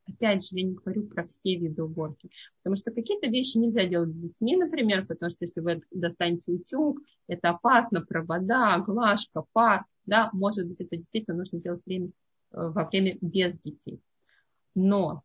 Опять 0.08 0.48
же, 0.48 0.56
я 0.58 0.64
не 0.64 0.74
говорю 0.74 1.08
про 1.08 1.28
все 1.28 1.56
виды 1.56 1.84
уборки, 1.84 2.30
потому 2.64 2.76
что 2.78 2.92
какие-то 2.92 3.28
вещи 3.28 3.58
нельзя 3.58 3.86
делать 3.86 4.12
с 4.12 4.16
детьми, 4.16 4.56
например, 4.56 5.06
потому 5.06 5.30
что 5.30 5.46
если 5.46 5.60
вы 5.60 5.82
достанете 5.92 6.52
утюг, 6.52 7.02
это 7.28 7.50
опасно, 7.50 8.02
провода, 8.02 8.78
глажка, 8.80 9.44
пар, 9.52 9.86
да, 10.06 10.30
может 10.32 10.68
быть, 10.68 10.80
это 10.80 10.96
действительно 10.96 11.38
нужно 11.38 11.60
делать 11.60 11.82
время, 11.86 12.08
э, 12.08 12.12
во 12.52 12.86
время 12.86 13.18
без 13.22 13.58
детей. 13.60 14.00
Но 14.76 15.24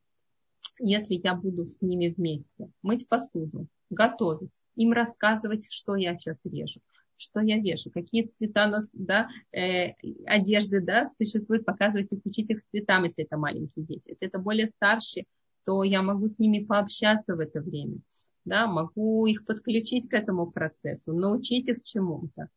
если 0.78 1.20
я 1.22 1.34
буду 1.34 1.66
с 1.66 1.80
ними 1.80 2.08
вместе 2.08 2.70
мыть 2.82 3.06
посуду, 3.08 3.68
готовить, 3.90 4.50
им 4.74 4.92
рассказывать, 4.92 5.66
что 5.70 5.94
я 5.94 6.16
сейчас 6.16 6.40
режу, 6.44 6.80
что 7.22 7.40
я 7.40 7.58
вешу, 7.58 7.90
какие 7.90 8.26
цвета 8.26 8.80
да, 8.92 9.28
э, 9.52 9.92
одежды 10.26 10.80
да, 10.80 11.08
существуют, 11.16 11.64
показывать 11.64 12.12
их, 12.12 12.20
учить 12.24 12.50
их 12.50 12.62
цветам, 12.70 13.04
если 13.04 13.24
это 13.24 13.36
маленькие 13.36 13.84
дети. 13.84 14.10
Если 14.10 14.26
это 14.26 14.38
более 14.38 14.66
старшие, 14.66 15.24
то 15.64 15.84
я 15.84 16.02
могу 16.02 16.26
с 16.26 16.38
ними 16.38 16.64
пообщаться 16.64 17.34
в 17.34 17.40
это 17.40 17.60
время. 17.60 17.98
Да, 18.44 18.66
могу 18.66 19.26
их 19.26 19.44
подключить 19.44 20.08
к 20.08 20.14
этому 20.14 20.50
процессу, 20.50 21.12
научить 21.12 21.68
их 21.68 21.82
чему-то. 21.82 22.48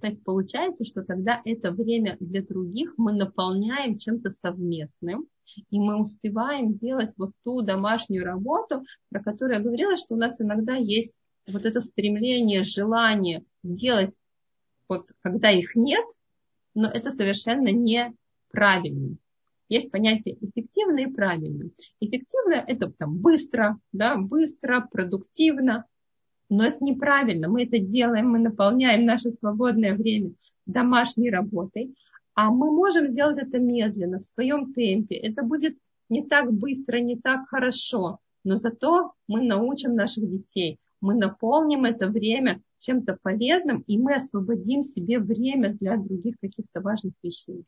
То 0.00 0.06
есть 0.06 0.24
получается, 0.24 0.84
что 0.84 1.02
тогда 1.02 1.40
это 1.44 1.72
время 1.72 2.16
для 2.20 2.42
других 2.42 2.94
мы 2.96 3.12
наполняем 3.12 3.98
чем-то 3.98 4.30
совместным, 4.30 5.26
и 5.70 5.78
мы 5.78 6.00
успеваем 6.00 6.74
делать 6.74 7.14
вот 7.16 7.32
ту 7.44 7.62
домашнюю 7.62 8.24
работу, 8.24 8.84
про 9.08 9.22
которую 9.22 9.56
я 9.56 9.62
говорила, 9.62 9.96
что 9.96 10.14
у 10.14 10.18
нас 10.18 10.40
иногда 10.40 10.74
есть 10.74 11.14
вот 11.48 11.66
это 11.66 11.80
стремление, 11.80 12.64
желание 12.64 13.44
сделать, 13.62 14.14
вот 14.88 15.10
когда 15.22 15.50
их 15.50 15.74
нет, 15.76 16.04
но 16.74 16.88
это 16.88 17.10
совершенно 17.10 17.68
неправильно. 17.68 19.16
Есть 19.68 19.90
понятие 19.90 20.36
эффективно 20.40 21.00
и 21.00 21.12
правильно. 21.12 21.70
Эффективно– 22.00 22.54
это 22.66 22.90
там 22.90 23.18
быстро, 23.18 23.78
да, 23.92 24.16
быстро, 24.16 24.88
продуктивно, 24.90 25.84
но 26.48 26.64
это 26.64 26.82
неправильно. 26.82 27.48
Мы 27.48 27.64
это 27.64 27.78
делаем, 27.78 28.30
мы 28.30 28.38
наполняем 28.38 29.04
наше 29.04 29.30
свободное 29.32 29.94
время 29.94 30.32
домашней 30.64 31.30
работой, 31.30 31.94
а 32.34 32.50
мы 32.50 32.70
можем 32.70 33.08
сделать 33.08 33.38
это 33.38 33.58
медленно, 33.58 34.20
в 34.20 34.24
своем 34.24 34.72
темпе. 34.72 35.16
Это 35.16 35.42
будет 35.42 35.76
не 36.08 36.24
так 36.24 36.50
быстро, 36.52 36.98
не 36.98 37.16
так 37.16 37.48
хорошо, 37.48 38.20
но 38.44 38.56
зато 38.56 39.12
мы 39.26 39.42
научим 39.42 39.94
наших 39.94 40.30
детей, 40.30 40.78
мы 41.00 41.14
наполним 41.14 41.84
это 41.84 42.08
время 42.08 42.62
чем-то 42.80 43.18
полезным, 43.22 43.82
и 43.86 43.98
мы 43.98 44.14
освободим 44.14 44.82
себе 44.82 45.18
время 45.18 45.74
для 45.74 45.96
других 45.96 46.36
каких-то 46.40 46.80
важных 46.80 47.14
вещей. 47.22 47.64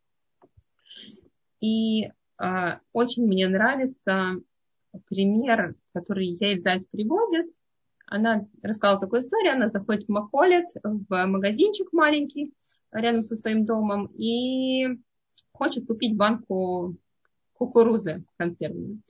И 1.60 2.04
э, 2.06 2.78
очень 2.92 3.26
мне 3.26 3.48
нравится 3.48 4.40
пример, 5.08 5.74
который 5.92 6.26
Яэль 6.26 6.60
приводит– 6.90 7.50
она 8.10 8.44
рассказала 8.62 9.00
такую 9.00 9.20
историю, 9.20 9.52
она 9.52 9.70
заходит 9.70 10.04
в 10.04 10.08
Махолет, 10.08 10.66
в 10.82 11.26
магазинчик 11.26 11.92
маленький 11.92 12.52
рядом 12.90 13.22
со 13.22 13.36
своим 13.36 13.64
домом 13.64 14.06
и 14.16 14.98
хочет 15.52 15.86
купить 15.86 16.16
банку 16.16 16.96
кукурузы 17.52 18.24
консервной. 18.36 19.00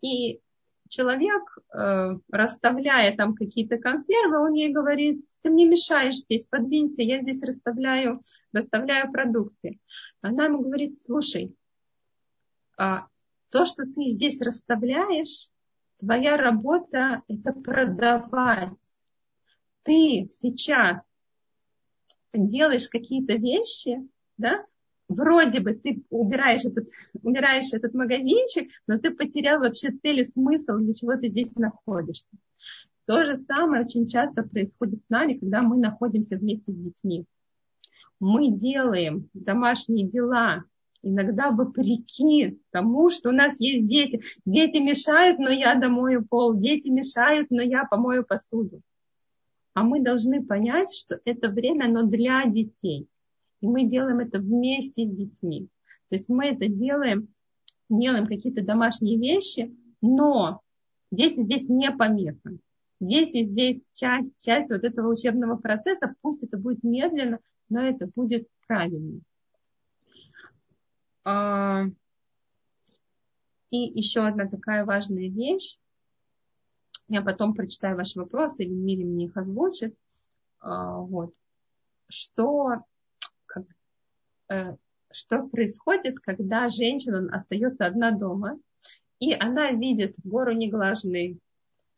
И 0.00 0.40
человек, 0.88 1.58
э, 1.72 2.18
расставляя 2.30 3.16
там 3.16 3.34
какие-то 3.34 3.78
консервы, 3.78 4.40
он 4.40 4.52
ей 4.54 4.72
говорит, 4.72 5.24
ты 5.42 5.50
мне 5.50 5.66
мешаешь 5.66 6.16
здесь, 6.16 6.46
подвинься, 6.46 7.02
я 7.02 7.22
здесь 7.22 7.42
расставляю, 7.42 8.22
расставляю 8.52 9.12
продукты. 9.12 9.78
Она 10.20 10.46
ему 10.46 10.60
говорит, 10.60 11.00
слушай, 11.00 11.54
а 12.76 13.06
то, 13.50 13.66
что 13.66 13.84
ты 13.84 14.04
здесь 14.04 14.40
расставляешь, 14.40 15.50
Твоя 15.98 16.36
работа– 16.36 17.22
это 17.28 17.52
продавать. 17.52 18.70
Ты 19.82 20.28
сейчас 20.30 20.98
делаешь 22.32 22.88
какие-то 22.88 23.32
вещи, 23.32 24.08
да, 24.36 24.64
вроде 25.08 25.60
бы 25.60 25.74
ты 25.74 26.02
убираешь 26.10 26.64
этот, 26.64 26.88
убираешь 27.22 27.72
этот 27.72 27.94
магазинчик, 27.94 28.70
но 28.86 28.98
ты 28.98 29.10
потерял 29.10 29.60
вообще 29.60 29.90
цель 29.90 30.20
и 30.20 30.24
смысл, 30.24 30.78
для 30.78 30.92
чего 30.92 31.16
ты 31.16 31.28
здесь 31.28 31.54
находишься. 31.56 32.30
То 33.06 33.24
же 33.24 33.36
самое 33.36 33.84
очень 33.84 34.06
часто 34.06 34.42
происходит 34.42 35.00
с 35.04 35.08
нами, 35.08 35.38
когда 35.38 35.62
мы 35.62 35.78
находимся 35.78 36.36
вместе 36.36 36.72
с 36.72 36.76
детьми. 36.76 37.24
мы 38.20 38.50
делаем 38.50 39.28
домашние 39.32 40.06
дела 40.06 40.64
иногда 41.02 41.50
вопреки 41.50 42.58
тому, 42.70 43.10
что 43.10 43.30
у 43.30 43.32
нас 43.32 43.58
есть 43.58 43.86
дети. 43.86 44.22
Дети 44.44 44.78
мешают, 44.78 45.38
но 45.38 45.50
я 45.50 45.74
домою 45.74 46.26
пол. 46.28 46.54
Дети 46.54 46.88
мешают, 46.88 47.50
но 47.50 47.62
я 47.62 47.84
помою 47.84 48.24
посуду. 48.24 48.80
А 49.74 49.84
мы 49.84 50.02
должны 50.02 50.44
понять, 50.44 50.92
что 50.94 51.20
это 51.24 51.48
время, 51.48 51.84
оно 51.84 52.02
для 52.02 52.44
детей. 52.46 53.08
И 53.60 53.66
мы 53.66 53.84
делаем 53.84 54.20
это 54.20 54.38
вместе 54.38 55.04
с 55.04 55.10
детьми. 55.10 55.68
То 56.08 56.14
есть 56.14 56.28
мы 56.28 56.46
это 56.46 56.68
делаем, 56.68 57.28
делаем 57.88 58.26
какие-то 58.26 58.62
домашние 58.62 59.18
вещи, 59.18 59.74
но 60.00 60.60
дети 61.10 61.40
здесь 61.40 61.68
не 61.68 61.90
помеха. 61.90 62.56
Дети 63.00 63.44
здесь 63.44 63.88
часть, 63.94 64.32
часть 64.40 64.70
вот 64.70 64.84
этого 64.84 65.10
учебного 65.10 65.56
процесса, 65.56 66.14
пусть 66.20 66.42
это 66.42 66.56
будет 66.56 66.82
медленно, 66.82 67.38
но 67.68 67.80
это 67.80 68.08
будет 68.14 68.48
правильно. 68.66 69.20
А, 71.24 71.84
и 73.70 73.76
еще 73.76 74.26
одна 74.26 74.48
такая 74.48 74.84
важная 74.84 75.28
вещь. 75.28 75.78
Я 77.08 77.22
потом 77.22 77.54
прочитаю 77.54 77.96
ваши 77.96 78.18
вопросы, 78.18 78.64
или 78.64 78.72
Мири 78.72 79.04
мне 79.04 79.26
их 79.26 79.36
озвучит. 79.36 79.94
А, 80.60 80.98
вот. 80.98 81.34
Что, 82.08 82.82
что 85.10 85.48
происходит, 85.48 86.20
когда 86.20 86.68
женщина 86.68 87.28
остается 87.34 87.86
одна 87.86 88.10
дома, 88.10 88.58
и 89.20 89.32
она 89.32 89.72
видит 89.72 90.14
гору 90.22 90.52
неглаженной 90.52 91.38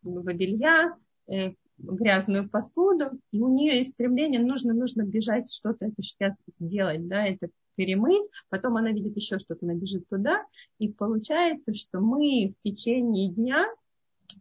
белья, 0.03 0.97
э, 1.27 1.53
грязную 1.79 2.49
посуду, 2.49 3.19
и 3.33 3.41
у 3.41 3.49
нее 3.49 3.79
есть 3.79 3.93
стремление, 3.93 4.41
нужно, 4.41 4.75
нужно 4.75 5.03
бежать 5.03 5.51
что-то 5.51 5.87
это 5.87 6.03
сейчас 6.03 6.41
сделать, 6.59 7.07
да, 7.09 7.27
это 7.27 7.49
перемыть, 7.75 8.29
потом 8.49 8.77
она 8.77 8.91
видит 8.93 9.17
еще 9.17 9.39
что-то, 9.39 9.65
она 9.65 9.75
бежит 9.75 10.07
туда, 10.09 10.45
и 10.79 10.89
получается, 10.89 11.73
что 11.75 12.01
мы 12.01 12.55
в 12.59 12.63
течение 12.63 13.31
дня 13.31 13.67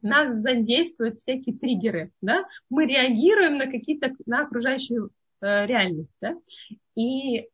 нас 0.02 0.42
задействуют 0.42 1.20
всякие 1.20 1.56
триггеры, 1.56 2.12
да, 2.22 2.46
мы 2.70 2.86
реагируем 2.86 3.58
на 3.58 3.68
какие-то, 3.68 4.14
на 4.26 4.42
окружающую 4.42 5.10
э, 5.42 5.66
реальность, 5.66 6.14
да, 6.22 6.36
и 6.96 7.40
э, 7.40 7.48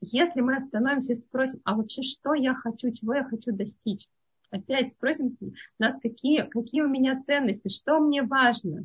если 0.00 0.40
мы 0.40 0.56
остановимся 0.56 1.12
и 1.12 1.16
спросим, 1.16 1.60
а 1.64 1.76
вообще 1.76 2.02
что 2.02 2.34
я 2.34 2.54
хочу, 2.54 2.90
чего 2.90 3.14
я 3.14 3.24
хочу 3.24 3.52
достичь, 3.52 4.08
опять 4.50 4.92
спросим 4.92 5.36
нас, 5.78 5.98
какие, 6.00 6.42
какие 6.42 6.82
у 6.82 6.88
меня 6.88 7.22
ценности, 7.26 7.68
что 7.68 8.00
мне 8.00 8.22
важно, 8.22 8.84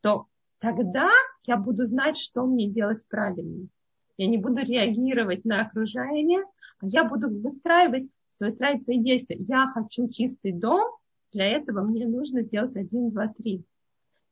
то 0.00 0.26
тогда 0.58 1.10
я 1.46 1.56
буду 1.56 1.84
знать, 1.84 2.16
что 2.16 2.46
мне 2.46 2.68
делать 2.68 3.06
правильно. 3.08 3.68
Я 4.16 4.26
не 4.26 4.38
буду 4.38 4.62
реагировать 4.62 5.44
на 5.44 5.62
окружение, 5.62 6.42
а 6.80 6.86
я 6.86 7.04
буду 7.04 7.30
выстраивать, 7.30 8.08
выстраивать 8.40 8.82
свои 8.82 8.98
действия. 8.98 9.36
Я 9.38 9.66
хочу 9.68 10.08
чистый 10.08 10.52
дом, 10.52 10.90
для 11.32 11.46
этого 11.46 11.82
мне 11.82 12.06
нужно 12.06 12.42
сделать 12.42 12.74
один, 12.76 13.10
два, 13.10 13.28
три. 13.28 13.62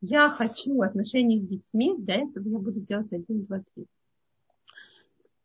Я 0.01 0.31
хочу 0.31 0.81
отношения 0.83 1.41
с 1.41 1.47
детьми, 1.47 1.95
для 1.99 2.17
этого 2.17 2.49
я 2.49 2.59
буду 2.59 2.81
делать 2.81 3.13
один, 3.13 3.45
два, 3.45 3.63
три. 3.75 3.87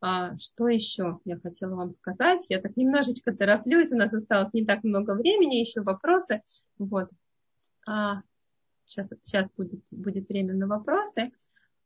А, 0.02 0.36
что 0.40 0.68
еще 0.68 1.20
я 1.26 1.38
хотела 1.40 1.76
вам 1.76 1.92
сказать? 1.92 2.46
Я 2.50 2.60
так 2.60 2.76
немножечко 2.76 3.34
тороплюсь, 3.34 3.92
у 3.92 3.98
нас 3.98 4.12
осталось 4.12 4.52
не 4.52 4.66
так 4.66 4.84
много 4.84 5.14
времени, 5.14 5.58
еще 5.58 5.82
вопросы. 5.82 6.42
Вот. 6.80 7.10
А, 7.88 8.22
сейчас, 8.86 9.08
сейчас 9.24 9.48
будет, 9.56 9.80
будет 9.92 10.28
время 10.28 10.56
на 10.56 10.66
вопросы. 10.66 11.32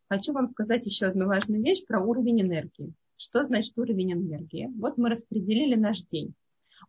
Хочу 0.09 0.31
вам 0.31 0.47
сказать 0.47 0.85
еще 0.85 1.07
одну 1.07 1.27
важную 1.27 1.61
вещь 1.61 1.85
про 1.85 2.01
уровень 2.01 2.41
энергии. 2.41 2.93
Что 3.17 3.43
значит 3.43 3.77
уровень 3.77 4.13
энергии? 4.13 4.71
Вот 4.77 4.97
мы 4.97 5.09
распределили 5.09 5.75
наш 5.75 6.01
день. 6.03 6.33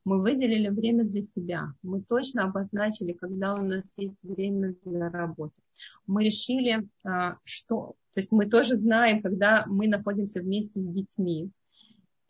Мы 0.05 0.21
выделили 0.21 0.69
время 0.69 1.05
для 1.05 1.23
себя. 1.23 1.73
Мы 1.83 2.03
точно 2.03 2.45
обозначили, 2.45 3.13
когда 3.13 3.55
у 3.55 3.63
нас 3.63 3.85
есть 3.97 4.17
время 4.23 4.75
для 4.85 5.11
работы. 5.11 5.61
Мы 6.07 6.25
решили, 6.25 6.89
а, 7.05 7.39
что 7.45 7.97
то 8.17 8.21
есть 8.21 8.33
мы 8.33 8.47
тоже 8.47 8.79
знаем, 8.79 9.21
когда 9.21 9.67
мы 9.67 9.89
находимся 9.89 10.41
вместе 10.41 10.81
с 10.81 10.89
детьми, 10.89 11.51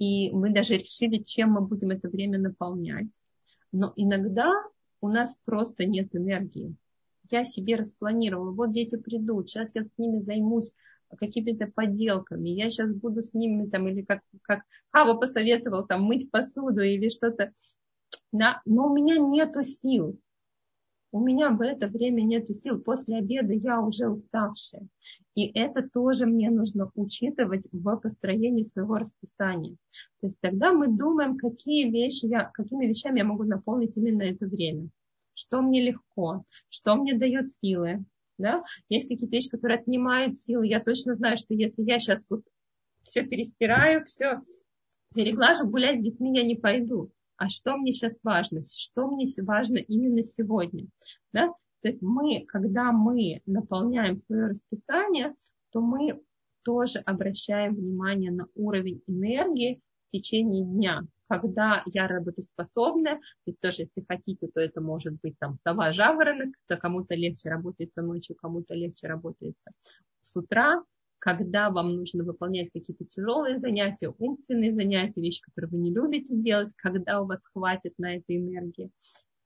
и 0.01 0.33
мы 0.33 0.53
даже 0.53 0.75
решили, 0.75 1.23
чем 1.23 1.53
мы 1.53 1.61
будем 1.61 1.91
это 1.91 2.09
время 2.09 2.41
наполнять. 2.41 3.23
Но 3.71 3.93
иногда 3.95 4.51
у 5.01 5.09
нас 5.09 5.39
просто 5.45 5.85
нет 5.85 6.09
энергии. 6.13 6.75
Я 7.31 7.45
себе 7.45 7.77
распланировала, 7.77 8.51
вот 8.51 8.73
дети 8.73 8.97
придут, 8.97 9.49
сейчас 9.49 9.71
я 9.77 9.85
с 9.85 9.91
ними 9.97 10.19
займусь 10.19 10.73
какими-то 11.17 11.67
поделками, 11.67 12.51
я 12.51 12.71
сейчас 12.71 12.93
буду 12.93 13.23
с 13.23 13.35
ними 13.35 13.69
там, 13.69 13.89
или 13.89 14.03
как, 14.03 14.23
как 14.43 14.63
Хава 14.91 15.15
посоветовал, 15.15 15.87
там, 15.87 16.03
мыть 16.03 16.31
посуду 16.31 16.83
или 16.83 17.09
что-то. 17.09 17.53
Да, 18.33 18.61
но 18.65 18.87
у 18.87 18.95
меня 18.95 19.17
нету 19.19 19.63
сил 19.63 20.19
у 21.17 21.21
меня 21.21 21.51
в 21.51 21.63
это 21.63 21.89
время 21.89 22.21
нет 22.23 22.55
сил, 22.55 22.79
после 22.79 23.17
обеда 23.17 23.55
я 23.55 23.81
уже 23.81 24.09
уставшая. 24.09 24.87
И 25.35 25.47
это 25.59 25.89
тоже 25.89 26.27
мне 26.27 26.51
нужно 26.51 26.91
учитывать 26.95 27.67
в 27.73 27.97
построении 27.97 28.63
своего 28.63 28.99
расписания. 28.99 29.77
То 30.21 30.27
есть 30.27 30.39
тогда 30.41 30.73
мы 30.73 30.89
думаем, 30.89 31.39
какие 31.39 31.91
вещи 31.91 32.27
я, 32.27 32.45
какими 32.45 32.87
вещами 32.87 33.21
я 33.21 33.25
могу 33.25 33.45
наполнить 33.45 33.97
именно 33.97 34.23
это 34.23 34.47
время. 34.47 34.89
Что 35.33 35.63
мне 35.63 35.83
легко, 35.83 36.45
что 36.69 36.97
мне 36.97 37.15
дает 37.15 37.51
силы. 37.51 38.05
Да? 38.39 38.65
Есть 38.89 39.09
какие-то 39.09 39.27
вещи, 39.27 39.51
которые 39.51 39.79
отнимают 39.79 40.39
силы. 40.39 40.67
Я 40.67 40.81
точно 40.81 41.15
знаю, 41.17 41.37
что 41.37 41.55
если 41.55 41.83
я 41.83 41.99
сейчас 41.99 42.25
вот 42.29 42.43
все 43.05 43.23
перестираю, 43.23 44.05
все 44.05 44.43
переглажу, 45.15 45.69
гулять 45.69 46.01
с 46.01 46.03
детьми 46.05 46.37
я 46.37 46.45
не 46.45 46.57
пойду 46.57 47.11
а 47.37 47.49
что 47.49 47.77
мне 47.77 47.93
сейчас 47.93 48.15
важно, 48.23 48.63
что 48.65 49.09
мне 49.09 49.27
важно 49.43 49.79
именно 49.79 50.23
сегодня. 50.23 50.87
Да? 51.33 51.49
То 51.83 51.89
есть 51.89 52.03
мы, 52.03 52.45
когда 52.47 52.93
мы 52.93 53.43
наполняем 53.47 54.17
свое 54.17 54.47
расписание, 54.49 55.35
то 55.71 55.81
мы 55.81 56.21
тоже 56.65 56.99
обращаем 57.01 57.75
внимание 57.75 58.33
на 58.33 58.47
уровень 58.55 59.03
энергии 59.07 59.81
в 60.09 60.13
течение 60.13 60.65
дня. 60.65 61.03
Когда 61.29 61.83
я 61.87 62.07
работоспособна, 62.07 63.17
то 63.17 63.21
есть 63.47 63.61
тоже, 63.61 63.83
если 63.83 64.05
хотите, 64.07 64.49
то 64.49 64.61
это 64.61 64.81
может 64.81 65.21
быть 65.21 65.39
там 65.39 65.55
сова, 65.55 65.93
жаворонок, 65.93 66.55
то 66.67 66.77
кому-то 66.77 67.15
легче 67.15 67.49
работается 67.49 68.03
ночью, 68.03 68.37
кому-то 68.37 68.75
легче 68.75 69.09
работается 69.09 69.71
с 70.23 70.37
утра, 70.37 70.83
когда 71.19 71.71
вам 71.71 71.97
нужно 71.97 72.25
выполнять 72.25 72.71
какие-то 72.71 73.05
тяжелые 73.05 73.59
занятия, 73.59 74.13
умственные 74.19 74.75
занятия, 74.75 75.21
вещи, 75.21 75.43
которые 75.43 75.71
вы 75.71 75.79
не 75.79 75.93
любите 75.93 76.37
делать, 76.37 76.75
когда 76.77 77.21
у 77.21 77.27
вас 77.27 77.41
хватит 77.53 77.95
на 77.99 78.17
это 78.17 78.37
энергии. 78.37 78.91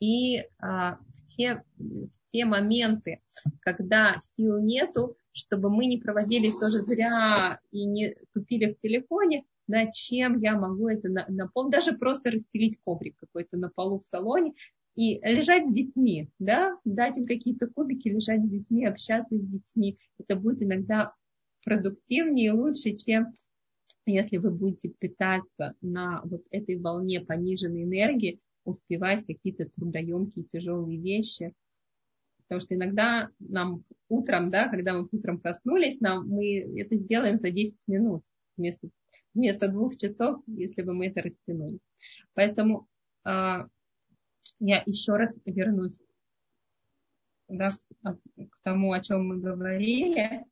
И 0.01 0.43
а, 0.59 0.97
в, 0.97 1.27
те, 1.27 1.63
в 1.77 2.33
те 2.33 2.45
моменты, 2.47 3.21
когда 3.61 4.19
сил 4.37 4.59
нету, 4.59 5.17
чтобы 5.33 5.71
мы 5.71 5.87
не 5.87 5.99
проводили 5.99 6.49
тоже 6.49 6.79
зря 6.79 7.61
и 7.71 7.85
не 7.85 8.17
тупили 8.33 8.73
в 8.73 8.79
телефоне, 8.79 9.45
да, 9.71 9.91
чем 9.91 10.41
я 10.41 10.59
могу 10.59 10.89
это 10.89 11.09
на, 11.09 11.27
на 11.29 11.49
пол, 11.49 11.71
даже 11.71 11.97
просто 11.97 12.31
расстелить 12.31 12.79
коврик 12.85 13.17
какой-то 13.17 13.57
на 13.57 13.71
полу 13.71 13.99
в 13.99 14.05
салоне 14.05 14.53
и 14.97 15.21
лежать 15.23 15.69
с 15.69 15.73
детьми, 15.73 16.29
да, 16.39 16.77
дать 16.85 17.17
им 17.17 17.27
какие-то 17.27 17.69
кубики, 17.69 18.09
лежать 18.09 18.45
с 18.45 18.49
детьми, 18.49 18.85
общаться 18.85 19.37
с 19.37 19.43
детьми. 19.43 19.99
Это 20.19 20.37
будет 20.37 20.63
иногда 20.63 21.15
продуктивнее 21.65 22.49
и 22.49 22.51
лучше, 22.51 22.97
чем 22.97 23.37
если 24.07 24.39
вы 24.39 24.51
будете 24.51 24.89
питаться 24.89 25.75
на 25.81 26.21
вот 26.25 26.43
этой 26.51 26.77
волне 26.77 27.21
пониженной 27.21 27.85
энергии, 27.85 28.41
успевать 28.65 29.25
какие-то 29.25 29.69
трудоемкие, 29.77 30.45
тяжелые 30.45 30.99
вещи. 30.99 31.55
Потому 32.43 32.61
что 32.61 32.75
иногда 32.75 33.29
нам 33.39 33.85
утром, 34.09 34.51
да, 34.51 34.69
когда 34.69 34.95
мы 34.95 35.09
утром 35.13 35.39
проснулись, 35.39 36.01
нам, 36.01 36.29
мы 36.29 36.59
это 36.81 36.97
сделаем 36.97 37.39
за 37.39 37.51
10 37.51 37.77
минут 37.87 38.23
вместо, 38.57 38.89
вместо 39.35 39.69
двух 39.69 39.97
часов, 39.97 40.43
если 40.47 40.83
бы 40.83 40.95
мы 40.95 41.09
это 41.09 41.23
растянули. 41.23 41.79
Поэтому 42.35 42.89
э, 43.25 43.67
я 44.61 44.83
еще 44.87 45.17
раз 45.17 45.33
вернусь 45.45 46.03
да, 47.49 47.71
к 48.03 48.59
тому, 48.63 48.93
о 48.93 49.01
чем 49.01 49.29
мы 49.29 49.41
говорили 49.41 50.45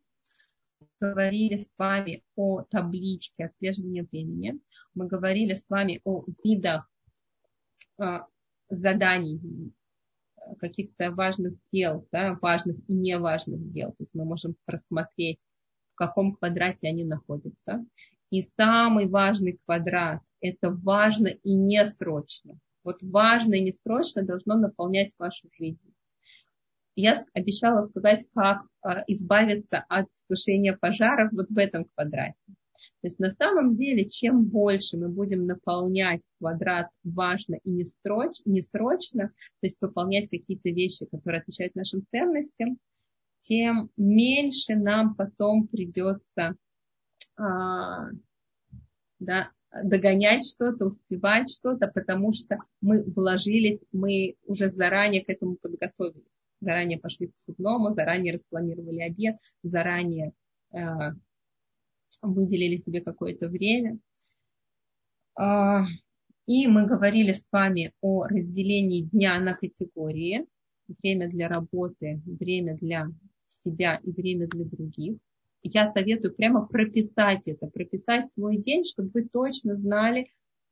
говорили 1.01 1.57
с 1.57 1.73
вами 1.77 2.25
о 2.35 2.63
табличке 2.63 3.47
отслеживания 3.47 4.07
времени. 4.11 4.61
Мы 4.95 5.07
говорили 5.07 5.55
с 5.55 5.69
вами 5.69 6.01
о 6.05 6.25
видах 6.45 6.91
э, 7.99 8.21
заданий, 8.69 9.73
каких-то 10.59 11.13
важных 11.13 11.55
дел, 11.73 12.07
да, 12.11 12.39
важных 12.41 12.77
и 12.89 12.95
неважных 12.95 13.73
дел. 13.73 13.91
То 13.91 13.97
есть 14.01 14.15
мы 14.15 14.25
можем 14.25 14.57
просмотреть, 14.65 15.45
в 15.93 15.97
каком 15.97 16.35
квадрате 16.35 16.89
они 16.89 17.05
находятся. 17.05 17.85
И 18.31 18.43
самый 18.43 19.07
важный 19.09 19.59
квадрат– 19.65 20.21
это 20.41 20.71
важно 20.71 21.29
и 21.29 21.55
несрочно. 21.55 22.59
Вот 22.85 23.03
важно 23.03 23.55
и 23.55 23.61
несрочно 23.61 24.23
должно 24.23 24.57
наполнять 24.57 25.15
вашу 25.19 25.49
жизнь. 25.59 25.95
Я 26.95 27.17
обещала 27.33 27.87
сказать, 27.87 28.27
как 28.35 28.63
а, 28.83 29.05
избавиться 29.07 29.85
от 29.89 30.07
тушения 30.29 30.77
пожаров 30.77 31.31
вот 31.33 31.49
в 31.49 31.57
этом 31.57 31.85
квадрате. 31.95 32.35
То 33.01 33.07
есть 33.07 33.19
на 33.19 33.31
самом 33.31 33.77
деле, 33.77 34.09
чем 34.09 34.45
больше 34.45 34.99
мы 34.99 35.09
будем 35.09 35.47
наполнять 35.47 36.27
квадрат 36.39 36.89
важно 37.05 37.57
и 37.65 37.71
несрочно, 37.71 39.29
то 39.29 39.33
есть 39.63 39.81
выполнять 39.81 40.29
какие-то 40.29 40.71
вещи, 40.71 41.07
которые 41.07 41.41
отвечают 41.41 41.75
нашим 41.75 42.05
ценностям, 42.11 42.79
тем 43.41 43.91
меньше 43.97 44.75
нам 44.75 45.15
потом 45.15 45.69
придется 45.69 46.57
да, 47.39 48.11
догонять 49.83 50.47
что-то, 50.47 50.87
успевать 50.87 51.51
что-то, 51.51 51.89
потому 51.89 52.33
что 52.33 52.59
мы 52.81 53.03
вложились, 53.05 53.85
мы 53.93 54.37
уже 54.45 54.71
заранее 54.71 55.25
к 55.25 55.29
этому 55.29 55.57
подготовились. 55.57 56.25
Заранее 56.61 56.99
пошли 56.99 57.29
к 57.29 57.35
судному, 57.37 57.95
заранее 57.95 58.33
распланировали 58.33 59.01
обед, 59.01 59.37
заранее 59.63 60.33
э, 60.73 60.79
выделили 62.21 62.79
себе 62.79 63.01
какое-то 63.01 63.49
время. 63.49 63.99
Э, 65.39 65.83
и 66.47 66.67
мы 66.67 66.87
говорили 66.87 67.33
с 67.33 67.45
вами 67.53 67.93
о 68.01 68.25
разделении 68.25 69.03
дня 69.03 69.39
на 69.39 69.55
категории. 69.55 70.47
Время 71.03 71.29
для 71.29 71.49
работы, 71.49 72.23
время 72.25 72.77
для 72.77 73.09
себя 73.47 74.01
и 74.03 74.11
время 74.11 74.49
для 74.49 74.65
других 74.65 75.19
я 75.63 75.89
советую 75.89 76.35
прямо 76.35 76.67
прописать 76.67 77.49
это, 77.49 77.67
прописать 77.67 78.33
свой 78.33 78.57
день, 78.57 78.85
чтобы 78.85 79.11
вы 79.13 79.25
точно 79.25 79.77
знали. 79.77 80.31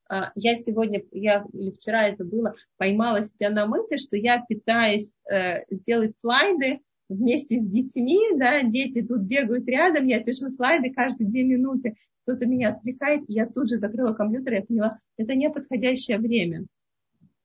А, 0.08 0.30
я 0.34 0.56
сегодня, 0.56 1.02
я, 1.10 1.44
или 1.52 1.70
вчера 1.72 2.08
это 2.08 2.24
было, 2.24 2.54
поймала 2.76 3.24
себя 3.24 3.50
на 3.50 3.66
мысли, 3.66 3.96
что 3.96 4.16
я 4.16 4.44
пытаюсь 4.48 5.16
э, 5.30 5.64
сделать 5.70 6.14
слайды 6.20 6.80
вместе 7.08 7.58
с 7.58 7.66
детьми, 7.66 8.20
да, 8.36 8.62
дети 8.62 9.02
тут 9.02 9.22
бегают 9.22 9.66
рядом, 9.68 10.06
я 10.06 10.22
пишу 10.22 10.50
слайды 10.50 10.92
каждые 10.92 11.28
две 11.28 11.42
минуты, 11.42 11.96
кто-то 12.22 12.46
меня 12.46 12.70
отвлекает, 12.70 13.24
я 13.28 13.46
тут 13.46 13.68
же 13.68 13.78
закрыла 13.78 14.12
компьютер, 14.12 14.54
и 14.54 14.56
я 14.56 14.62
поняла, 14.62 14.98
это 15.16 15.34
не 15.34 15.50
подходящее 15.50 16.18
время. 16.18 16.66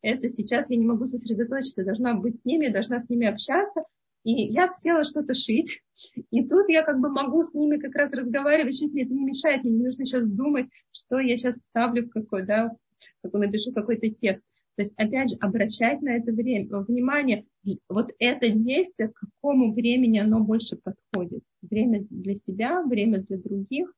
Это 0.01 0.29
сейчас 0.29 0.69
я 0.69 0.77
не 0.77 0.85
могу 0.85 1.05
сосредоточиться, 1.05 1.83
должна 1.83 2.15
быть 2.15 2.39
с 2.39 2.45
ними, 2.45 2.69
должна 2.69 2.99
с 2.99 3.07
ними 3.07 3.27
общаться, 3.27 3.83
и 4.23 4.31
я 4.31 4.71
села 4.73 5.03
что-то 5.03 5.33
шить, 5.33 5.81
и 6.29 6.47
тут 6.47 6.69
я 6.69 6.83
как 6.83 6.99
бы 6.99 7.09
могу 7.09 7.41
с 7.41 7.53
ними 7.53 7.77
как 7.77 7.95
раз 7.95 8.13
разговаривать, 8.13 8.79
чуть 8.79 8.93
мне 8.93 9.03
это 9.03 9.13
не 9.13 9.23
мешает, 9.23 9.63
мне 9.63 9.73
не 9.73 9.83
нужно 9.83 10.05
сейчас 10.05 10.27
думать, 10.27 10.67
что 10.91 11.19
я 11.19 11.37
сейчас 11.37 11.57
ставлю 11.57 12.05
в 12.05 12.09
какой, 12.09 12.45
да, 12.45 12.75
как 13.21 13.33
напишу 13.33 13.71
какой-то 13.71 14.09
текст. 14.09 14.45
То 14.75 14.83
есть, 14.83 14.93
опять 14.95 15.31
же, 15.31 15.35
обращать 15.41 16.01
на 16.01 16.15
это 16.15 16.31
время, 16.31 16.79
внимание, 16.79 17.45
вот 17.89 18.11
это 18.19 18.49
действие, 18.49 19.09
к 19.09 19.19
какому 19.19 19.73
времени 19.73 20.19
оно 20.19 20.39
больше 20.39 20.77
подходит. 20.77 21.43
Время 21.61 22.05
для 22.09 22.35
себя, 22.35 22.81
время 22.81 23.19
для 23.19 23.37
других. 23.37 23.93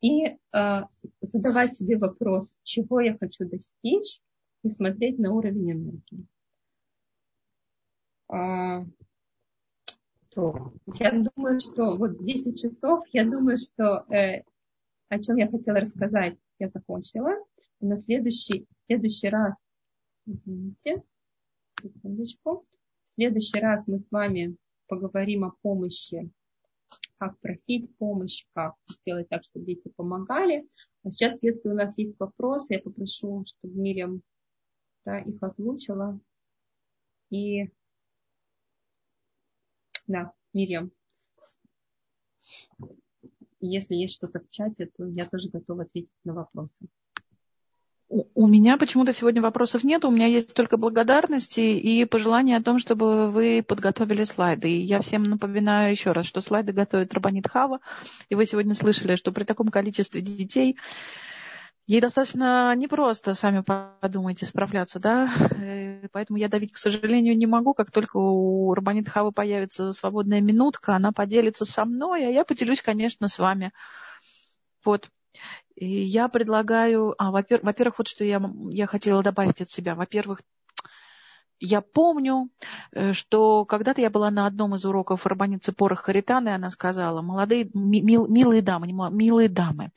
И 0.00 0.24
э, 0.24 0.36
задавать 1.20 1.74
себе 1.74 1.98
вопрос, 1.98 2.56
чего 2.62 3.00
я 3.00 3.18
хочу 3.18 3.44
достичь, 3.44 4.20
и 4.62 4.68
смотреть 4.68 5.18
на 5.18 5.34
уровень 5.34 5.72
энергии. 5.72 6.26
А, 8.28 8.84
то 10.30 10.72
я 10.98 11.24
думаю, 11.34 11.60
что 11.60 11.90
вот 11.90 12.22
10 12.22 12.60
часов, 12.60 13.04
я 13.12 13.24
думаю, 13.24 13.56
что 13.58 14.04
э, 14.14 14.42
о 15.08 15.18
чем 15.18 15.36
я 15.36 15.48
хотела 15.48 15.80
рассказать, 15.80 16.36
я 16.58 16.68
закончила. 16.68 17.34
На 17.80 17.96
следующий, 17.96 18.66
следующий 18.86 19.28
раз, 19.28 19.54
извините, 20.26 21.02
секундочку, 21.80 22.64
в 23.04 23.08
следующий 23.14 23.60
раз 23.60 23.86
мы 23.86 23.98
с 23.98 24.10
вами 24.10 24.56
поговорим 24.86 25.44
о 25.44 25.52
помощи, 25.62 26.30
как 27.18 27.38
просить 27.40 27.96
помощь, 27.96 28.44
как 28.52 28.74
сделать 28.88 29.28
так, 29.28 29.44
чтобы 29.44 29.66
дети 29.66 29.90
помогали. 29.96 30.68
А 31.04 31.10
сейчас, 31.10 31.38
если 31.42 31.68
у 31.68 31.74
нас 31.74 31.96
есть 31.96 32.18
вопросы, 32.18 32.74
я 32.74 32.80
попрошу, 32.80 33.44
чтобы 33.46 33.80
Мирьям 33.80 34.22
да, 35.04 35.18
их 35.20 35.42
озвучила. 35.42 36.20
И 37.30 37.70
да, 40.08 40.32
Мирьям. 40.52 40.90
Если 43.60 43.94
есть 43.94 44.14
что-то 44.14 44.40
в 44.40 44.50
чате, 44.50 44.90
то 44.96 45.06
я 45.06 45.26
тоже 45.26 45.50
готова 45.50 45.82
ответить 45.82 46.10
на 46.24 46.32
вопросы. 46.34 46.86
У 48.08 48.46
меня 48.46 48.78
почему-то 48.78 49.12
сегодня 49.12 49.42
вопросов 49.42 49.84
нет, 49.84 50.04
у 50.06 50.10
меня 50.10 50.24
есть 50.24 50.54
только 50.54 50.78
благодарности 50.78 51.60
и 51.60 52.06
пожелания 52.06 52.56
о 52.56 52.62
том, 52.62 52.78
чтобы 52.78 53.30
вы 53.30 53.62
подготовили 53.62 54.24
слайды. 54.24 54.70
И 54.70 54.80
я 54.80 55.00
всем 55.00 55.24
напоминаю 55.24 55.90
еще 55.90 56.12
раз, 56.12 56.24
что 56.24 56.40
слайды 56.40 56.72
готовит 56.72 57.12
Рабанит 57.12 57.46
Хава, 57.46 57.80
и 58.30 58.34
вы 58.34 58.46
сегодня 58.46 58.74
слышали, 58.74 59.16
что 59.16 59.30
при 59.30 59.44
таком 59.44 59.68
количестве 59.68 60.22
детей 60.22 60.78
Ей 61.88 62.02
достаточно 62.02 62.74
непросто, 62.74 63.32
сами 63.32 63.64
подумайте, 64.02 64.44
справляться, 64.44 65.00
да. 65.00 65.32
Э, 65.56 66.06
поэтому 66.12 66.38
я 66.38 66.48
давить, 66.48 66.72
к 66.72 66.76
сожалению, 66.76 67.34
не 67.34 67.46
могу. 67.46 67.72
Как 67.72 67.90
только 67.90 68.18
у 68.18 68.74
Рабанит 68.74 69.08
Хавы 69.08 69.32
появится 69.32 69.90
свободная 69.92 70.42
минутка, 70.42 70.94
она 70.94 71.12
поделится 71.12 71.64
со 71.64 71.86
мной, 71.86 72.26
а 72.26 72.28
я 72.28 72.44
поделюсь, 72.44 72.82
конечно, 72.82 73.26
с 73.26 73.38
вами. 73.38 73.72
Вот. 74.84 75.08
И 75.76 75.86
я 75.86 76.28
предлагаю, 76.28 77.14
а, 77.16 77.30
во-первых, 77.30 77.96
вот 77.96 78.08
что 78.08 78.22
я, 78.22 78.38
я 78.70 78.86
хотела 78.86 79.22
добавить 79.22 79.62
от 79.62 79.70
себя. 79.70 79.94
Во-первых, 79.94 80.42
я 81.58 81.80
помню, 81.80 82.50
э, 82.92 83.14
что 83.14 83.64
когда-то 83.64 84.02
я 84.02 84.10
была 84.10 84.30
на 84.30 84.46
одном 84.46 84.74
из 84.74 84.84
уроков 84.84 85.24
Рабаницы 85.24 85.72
Порох 85.72 86.02
Хаританы, 86.02 86.50
она 86.50 86.68
сказала, 86.68 87.22
молодые, 87.22 87.70
мил, 87.72 88.26
милые 88.26 88.60
дамы, 88.60 88.88
милые 89.10 89.48
дамы, 89.48 89.90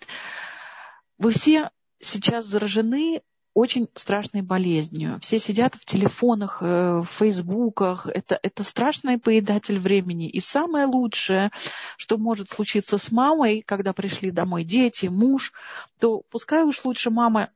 вы 1.18 1.32
все 1.32 1.70
сейчас 2.02 2.46
заражены 2.46 3.22
очень 3.54 3.90
страшной 3.96 4.42
болезнью. 4.42 5.20
Все 5.22 5.38
сидят 5.38 5.76
в 5.76 5.86
телефонах, 5.86 6.60
э, 6.62 7.00
в 7.00 7.06
фейсбуках. 7.06 8.08
Это, 8.08 8.40
это 8.42 8.64
страшный 8.64 9.18
поедатель 9.18 9.78
времени. 9.78 10.30
И 10.30 10.40
самое 10.40 10.86
лучшее, 10.86 11.52
что 11.98 12.18
может 12.18 12.50
случиться 12.50 12.98
с 12.98 13.12
мамой, 13.12 13.62
когда 13.66 13.92
пришли 13.94 14.32
домой 14.32 14.64
дети, 14.64 15.08
муж, 15.08 15.52
то 16.00 16.22
пускай 16.30 16.64
уж 16.64 16.84
лучше 16.86 17.10
мама 17.10 17.50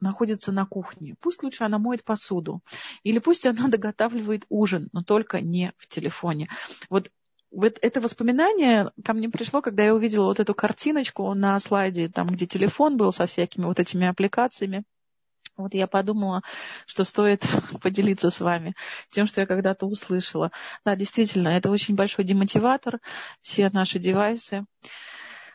находится 0.00 0.52
на 0.52 0.66
кухне. 0.66 1.14
Пусть 1.20 1.42
лучше 1.42 1.64
она 1.64 1.78
моет 1.78 2.04
посуду. 2.04 2.60
Или 3.04 3.18
пусть 3.18 3.46
она 3.46 3.68
доготавливает 3.68 4.44
ужин, 4.48 4.88
но 4.92 5.00
только 5.00 5.40
не 5.40 5.72
в 5.78 5.86
телефоне. 5.86 6.48
Вот 6.90 7.10
вот 7.50 7.78
это 7.80 8.00
воспоминание 8.00 8.90
ко 9.04 9.12
мне 9.12 9.28
пришло, 9.28 9.62
когда 9.62 9.84
я 9.84 9.94
увидела 9.94 10.26
вот 10.26 10.40
эту 10.40 10.54
картиночку 10.54 11.32
на 11.34 11.58
слайде, 11.60 12.08
там, 12.08 12.28
где 12.28 12.46
телефон 12.46 12.96
был 12.96 13.12
со 13.12 13.26
всякими 13.26 13.64
вот 13.64 13.80
этими 13.80 14.06
аппликациями. 14.06 14.84
Вот 15.56 15.72
я 15.72 15.86
подумала, 15.86 16.42
что 16.86 17.04
стоит 17.04 17.42
поделиться 17.82 18.30
с 18.30 18.40
вами 18.40 18.74
тем, 19.10 19.26
что 19.26 19.40
я 19.40 19.46
когда-то 19.46 19.86
услышала. 19.86 20.50
Да, 20.84 20.96
действительно, 20.96 21.48
это 21.48 21.70
очень 21.70 21.94
большой 21.94 22.24
демотиватор, 22.24 23.00
все 23.40 23.70
наши 23.70 23.98
девайсы. 23.98 24.66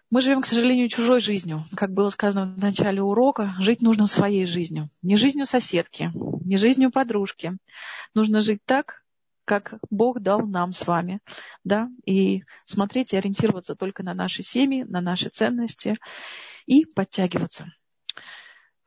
Мы 0.10 0.20
живем, 0.20 0.42
к 0.42 0.46
сожалению, 0.46 0.90
чужой 0.90 1.22
жизнью. 1.22 1.64
Как 1.76 1.94
было 1.94 2.10
сказано 2.10 2.46
в 2.46 2.58
начале 2.58 3.02
урока, 3.02 3.54
жить 3.60 3.82
нужно 3.82 4.08
своей 4.08 4.46
жизнью. 4.46 4.90
Не 5.02 5.16
жизнью 5.16 5.46
соседки, 5.46 6.12
не 6.44 6.58
жизнью 6.58 6.92
подружки. 6.92 7.58
Нужно 8.14 8.42
жить 8.42 8.60
так, 8.66 9.01
как 9.52 9.74
Бог 9.90 10.22
дал 10.22 10.48
нам 10.48 10.72
с 10.72 10.88
вами, 10.88 11.20
да, 11.66 11.90
и 12.06 12.46
смотреть 12.66 13.12
и 13.12 13.18
ориентироваться 13.18 13.76
только 13.76 14.02
на 14.02 14.14
наши 14.14 14.44
семьи, 14.44 14.84
на 14.84 15.02
наши 15.02 15.28
ценности 15.28 15.98
и 16.68 16.86
подтягиваться. 16.86 17.66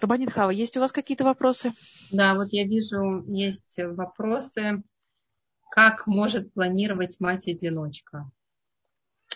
Рабанит 0.00 0.32
Хава, 0.32 0.48
есть 0.48 0.78
у 0.78 0.80
вас 0.80 0.90
какие-то 0.90 1.24
вопросы? 1.24 1.72
Да, 2.10 2.34
вот 2.34 2.48
я 2.52 2.64
вижу, 2.64 3.26
есть 3.26 3.78
вопросы. 3.78 4.82
Как 5.70 6.06
может 6.06 6.54
планировать 6.54 7.20
мать-одиночка? 7.20 8.30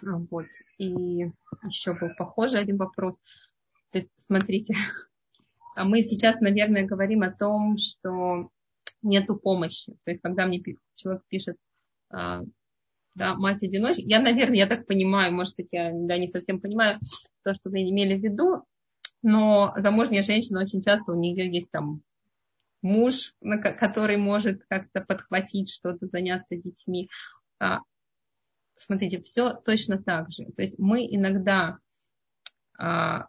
Вот. 0.00 0.46
И 0.78 1.26
еще 1.62 1.92
был 1.92 2.08
похожий 2.16 2.58
один 2.58 2.78
вопрос. 2.78 3.18
То 3.90 3.98
есть, 3.98 4.08
смотрите, 4.16 4.74
а 5.76 5.84
мы 5.84 6.00
сейчас, 6.00 6.40
наверное, 6.40 6.86
говорим 6.86 7.22
о 7.22 7.30
том, 7.30 7.76
что 7.76 8.50
нету 9.02 9.36
помощи. 9.36 9.92
То 10.04 10.10
есть, 10.10 10.20
когда 10.20 10.46
мне 10.46 10.62
человек 10.94 11.22
пишет, 11.28 11.56
а, 12.10 12.42
да, 13.14 13.34
мать-одиночка, 13.34 14.02
я, 14.04 14.20
наверное, 14.20 14.58
я 14.58 14.66
так 14.66 14.86
понимаю, 14.86 15.32
может 15.32 15.56
быть, 15.56 15.68
я 15.72 15.90
да, 15.92 16.18
не 16.18 16.28
совсем 16.28 16.60
понимаю 16.60 16.98
то, 17.42 17.54
что 17.54 17.70
вы 17.70 17.82
имели 17.88 18.16
в 18.16 18.22
виду, 18.22 18.64
но 19.22 19.74
замужняя 19.76 20.22
женщина 20.22 20.62
очень 20.62 20.82
часто 20.82 21.12
у 21.12 21.18
нее 21.18 21.50
есть 21.52 21.70
там 21.70 22.02
муж, 22.82 23.34
который 23.60 24.16
может 24.16 24.62
как-то 24.68 25.00
подхватить 25.00 25.70
что-то, 25.70 26.06
заняться 26.06 26.56
детьми. 26.56 27.08
А, 27.58 27.80
смотрите, 28.76 29.20
все 29.22 29.52
точно 29.52 30.00
так 30.02 30.30
же. 30.30 30.44
То 30.56 30.62
есть 30.62 30.78
мы 30.78 31.04
иногда 31.04 31.78
а, 32.78 33.26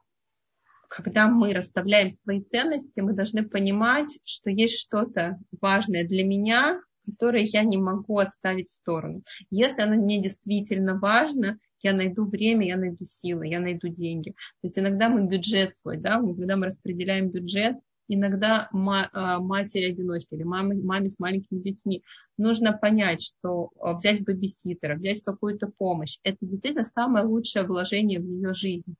когда 0.89 1.27
мы 1.27 1.53
расставляем 1.53 2.11
свои 2.11 2.41
ценности, 2.41 2.99
мы 2.99 3.13
должны 3.13 3.47
понимать, 3.47 4.19
что 4.25 4.49
есть 4.49 4.79
что-то 4.79 5.37
важное 5.61 6.05
для 6.05 6.25
меня, 6.25 6.81
которое 7.05 7.43
я 7.43 7.63
не 7.63 7.77
могу 7.77 8.17
отставить 8.17 8.69
в 8.69 8.73
сторону. 8.73 9.21
Если 9.51 9.81
оно 9.81 9.95
мне 9.95 10.21
действительно 10.21 10.97
важно, 10.99 11.59
я 11.81 11.93
найду 11.93 12.25
время, 12.25 12.67
я 12.67 12.75
найду 12.75 13.05
силы, 13.05 13.47
я 13.47 13.59
найду 13.59 13.87
деньги. 13.87 14.31
То 14.31 14.63
есть 14.63 14.77
иногда 14.77 15.09
мы 15.09 15.27
бюджет 15.27 15.75
свой, 15.77 15.97
да, 15.97 16.19
когда 16.19 16.57
мы 16.57 16.65
распределяем 16.65 17.29
бюджет, 17.29 17.77
иногда 18.07 18.67
а, 18.73 19.39
матери-одиночки 19.39 20.33
или 20.33 20.43
маме, 20.43 20.75
маме 20.75 21.09
с 21.09 21.19
маленькими 21.19 21.59
детьми 21.59 22.03
нужно 22.37 22.73
понять, 22.73 23.21
что 23.21 23.69
а, 23.79 23.93
взять 23.93 24.23
бэбиситера, 24.23 24.95
взять 24.95 25.23
какую-то 25.23 25.67
помощь, 25.77 26.17
это 26.23 26.37
действительно 26.41 26.83
самое 26.83 27.25
лучшее 27.25 27.65
вложение 27.65 28.19
в 28.19 28.25
ее 28.25 28.53
жизнь. 28.53 28.95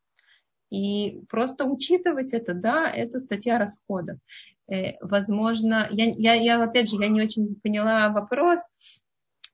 И 0.69 1.21
просто 1.29 1.65
учитывать 1.65 2.33
это, 2.33 2.53
да, 2.53 2.89
это 2.91 3.19
статья 3.19 3.57
расходов. 3.57 4.17
Э, 4.67 4.93
возможно, 5.01 5.87
я, 5.91 6.05
я, 6.05 6.33
я, 6.33 6.63
опять 6.63 6.89
же, 6.89 6.97
я 7.01 7.07
не 7.07 7.21
очень 7.21 7.55
поняла 7.55 8.09
вопрос, 8.09 8.59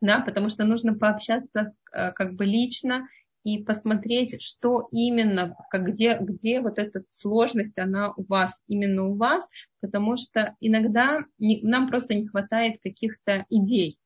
да, 0.02 0.20
потому 0.20 0.50
что 0.50 0.66
нужно 0.66 0.94
пообщаться 0.94 1.74
э, 1.94 2.12
как 2.12 2.34
бы 2.34 2.46
лично 2.46 3.08
и 3.46 3.64
посмотреть, 3.64 4.42
что 4.42 4.88
именно, 4.92 5.56
как, 5.70 5.86
где, 5.86 6.18
где 6.20 6.60
вот 6.60 6.80
эта 6.80 7.04
сложность, 7.12 7.78
она 7.78 8.12
у 8.18 8.24
вас, 8.24 8.60
именно 8.68 9.08
у 9.08 9.16
вас, 9.16 9.48
потому 9.82 10.18
что 10.18 10.56
иногда 10.60 11.24
не, 11.38 11.62
нам 11.62 11.88
просто 11.88 12.16
не 12.16 12.28
хватает 12.28 12.82
каких-то 12.82 13.46
идей. 13.50 14.00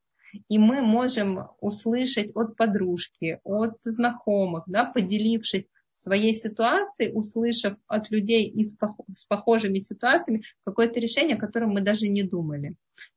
И 0.48 0.60
мы 0.60 0.82
можем 0.82 1.48
услышать 1.60 2.32
от 2.36 2.56
подружки, 2.56 3.40
от 3.44 3.78
знакомых, 3.84 4.66
да, 4.68 4.86
поделившись 4.86 5.68
своей 6.00 6.34
ситуации, 6.34 7.12
услышав 7.12 7.78
от 7.88 8.10
людей 8.10 8.48
из, 8.48 8.76
с 9.16 9.26
похожими 9.26 9.80
ситуациями 9.80 10.44
какое-то 10.66 11.00
решение, 11.00 11.36
о 11.36 11.40
котором 11.40 11.72
мы 11.72 11.82
даже 11.82 12.08
не 12.08 12.24
думали. 12.24 12.76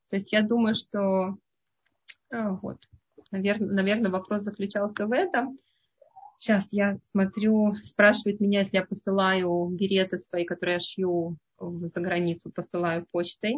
То 0.08 0.16
есть 0.16 0.32
я 0.32 0.42
думаю, 0.42 0.74
что 0.74 1.36
а, 2.30 2.50
вот, 2.62 2.78
наверное, 3.30 3.68
наверное, 3.68 4.10
вопрос 4.10 4.42
заключался 4.42 5.06
в 5.06 5.12
этом. 5.12 5.58
Сейчас 6.38 6.66
я 6.72 6.98
смотрю, 7.06 7.76
спрашивает 7.82 8.40
меня, 8.40 8.60
если 8.60 8.78
я 8.78 8.84
посылаю 8.84 9.68
береты 9.68 10.18
свои, 10.18 10.44
которые 10.44 10.74
я 10.74 10.80
шью 10.80 11.36
за 11.60 12.00
границу, 12.00 12.50
посылаю 12.50 13.06
почтой. 13.12 13.54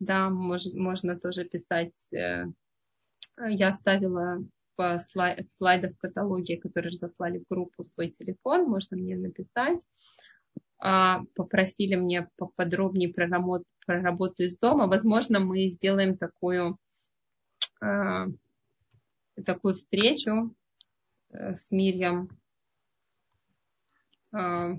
Да, 0.00 0.28
может, 0.28 0.74
можно 0.74 1.18
тоже 1.18 1.44
писать. 1.44 1.92
Э, 2.12 2.46
я 3.48 3.68
оставила 3.68 4.44
в 4.76 5.00
слайдах 5.48 5.94
в 5.94 5.98
каталоге, 5.98 6.56
которые 6.56 6.90
разослали 6.90 7.38
в 7.38 7.48
группу, 7.48 7.84
свой 7.84 8.10
телефон, 8.10 8.68
можно 8.68 8.96
мне 8.96 9.16
написать. 9.16 9.80
А, 10.78 11.22
попросили 11.34 11.94
мне 11.94 12.28
поподробнее 12.36 13.08
про 13.08 13.26
работу, 13.26 13.64
про 13.86 14.02
работу 14.02 14.42
из 14.42 14.58
дома. 14.58 14.86
Возможно, 14.86 15.40
мы 15.40 15.68
сделаем 15.68 16.18
такую, 16.18 16.78
а, 17.80 18.26
такую 19.44 19.74
встречу 19.74 20.54
э, 21.30 21.56
с 21.56 21.70
Мирьям, 21.70 22.28
а, 24.32 24.72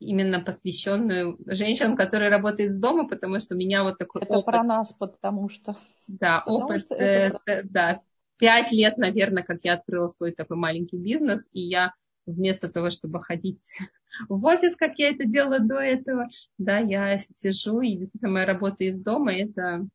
именно 0.00 0.40
посвященную 0.40 1.38
женщинам, 1.46 1.96
которые 1.96 2.30
работают 2.30 2.72
из 2.72 2.76
дома, 2.76 3.08
потому 3.08 3.38
что 3.40 3.54
у 3.54 3.58
меня 3.58 3.84
вот 3.84 3.98
такой 3.98 4.22
это 4.22 4.34
опыт. 4.34 4.46
про 4.46 4.62
нас, 4.62 4.92
потому 4.92 5.48
что. 5.48 5.76
Да, 6.06 6.40
потому 6.40 6.64
опыт, 6.64 6.82
что 6.82 6.94
это... 6.94 7.38
э, 7.46 7.62
да, 7.64 8.00
пять 8.38 8.72
лет, 8.72 8.96
наверное, 8.96 9.42
как 9.42 9.64
я 9.64 9.74
открыла 9.74 10.08
свой 10.08 10.32
такой 10.32 10.56
маленький 10.56 10.98
бизнес, 10.98 11.44
и 11.52 11.60
я 11.60 11.92
вместо 12.26 12.68
того, 12.68 12.90
чтобы 12.90 13.22
ходить 13.22 13.62
в 14.28 14.44
офис, 14.44 14.76
как 14.76 14.98
я 14.98 15.10
это 15.10 15.24
делала 15.24 15.60
до 15.60 15.76
этого, 15.76 16.28
да, 16.58 16.78
я 16.78 17.18
сижу, 17.36 17.80
и 17.80 17.96
действительно 17.96 18.32
моя 18.32 18.46
работа 18.46 18.84
из 18.84 18.98
дома, 18.98 19.34
это, 19.34 19.86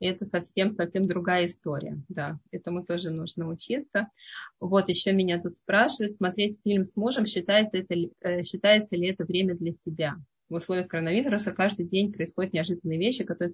это 0.00 0.24
совсем, 0.24 0.74
совсем 0.74 1.06
другая 1.06 1.46
история, 1.46 2.02
да, 2.08 2.38
этому 2.50 2.84
тоже 2.84 3.10
нужно 3.10 3.48
учиться. 3.48 4.08
Вот 4.60 4.88
еще 4.88 5.12
меня 5.12 5.40
тут 5.40 5.56
спрашивают, 5.56 6.16
смотреть 6.16 6.60
фильм 6.62 6.84
с 6.84 6.96
мужем, 6.96 7.26
считается, 7.26 7.78
это, 7.78 7.94
э, 8.20 8.42
считается 8.42 8.96
ли 8.96 9.08
это 9.08 9.24
время 9.24 9.54
для 9.54 9.72
себя? 9.72 10.16
В 10.48 10.54
условиях 10.54 10.88
коронавируса 10.88 11.52
каждый 11.52 11.86
день 11.86 12.12
происходят 12.12 12.52
неожиданные 12.52 12.98
вещи, 12.98 13.24
которые, 13.24 13.50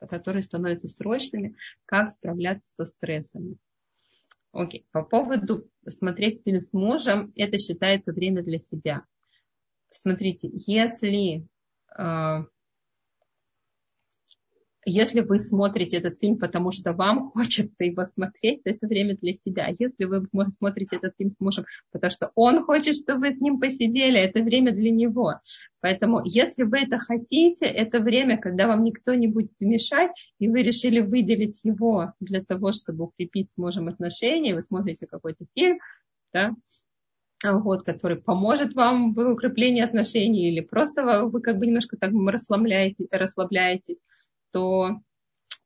которые 0.00 0.42
становятся 0.42 0.88
срочными, 0.88 1.56
как 1.84 2.10
справляться 2.10 2.70
со 2.74 2.84
стрессами. 2.84 3.56
Окей, 4.52 4.86
по 4.92 5.02
поводу 5.02 5.68
смотреть 5.88 6.42
фильм 6.44 6.60
с 6.60 6.72
мужем, 6.72 7.32
это 7.36 7.58
считается 7.58 8.12
время 8.12 8.42
для 8.42 8.58
себя. 8.58 9.04
Смотрите, 9.90 10.50
если 10.52 11.46
э, 11.96 12.44
если 14.84 15.20
вы 15.20 15.38
смотрите 15.38 15.98
этот 15.98 16.18
фильм, 16.18 16.38
потому 16.38 16.72
что 16.72 16.92
вам 16.92 17.30
хочется 17.34 17.84
его 17.84 18.04
смотреть, 18.04 18.62
это 18.64 18.86
время 18.86 19.16
для 19.16 19.34
себя. 19.34 19.68
Если 19.68 20.04
вы 20.04 20.26
смотрите 20.58 20.96
этот 20.96 21.14
фильм 21.16 21.30
с 21.30 21.40
мужем, 21.40 21.64
потому 21.92 22.10
что 22.10 22.32
он 22.34 22.64
хочет, 22.64 22.96
чтобы 22.96 23.20
вы 23.20 23.32
с 23.32 23.40
ним 23.40 23.60
посидели, 23.60 24.18
это 24.18 24.40
время 24.40 24.72
для 24.72 24.90
него. 24.90 25.34
Поэтому, 25.80 26.22
если 26.24 26.62
вы 26.62 26.80
это 26.80 26.98
хотите, 26.98 27.66
это 27.66 28.00
время, 28.00 28.38
когда 28.38 28.66
вам 28.66 28.84
никто 28.84 29.14
не 29.14 29.26
будет 29.26 29.52
мешать, 29.60 30.10
и 30.38 30.48
вы 30.48 30.62
решили 30.62 31.00
выделить 31.00 31.60
его 31.64 32.12
для 32.20 32.42
того, 32.42 32.72
чтобы 32.72 33.04
укрепить 33.04 33.50
с 33.50 33.58
мужем 33.58 33.88
отношения, 33.88 34.54
вы 34.54 34.62
смотрите 34.62 35.06
какой-то 35.06 35.44
фильм, 35.54 35.78
да, 36.32 36.54
вот, 37.44 37.82
который 37.82 38.20
поможет 38.22 38.74
вам 38.74 39.14
в 39.14 39.32
укреплении 39.32 39.82
отношений, 39.82 40.48
или 40.48 40.60
просто 40.60 41.24
вы 41.24 41.40
как 41.40 41.58
бы 41.58 41.66
немножко 41.66 41.96
так 41.96 42.12
расслабляетесь, 42.12 43.08
расслабляетесь 43.10 44.00
то, 44.52 45.00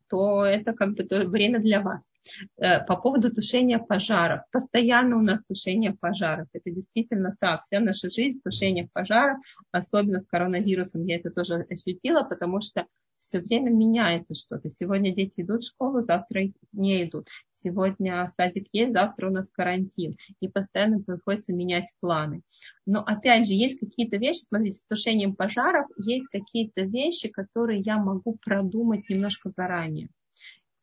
то 0.08 0.44
это 0.44 0.72
как 0.72 0.94
бы 0.94 1.06
время 1.28 1.60
для 1.60 1.80
вас. 1.80 2.10
Э, 2.56 2.84
по 2.84 2.96
поводу 2.96 3.32
тушения 3.32 3.78
пожаров. 3.78 4.42
Постоянно 4.50 5.16
у 5.16 5.20
нас 5.20 5.44
тушение 5.44 5.92
пожаров. 5.92 6.48
Это 6.52 6.70
действительно 6.70 7.36
так. 7.40 7.64
Вся 7.64 7.80
наша 7.80 8.10
жизнь 8.10 8.40
тушение 8.42 8.88
пожаров, 8.92 9.38
особенно 9.70 10.20
с 10.20 10.26
коронавирусом 10.26 11.04
я 11.04 11.16
это 11.16 11.30
тоже 11.30 11.66
ощутила, 11.70 12.22
потому 12.22 12.60
что 12.60 12.86
все 13.18 13.40
время 13.40 13.70
меняется 13.70 14.34
что-то. 14.34 14.68
Сегодня 14.68 15.14
дети 15.14 15.40
идут 15.40 15.62
в 15.62 15.68
школу, 15.68 16.02
завтра 16.02 16.42
не 16.72 17.04
идут. 17.04 17.28
Сегодня 17.54 18.30
садик 18.36 18.68
есть, 18.72 18.92
завтра 18.92 19.28
у 19.28 19.32
нас 19.32 19.50
карантин. 19.50 20.16
И 20.40 20.48
постоянно 20.48 21.00
приходится 21.00 21.52
менять 21.52 21.92
планы. 22.00 22.42
Но 22.84 23.00
опять 23.00 23.46
же, 23.46 23.54
есть 23.54 23.80
какие-то 23.80 24.16
вещи, 24.16 24.44
смотрите, 24.44 24.76
с 24.76 24.84
тушением 24.84 25.34
пожаров 25.34 25.86
есть 25.96 26.28
какие-то 26.28 26.82
вещи, 26.82 27.28
которые 27.28 27.80
я 27.80 27.96
могу 27.96 28.36
продумать 28.44 29.08
немножко 29.08 29.50
заранее. 29.56 30.08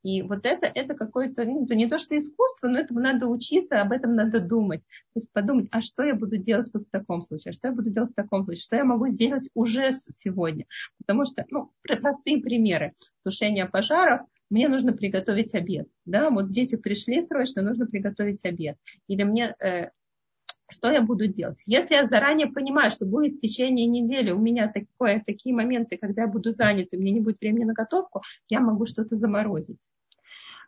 И 0.03 0.21
вот 0.21 0.45
это, 0.45 0.67
это 0.67 0.95
какое-то, 0.95 1.45
ну, 1.45 1.65
не 1.69 1.87
то 1.87 1.97
что 1.97 2.17
искусство, 2.17 2.67
но 2.67 2.79
этому 2.79 2.99
надо 2.99 3.27
учиться, 3.27 3.81
об 3.81 3.91
этом 3.93 4.15
надо 4.15 4.39
думать. 4.39 4.81
То 4.81 5.15
есть 5.15 5.31
подумать, 5.31 5.67
а 5.71 5.81
что 5.81 6.03
я 6.03 6.13
буду 6.13 6.37
делать 6.37 6.69
вот 6.73 6.83
в 6.83 6.89
таком 6.89 7.21
случае, 7.21 7.51
а 7.51 7.53
что 7.53 7.69
я 7.69 7.73
буду 7.73 7.89
делать 7.89 8.11
в 8.11 8.15
таком 8.15 8.43
случае, 8.43 8.61
что 8.61 8.75
я 8.75 8.83
могу 8.83 9.07
сделать 9.07 9.49
уже 9.53 9.91
сегодня. 10.17 10.65
Потому 10.97 11.25
что, 11.25 11.45
ну, 11.49 11.71
простые 11.81 12.41
примеры. 12.41 12.93
Тушение 13.23 13.65
пожаров, 13.65 14.21
мне 14.49 14.67
нужно 14.67 14.93
приготовить 14.93 15.55
обед. 15.55 15.87
Да, 16.05 16.29
вот 16.29 16.51
дети 16.51 16.75
пришли 16.75 17.21
срочно, 17.21 17.61
нужно 17.61 17.87
приготовить 17.87 18.43
обед. 18.45 18.77
Или 19.07 19.23
мне 19.23 19.55
э, 19.59 19.89
что 20.73 20.91
я 20.91 21.01
буду 21.01 21.27
делать? 21.27 21.63
Если 21.65 21.95
я 21.95 22.05
заранее 22.05 22.47
понимаю, 22.47 22.91
что 22.91 23.05
будет 23.05 23.35
в 23.35 23.39
течение 23.39 23.85
недели 23.85 24.31
у 24.31 24.39
меня 24.39 24.71
такое, 24.71 25.23
такие 25.25 25.55
моменты, 25.55 25.97
когда 25.97 26.23
я 26.23 26.27
буду 26.27 26.49
занят, 26.49 26.87
и 26.91 26.97
мне 26.97 27.11
не 27.11 27.21
будет 27.21 27.39
времени 27.39 27.63
на 27.63 27.73
готовку, 27.73 28.21
я 28.49 28.59
могу 28.59 28.85
что-то 28.85 29.15
заморозить 29.15 29.77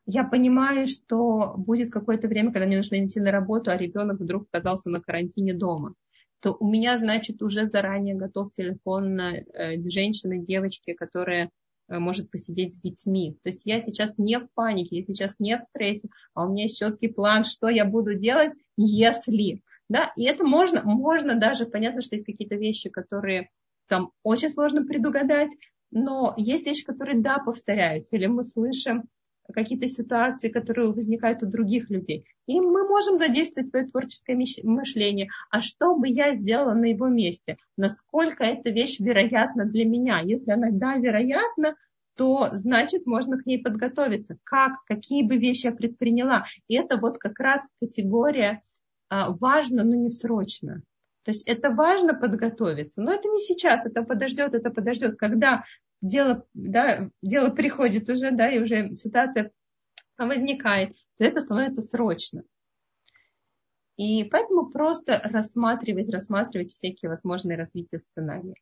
я 0.05 0.23
понимаю, 0.23 0.87
что 0.87 1.55
будет 1.57 1.91
какое-то 1.91 2.27
время, 2.27 2.51
когда 2.51 2.67
мне 2.67 2.77
нужно 2.77 3.03
идти 3.03 3.19
на 3.19 3.31
работу, 3.31 3.71
а 3.71 3.77
ребенок 3.77 4.19
вдруг 4.19 4.47
оказался 4.51 4.89
на 4.89 5.01
карантине 5.01 5.53
дома, 5.53 5.95
то 6.41 6.55
у 6.59 6.69
меня, 6.69 6.95
значит, 6.97 7.41
уже 7.41 7.65
заранее 7.65 8.15
готов 8.15 8.53
телефон 8.53 9.15
на 9.15 9.35
э, 9.35 9.81
женщины, 9.89 10.45
девочки, 10.45 10.93
которая 10.93 11.49
э, 11.87 11.97
может 11.97 12.29
посидеть 12.29 12.75
с 12.75 12.79
детьми. 12.79 13.37
То 13.41 13.49
есть 13.49 13.61
я 13.65 13.81
сейчас 13.81 14.17
не 14.19 14.37
в 14.37 14.47
панике, 14.53 14.97
я 14.97 15.03
сейчас 15.03 15.39
не 15.39 15.57
в 15.57 15.63
стрессе, 15.69 16.09
а 16.35 16.45
у 16.45 16.51
меня 16.51 16.63
есть 16.63 16.77
четкий 16.77 17.07
план, 17.07 17.43
что 17.43 17.67
я 17.67 17.83
буду 17.83 18.13
делать, 18.13 18.53
если. 18.77 19.63
Да, 19.89 20.11
и 20.15 20.25
это 20.25 20.43
можно, 20.43 20.81
можно 20.83 21.35
даже, 21.35 21.65
понятно, 21.65 22.01
что 22.01 22.15
есть 22.15 22.25
какие-то 22.25 22.55
вещи, 22.55 22.89
которые 22.89 23.49
там 23.87 24.11
очень 24.23 24.49
сложно 24.49 24.83
предугадать, 24.83 25.51
но 25.91 26.33
есть 26.37 26.65
вещи, 26.65 26.83
которые, 26.83 27.21
да, 27.21 27.37
повторяются, 27.37 28.15
или 28.15 28.25
мы 28.25 28.43
слышим 28.43 29.03
какие-то 29.53 29.87
ситуации, 29.87 30.49
которые 30.49 30.91
возникают 30.91 31.43
у 31.43 31.47
других 31.47 31.89
людей. 31.89 32.25
И 32.47 32.59
мы 32.59 32.87
можем 32.87 33.17
задействовать 33.17 33.69
свое 33.69 33.85
творческое 33.85 34.35
мышление. 34.63 35.29
А 35.51 35.61
что 35.61 35.95
бы 35.95 36.07
я 36.07 36.35
сделала 36.35 36.73
на 36.73 36.85
его 36.85 37.07
месте? 37.07 37.57
Насколько 37.77 38.43
эта 38.43 38.69
вещь 38.69 38.99
вероятна 38.99 39.65
для 39.65 39.85
меня? 39.85 40.19
Если 40.21 40.51
она, 40.51 40.69
да, 40.71 40.95
вероятна, 40.95 41.75
то 42.17 42.49
значит 42.53 43.05
можно 43.05 43.37
к 43.37 43.45
ней 43.45 43.61
подготовиться. 43.61 44.37
Как, 44.43 44.83
какие 44.87 45.23
бы 45.23 45.37
вещи 45.37 45.67
я 45.67 45.71
предприняла. 45.71 46.45
И 46.67 46.75
это 46.75 46.97
вот 46.97 47.17
как 47.17 47.39
раз 47.39 47.61
категория 47.79 48.61
важно, 49.09 49.83
но 49.83 49.95
не 49.95 50.09
срочно. 50.09 50.81
То 51.23 51.31
есть 51.31 51.43
это 51.47 51.71
важно 51.71 52.13
подготовиться, 52.13 53.01
но 53.01 53.11
это 53.11 53.27
не 53.29 53.39
сейчас, 53.39 53.85
это 53.85 54.03
подождет, 54.03 54.53
это 54.53 54.69
подождет, 54.69 55.17
когда 55.17 55.63
дело, 56.01 56.45
да, 56.53 57.09
дело 57.23 57.49
приходит 57.49 58.09
уже, 58.09 58.31
да, 58.31 58.51
и 58.51 58.59
уже 58.59 58.95
ситуация 58.95 59.51
возникает, 60.17 60.95
то 61.17 61.23
это 61.23 61.41
становится 61.41 61.81
срочно. 61.81 62.43
И 63.97 64.25
поэтому 64.25 64.69
просто 64.69 65.19
рассматривать, 65.23 66.09
рассматривать 66.09 66.73
всякие 66.73 67.09
возможные 67.09 67.57
развития 67.57 67.99
сценария. 67.99 68.55